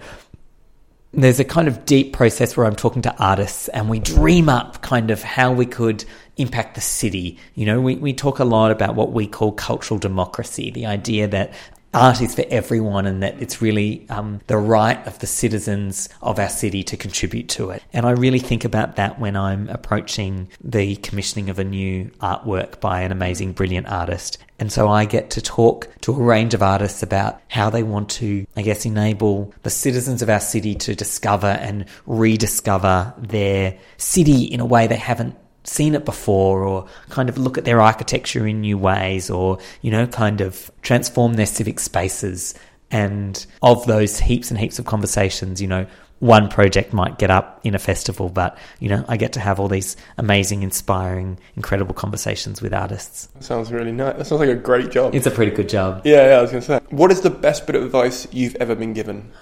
there's 1.12 1.38
a 1.38 1.44
kind 1.44 1.68
of 1.68 1.84
deep 1.84 2.12
process 2.12 2.56
where 2.56 2.66
I'm 2.66 2.76
talking 2.76 3.02
to 3.02 3.16
artists 3.18 3.68
and 3.68 3.88
we 3.88 3.98
dream 3.98 4.48
up 4.48 4.80
kind 4.80 5.10
of 5.10 5.22
how 5.22 5.52
we 5.52 5.66
could 5.66 6.04
impact 6.38 6.74
the 6.74 6.80
city. 6.80 7.38
You 7.54 7.66
know, 7.66 7.80
we, 7.80 7.96
we 7.96 8.14
talk 8.14 8.38
a 8.38 8.44
lot 8.44 8.70
about 8.70 8.94
what 8.94 9.12
we 9.12 9.26
call 9.26 9.52
cultural 9.52 9.98
democracy, 9.98 10.70
the 10.70 10.86
idea 10.86 11.28
that 11.28 11.52
art 11.94 12.20
is 12.20 12.34
for 12.34 12.44
everyone 12.48 13.06
and 13.06 13.22
that 13.22 13.40
it's 13.40 13.60
really 13.60 14.06
um, 14.08 14.40
the 14.46 14.56
right 14.56 15.04
of 15.06 15.18
the 15.18 15.26
citizens 15.26 16.08
of 16.22 16.38
our 16.38 16.48
city 16.48 16.82
to 16.84 16.96
contribute 16.96 17.48
to 17.50 17.70
it. 17.70 17.82
And 17.92 18.06
I 18.06 18.12
really 18.12 18.38
think 18.38 18.64
about 18.64 18.96
that 18.96 19.18
when 19.18 19.36
I'm 19.36 19.68
approaching 19.68 20.48
the 20.62 20.96
commissioning 20.96 21.50
of 21.50 21.58
a 21.58 21.64
new 21.64 22.10
artwork 22.20 22.80
by 22.80 23.02
an 23.02 23.12
amazing, 23.12 23.52
brilliant 23.52 23.88
artist. 23.88 24.38
And 24.58 24.72
so 24.72 24.88
I 24.88 25.06
get 25.06 25.30
to 25.30 25.42
talk 25.42 25.88
to 26.02 26.12
a 26.12 26.22
range 26.22 26.54
of 26.54 26.62
artists 26.62 27.02
about 27.02 27.40
how 27.48 27.68
they 27.68 27.82
want 27.82 28.10
to, 28.10 28.46
I 28.56 28.62
guess, 28.62 28.84
enable 28.86 29.52
the 29.64 29.70
citizens 29.70 30.22
of 30.22 30.30
our 30.30 30.40
city 30.40 30.74
to 30.76 30.94
discover 30.94 31.48
and 31.48 31.86
rediscover 32.06 33.12
their 33.18 33.76
city 33.96 34.44
in 34.44 34.60
a 34.60 34.66
way 34.66 34.86
they 34.86 34.96
haven't 34.96 35.36
seen 35.64 35.94
it 35.94 36.04
before 36.04 36.64
or 36.64 36.86
kind 37.08 37.28
of 37.28 37.38
look 37.38 37.58
at 37.58 37.64
their 37.64 37.80
architecture 37.80 38.46
in 38.46 38.60
new 38.60 38.78
ways 38.78 39.30
or, 39.30 39.58
you 39.80 39.90
know, 39.90 40.06
kind 40.06 40.40
of 40.40 40.70
transform 40.82 41.34
their 41.34 41.46
civic 41.46 41.80
spaces. 41.80 42.54
And 42.90 43.44
of 43.62 43.86
those 43.86 44.18
heaps 44.18 44.50
and 44.50 44.58
heaps 44.60 44.78
of 44.78 44.84
conversations, 44.84 45.62
you 45.62 45.68
know, 45.68 45.86
one 46.22 46.48
project 46.48 46.92
might 46.92 47.18
get 47.18 47.32
up 47.32 47.60
in 47.64 47.74
a 47.74 47.80
festival, 47.80 48.28
but, 48.28 48.56
you 48.78 48.88
know, 48.88 49.04
I 49.08 49.16
get 49.16 49.32
to 49.32 49.40
have 49.40 49.58
all 49.58 49.66
these 49.66 49.96
amazing, 50.18 50.62
inspiring, 50.62 51.36
incredible 51.56 51.94
conversations 51.94 52.62
with 52.62 52.72
artists. 52.72 53.26
That 53.26 53.42
sounds 53.42 53.72
really 53.72 53.90
nice. 53.90 54.16
That 54.18 54.26
sounds 54.26 54.38
like 54.38 54.48
a 54.48 54.54
great 54.54 54.92
job. 54.92 55.16
It's 55.16 55.26
a 55.26 55.32
pretty 55.32 55.50
good 55.50 55.68
job. 55.68 56.02
yeah, 56.04 56.28
yeah, 56.28 56.38
I 56.38 56.42
was 56.42 56.52
going 56.52 56.60
to 56.60 56.66
say. 56.66 56.80
What 56.90 57.10
is 57.10 57.22
the 57.22 57.30
best 57.30 57.66
bit 57.66 57.74
of 57.74 57.82
advice 57.82 58.28
you've 58.30 58.54
ever 58.56 58.76
been 58.76 58.92
given? 58.92 59.32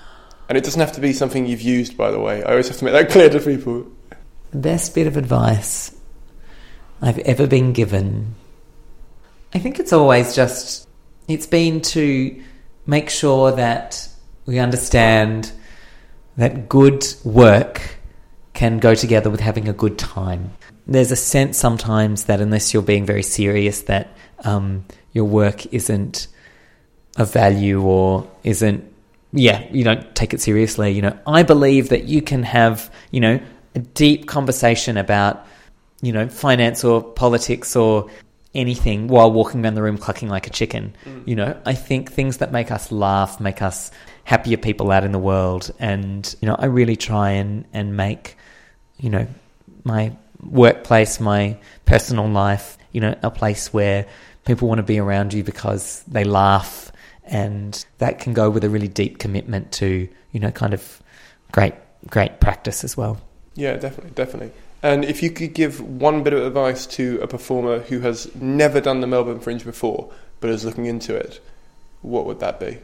And 0.49 0.57
it 0.57 0.65
doesn't 0.65 0.81
have 0.81 0.93
to 0.93 1.03
be 1.03 1.13
something 1.13 1.47
you've 1.47 1.61
used, 1.61 1.99
by 1.99 2.11
the 2.11 2.19
way. 2.19 2.43
I 2.43 2.53
always 2.53 2.69
have 2.69 2.79
to 2.79 2.85
make 2.87 2.95
that 2.95 3.11
clear 3.11 3.29
to 3.29 3.41
people. 3.41 3.87
The 4.53 4.59
best 4.59 4.95
bit 4.95 5.07
of 5.07 5.19
advice 5.19 5.95
I've 7.03 7.19
ever 7.21 7.47
been 7.47 7.73
given. 7.73 8.35
I 9.55 9.59
think 9.59 9.79
it's 9.79 9.93
always 9.93 10.35
just, 10.35 10.89
it's 11.29 11.47
been 11.47 11.81
to 11.81 12.43
make 12.87 13.11
sure 13.11 13.53
that 13.53 14.09
we 14.47 14.59
understand 14.59 15.53
that 16.37 16.69
good 16.69 17.07
work 17.25 17.97
can 18.53 18.79
go 18.79 18.95
together 18.95 19.31
with 19.31 19.41
having 19.41 19.69
a 19.69 19.73
good 19.73 19.99
time. 19.99 20.53
There's 20.87 21.11
a 21.11 21.17
sense 21.17 21.57
sometimes 21.57 22.25
that 22.25 22.41
unless 22.41 22.75
you're 22.75 22.83
being 22.83 23.07
very 23.07 23.23
serious, 23.23 23.83
that 23.83 24.15
um, 24.45 24.85
your 25.13 25.25
work 25.25 25.67
isn't 25.73 26.29
of 27.17 27.33
value 27.33 27.81
or 27.83 28.29
isn't, 28.45 28.85
yeah, 29.33 29.67
you 29.71 29.85
don't 29.85 30.15
take 30.15 30.35
it 30.35 30.41
seriously. 30.41 30.91
You 30.91 31.03
know, 31.03 31.19
I 31.27 31.43
believe 31.43 31.89
that 31.91 32.05
you 32.05 32.23
can 32.23 32.43
have, 32.43 32.93
you 33.11 33.21
know, 33.21 33.41
a 33.75 33.79
deep 33.79 34.27
conversation 34.27 34.97
about, 34.97 35.47
you 36.03 36.13
know, 36.13 36.29
finance 36.29 36.85
or 36.85 37.03
politics 37.03 37.77
or 37.77 38.09
anything 38.55 39.07
while 39.07 39.31
walking 39.31 39.63
around 39.65 39.75
the 39.75 39.83
room 39.83 39.99
clucking 39.99 40.29
like 40.29 40.47
a 40.47 40.51
chicken. 40.51 40.95
Mm. 41.05 41.29
You 41.29 41.37
know, 41.37 41.61
I 41.65 41.75
think 41.75 42.11
things 42.11 42.39
that 42.39 42.53
make 42.53 42.71
us 42.71 42.91
laugh, 42.91 43.41
make 43.41 43.63
us 43.63 43.91
happier 44.25 44.57
people 44.57 44.91
out 44.91 45.05
in 45.05 45.13
the 45.13 45.19
world. 45.19 45.71
And, 45.79 46.35
you 46.41 46.47
know, 46.47 46.57
I 46.59 46.67
really 46.67 46.97
try 46.97 47.31
and, 47.31 47.65
and 47.73 47.97
make, 47.97 48.37
you 48.99 49.11
know, 49.11 49.27
my 49.85 50.13
workplace, 50.43 51.21
my 51.21 51.57
personal 51.85 52.29
life, 52.29 52.77
you 52.93 53.01
know, 53.01 53.15
a 53.23 53.31
place 53.31 53.73
where 53.73 54.07
people 54.45 54.69
want 54.69 54.79
to 54.79 54.85
be 54.85 54.99
around 54.99 55.33
you 55.33 55.45
because 55.45 56.03
they 56.09 56.25
laugh. 56.25 56.91
And 57.25 57.85
that 57.99 58.19
can 58.19 58.33
go 58.35 58.51
with 58.51 58.65
a 58.65 58.71
really 58.71 58.89
deep 58.89 59.19
commitment 59.19 59.71
to, 59.73 60.09
you 60.33 60.41
know, 60.41 60.51
kind 60.51 60.75
of 60.75 61.01
great, 61.53 61.75
great 62.09 62.41
practice 62.41 62.83
as 62.83 62.97
well. 62.97 63.21
Yeah, 63.55 63.77
definitely, 63.77 64.13
definitely. 64.13 64.53
And 64.83 65.05
if 65.05 65.23
you 65.23 65.31
could 65.31 65.53
give 65.55 65.81
one 65.81 66.23
bit 66.23 66.33
of 66.33 66.43
advice 66.43 66.87
to 66.87 67.21
a 67.21 67.27
performer 67.27 67.81
who 67.81 68.01
has 68.01 68.35
never 68.35 68.81
done 68.81 69.01
the 69.01 69.07
Melbourne 69.07 69.41
Fringe 69.41 69.65
before 69.65 70.13
but 70.41 70.51
is 70.51 70.65
looking 70.65 70.87
into 70.87 71.15
it, 71.15 71.41
what 72.01 72.25
would 72.25 72.41
that 72.41 72.59
be? 72.59 72.79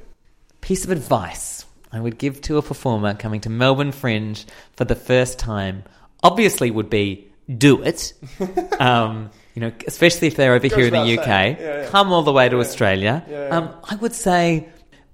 Piece 0.61 0.85
of 0.85 0.91
advice 0.91 1.65
I 1.93 2.01
would 2.01 2.19
give 2.19 2.41
to 2.43 2.59
a 2.59 2.63
performer 2.63 3.15
coming 3.15 3.41
to 3.43 3.51
Melbourne 3.51 3.93
Fringe 3.93 4.45
for 4.75 4.85
the 4.85 4.95
first 4.95 5.39
time 5.39 5.85
obviously 6.23 6.71
would 6.71 6.91
be 6.91 7.29
do 7.57 7.83
it. 7.83 8.13
um, 8.81 9.31
you 9.55 9.61
know, 9.61 9.73
especially 9.87 10.29
if 10.29 10.37
they're 10.37 10.55
over 10.55 10.67
here 10.67 10.87
in 10.87 10.93
the 10.93 11.19
UK, 11.19 11.27
yeah, 11.27 11.57
yeah. 11.59 11.89
come 11.89 12.13
all 12.13 12.23
the 12.23 12.33
way 12.33 12.49
to 12.49 12.57
yeah. 12.57 12.61
Australia. 12.61 13.49
Um, 13.51 13.75
I 13.85 13.95
would 13.97 14.13
say 14.13 14.69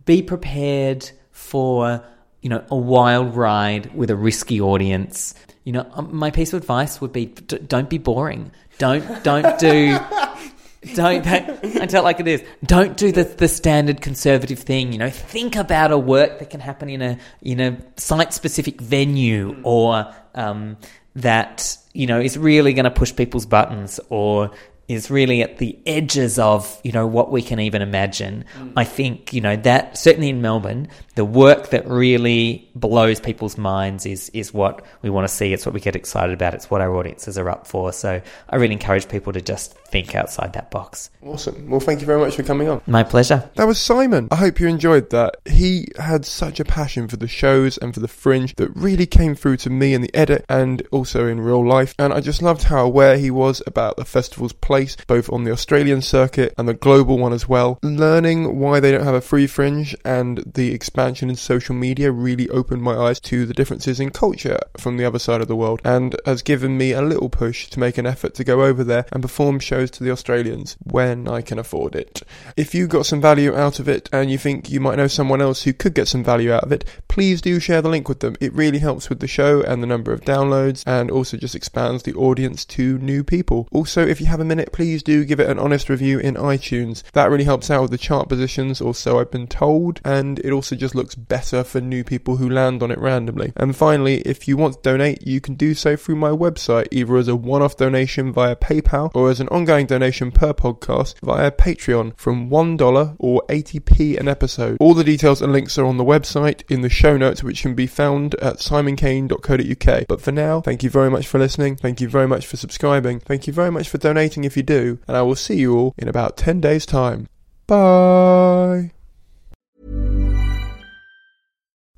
be 0.05 0.23
prepared 0.23 1.09
for 1.31 2.03
you 2.41 2.49
know 2.49 2.65
a 2.69 2.77
wild 2.77 3.37
ride 3.37 3.95
with 3.95 4.11
a 4.11 4.17
risky 4.17 4.61
audience. 4.61 5.35
You 5.65 5.73
know, 5.73 5.91
um, 5.93 6.15
my 6.15 6.31
piece 6.31 6.53
of 6.53 6.61
advice 6.61 7.01
would 7.01 7.13
be 7.13 7.27
d- 7.27 7.59
don't 7.59 7.89
be 7.89 7.99
boring. 7.99 8.51
Don't 8.79 9.23
don't 9.23 9.59
do 9.59 9.99
don't, 10.95 11.25
don't 11.25 11.65
I 11.81 11.87
tell 11.87 12.03
it 12.03 12.05
like 12.05 12.21
it 12.21 12.27
is. 12.27 12.43
Don't 12.65 12.97
do 12.97 13.13
the 13.13 13.25
the 13.25 13.49
standard 13.49 14.01
conservative 14.01 14.59
thing. 14.59 14.93
You 14.93 14.99
know, 14.99 15.11
think 15.11 15.57
about 15.57 15.93
a 15.93 15.99
work 15.99 16.41
that 16.41 16.51
can 16.51 16.61
happen 16.61 16.89
in 16.89 17.03
a 17.03 17.19
in 17.41 17.61
a 17.61 17.79
site 17.97 18.33
specific 18.33 18.81
venue 18.81 19.61
or 19.63 20.13
um, 20.35 20.77
that 21.15 21.77
you 21.93 22.07
know 22.07 22.21
is 22.21 22.37
really 22.37 22.73
going 22.73 22.85
to 22.85 22.91
push 22.91 23.15
people's 23.15 23.47
buttons 23.47 24.01
or 24.09 24.51
is 24.89 25.11
really 25.11 25.43
at 25.43 25.59
the 25.59 25.79
edges 25.87 26.39
of 26.39 26.81
you 26.83 26.93
know 26.93 27.07
what 27.07 27.31
we 27.31 27.43
can 27.43 27.61
even 27.61 27.83
imagine. 27.83 28.45
Mm. 28.57 28.73
I 28.77 28.85
think 28.85 29.33
you 29.33 29.41
know 29.41 29.57
that 29.57 29.97
certainly 29.97 30.29
in 30.29 30.43
Melbourne, 30.43 30.89
the 31.15 31.25
work 31.25 31.71
that 31.71 31.87
really 31.87 32.69
blows 32.75 33.21
people's 33.21 33.59
minds 33.59 34.07
is 34.07 34.31
is 34.31 34.55
what 34.55 34.85
we 35.03 35.11
want 35.11 35.29
to 35.29 35.33
see. 35.33 35.53
It's 35.53 35.67
what 35.67 35.75
we 35.75 35.81
get 35.81 35.95
excited 35.95 36.33
about. 36.33 36.55
It's 36.55 36.71
what 36.71 36.81
our 36.81 36.95
audiences 36.95 37.37
are 37.37 37.49
up 37.51 37.67
for. 37.67 37.93
So 37.93 38.21
I 38.49 38.57
really 38.57 38.73
encourage 38.73 39.09
people 39.09 39.33
to 39.35 39.43
just 39.43 39.77
think 39.89 40.15
outside 40.15 40.55
that 40.55 40.71
box. 40.71 41.11
Awesome. 41.23 41.69
Well, 41.69 41.81
thank 41.81 42.01
you 42.01 42.07
very 42.07 42.19
much 42.19 42.37
for 42.37 42.43
coming 42.43 42.69
on. 42.69 42.81
My 42.87 43.03
pleasure. 43.03 43.51
That 43.57 43.67
was 43.67 43.79
Simon. 43.79 44.29
I 44.31 44.37
hope 44.37 44.59
you 44.59 44.69
enjoyed 44.69 45.11
that. 45.11 45.37
He 45.45 45.89
had 45.99 46.25
such 46.25 46.61
a 46.61 46.65
passion 46.65 47.09
for 47.09 47.17
the 47.17 47.29
shows 47.29 47.77
and 47.77 47.93
for 47.93 48.01
the 48.01 48.09
fringe 48.09 48.55
that 48.57 48.75
really 48.75 49.07
came 49.07 49.35
through 49.35 49.59
to 49.59 49.71
me 49.71 49.93
in 49.93 50.01
the 50.01 50.15
edit 50.15 50.47
and 50.49 50.83
also 50.91 51.27
in 51.27 51.41
real 51.41 51.67
life. 51.67 51.95
And 51.99 52.13
I 52.13 52.21
just 52.21 52.41
loved 52.41 52.63
how 52.63 52.87
aware 52.87 53.19
he 53.19 53.31
was 53.31 53.63
about 53.67 53.97
the 53.97 54.07
festival's 54.07 54.55
place, 54.55 54.97
both 55.07 55.31
on 55.31 55.45
the 55.45 55.53
Australian 55.53 56.01
circuit 56.01 56.55
and 56.57 56.67
the 56.67 56.75
global 56.75 57.19
one 57.19 57.35
as 57.35 57.47
well. 57.47 57.79
Learning 57.83 58.59
why 58.59 58.81
they 58.81 58.93
don't 58.93 59.05
have 59.05 59.15
a 59.15 59.21
free 59.21 59.47
fringe 59.47 59.95
and 60.07 60.39
the 60.55 60.73
expansion 60.73 61.02
in 61.03 61.35
social 61.35 61.75
media 61.75 62.13
really 62.13 62.49
opened 62.51 62.81
my 62.81 62.97
eyes 62.97 63.19
to 63.19 63.45
the 63.45 63.53
differences 63.53 63.99
in 63.99 64.11
culture 64.11 64.59
from 64.79 64.97
the 64.97 65.05
other 65.05 65.19
side 65.19 65.41
of 65.41 65.49
the 65.49 65.57
world 65.57 65.81
and 65.85 66.15
has 66.25 66.43
given 66.43 66.79
me 66.79 66.93
a 66.93 67.03
little 67.03 67.29
push 67.29 67.69
to 67.69 67.81
make 67.81 67.99
an 67.99 68.07
effort 68.07 68.35
to 68.35 68.45
go 68.45 68.63
over 68.63 68.85
there 68.85 69.05
and 69.11 69.21
perform 69.21 69.59
shows 69.59 69.91
to 69.91 70.05
the 70.05 70.13
Australians 70.13 70.77
when 70.85 71.27
I 71.27 71.43
can 71.43 71.59
afford 71.59 71.97
it. 71.97 72.23
If 72.57 72.73
you 72.73 72.87
got 72.87 73.05
some 73.05 73.21
value 73.21 73.53
out 73.53 73.81
of 73.81 73.89
it 73.89 74.09
and 74.13 74.31
you 74.31 74.39
think 74.39 74.71
you 74.71 74.79
might 74.79 74.97
know 74.97 75.09
someone 75.09 75.43
else 75.43 75.65
who 75.65 75.73
could 75.73 75.95
get 75.95 76.07
some 76.07 76.23
value 76.23 76.53
out 76.53 76.63
of 76.63 76.71
it, 76.71 76.85
please 77.09 77.41
do 77.41 77.59
share 77.59 77.83
the 77.83 77.89
link 77.89 78.09
with 78.09 78.21
them. 78.21 78.37
It 78.41 78.55
really 78.55 78.79
helps 78.79 79.09
with 79.09 79.19
the 79.19 79.27
show 79.27 79.61
and 79.61 79.83
the 79.83 79.89
number 79.89 80.13
of 80.13 80.21
downloads 80.21 80.85
and 80.87 81.11
also 81.11 81.37
just 81.37 81.57
expands 81.57 82.05
the 82.05 82.15
audience 82.15 82.65
to 82.67 82.99
new 82.99 83.25
people. 83.25 83.67
Also, 83.73 84.07
if 84.07 84.21
you 84.21 84.27
have 84.27 84.41
a 84.41 84.45
minute, 84.45 84.73
please 84.73 85.03
do 85.03 85.25
give 85.25 85.41
it 85.41 85.51
an 85.51 85.59
honest 85.59 85.89
review 85.89 86.21
in 86.21 86.37
iTunes. 86.37 87.03
That 87.13 87.29
really 87.29 87.45
helps 87.45 87.71
out 87.71 87.83
with 87.83 87.91
the 87.91 87.99
chart 87.99 88.29
positions, 88.29 88.81
or 88.81 88.95
so 88.95 89.19
I've 89.19 89.31
been 89.31 89.49
told, 89.49 90.01
and 90.05 90.39
it 90.41 90.53
also 90.53 90.77
just 90.77 90.92
looks 90.95 91.15
better 91.15 91.65
for 91.65 91.81
new 91.81 92.05
people 92.05 92.37
who 92.37 92.49
land 92.49 92.83
on 92.83 92.91
it 92.91 92.99
randomly. 92.99 93.53
And 93.57 93.77
finally, 93.77 94.21
if 94.21 94.47
you 94.49 94.57
want 94.57 94.75
to 94.75 94.81
donate, 94.83 95.27
you 95.27 95.41
can 95.41 95.55
do 95.55 95.75
so 95.75 95.97
through 95.97 96.17
my 96.17 96.31
website, 96.31 96.89
either 96.91 97.17
as 97.17 97.29
a 97.29 97.37
one 97.37 97.63
off 97.63 97.77
donation 97.77 98.33
via 98.33 98.57
PayPal 98.57 99.11
or 99.15 99.31
as 99.31 99.41
an 99.41 99.49
ongoing 99.49 99.87
donation 99.87 100.31
per 100.31 100.53
podcast 100.53 101.15
via 101.23 101.51
Patreon 101.51 102.17
from 102.17 102.51
$1 102.51 103.17
or 103.19 103.43
80p 103.49 104.19
an 104.19 104.29
episode. 104.29 104.77
All 104.81 104.95
the 104.95 105.05
details 105.05 105.43
and 105.43 105.53
links 105.53 105.79
are 105.79 105.87
on 105.87 105.97
the 105.97 106.05
website 106.05 106.63
in 106.71 106.81
the 106.83 106.89
show 106.89 107.17
notes, 107.17 107.43
which 107.43 107.63
can 107.63 107.75
be 107.75 107.87
found 107.87 108.35
at 108.37 108.57
simonkane.co.uk. 108.57 110.07
But 110.09 110.21
for 110.21 110.33
now, 110.33 110.61
thank 110.61 110.83
you 110.83 110.91
very 110.91 111.11
much 111.11 111.27
for 111.27 111.39
listening. 111.39 111.77
Thank 111.77 112.01
you 112.01 112.09
very 112.09 112.29
much 112.29 112.47
for 112.47 112.57
subscribing. 112.57 113.21
Thank 113.21 113.47
you 113.47 113.53
very 113.53 113.71
much 113.71 113.89
for 113.89 113.99
donating 113.99 114.45
if 114.45 114.57
you 114.57 114.63
do. 114.63 114.99
And 115.09 115.17
I 115.17 115.23
will 115.23 115.37
see 115.37 115.57
you 115.57 115.77
all 115.77 115.95
in 115.99 116.09
about 116.09 116.37
10 116.37 116.61
days' 116.61 116.87
time. 116.87 117.29
Bye. 117.67 118.93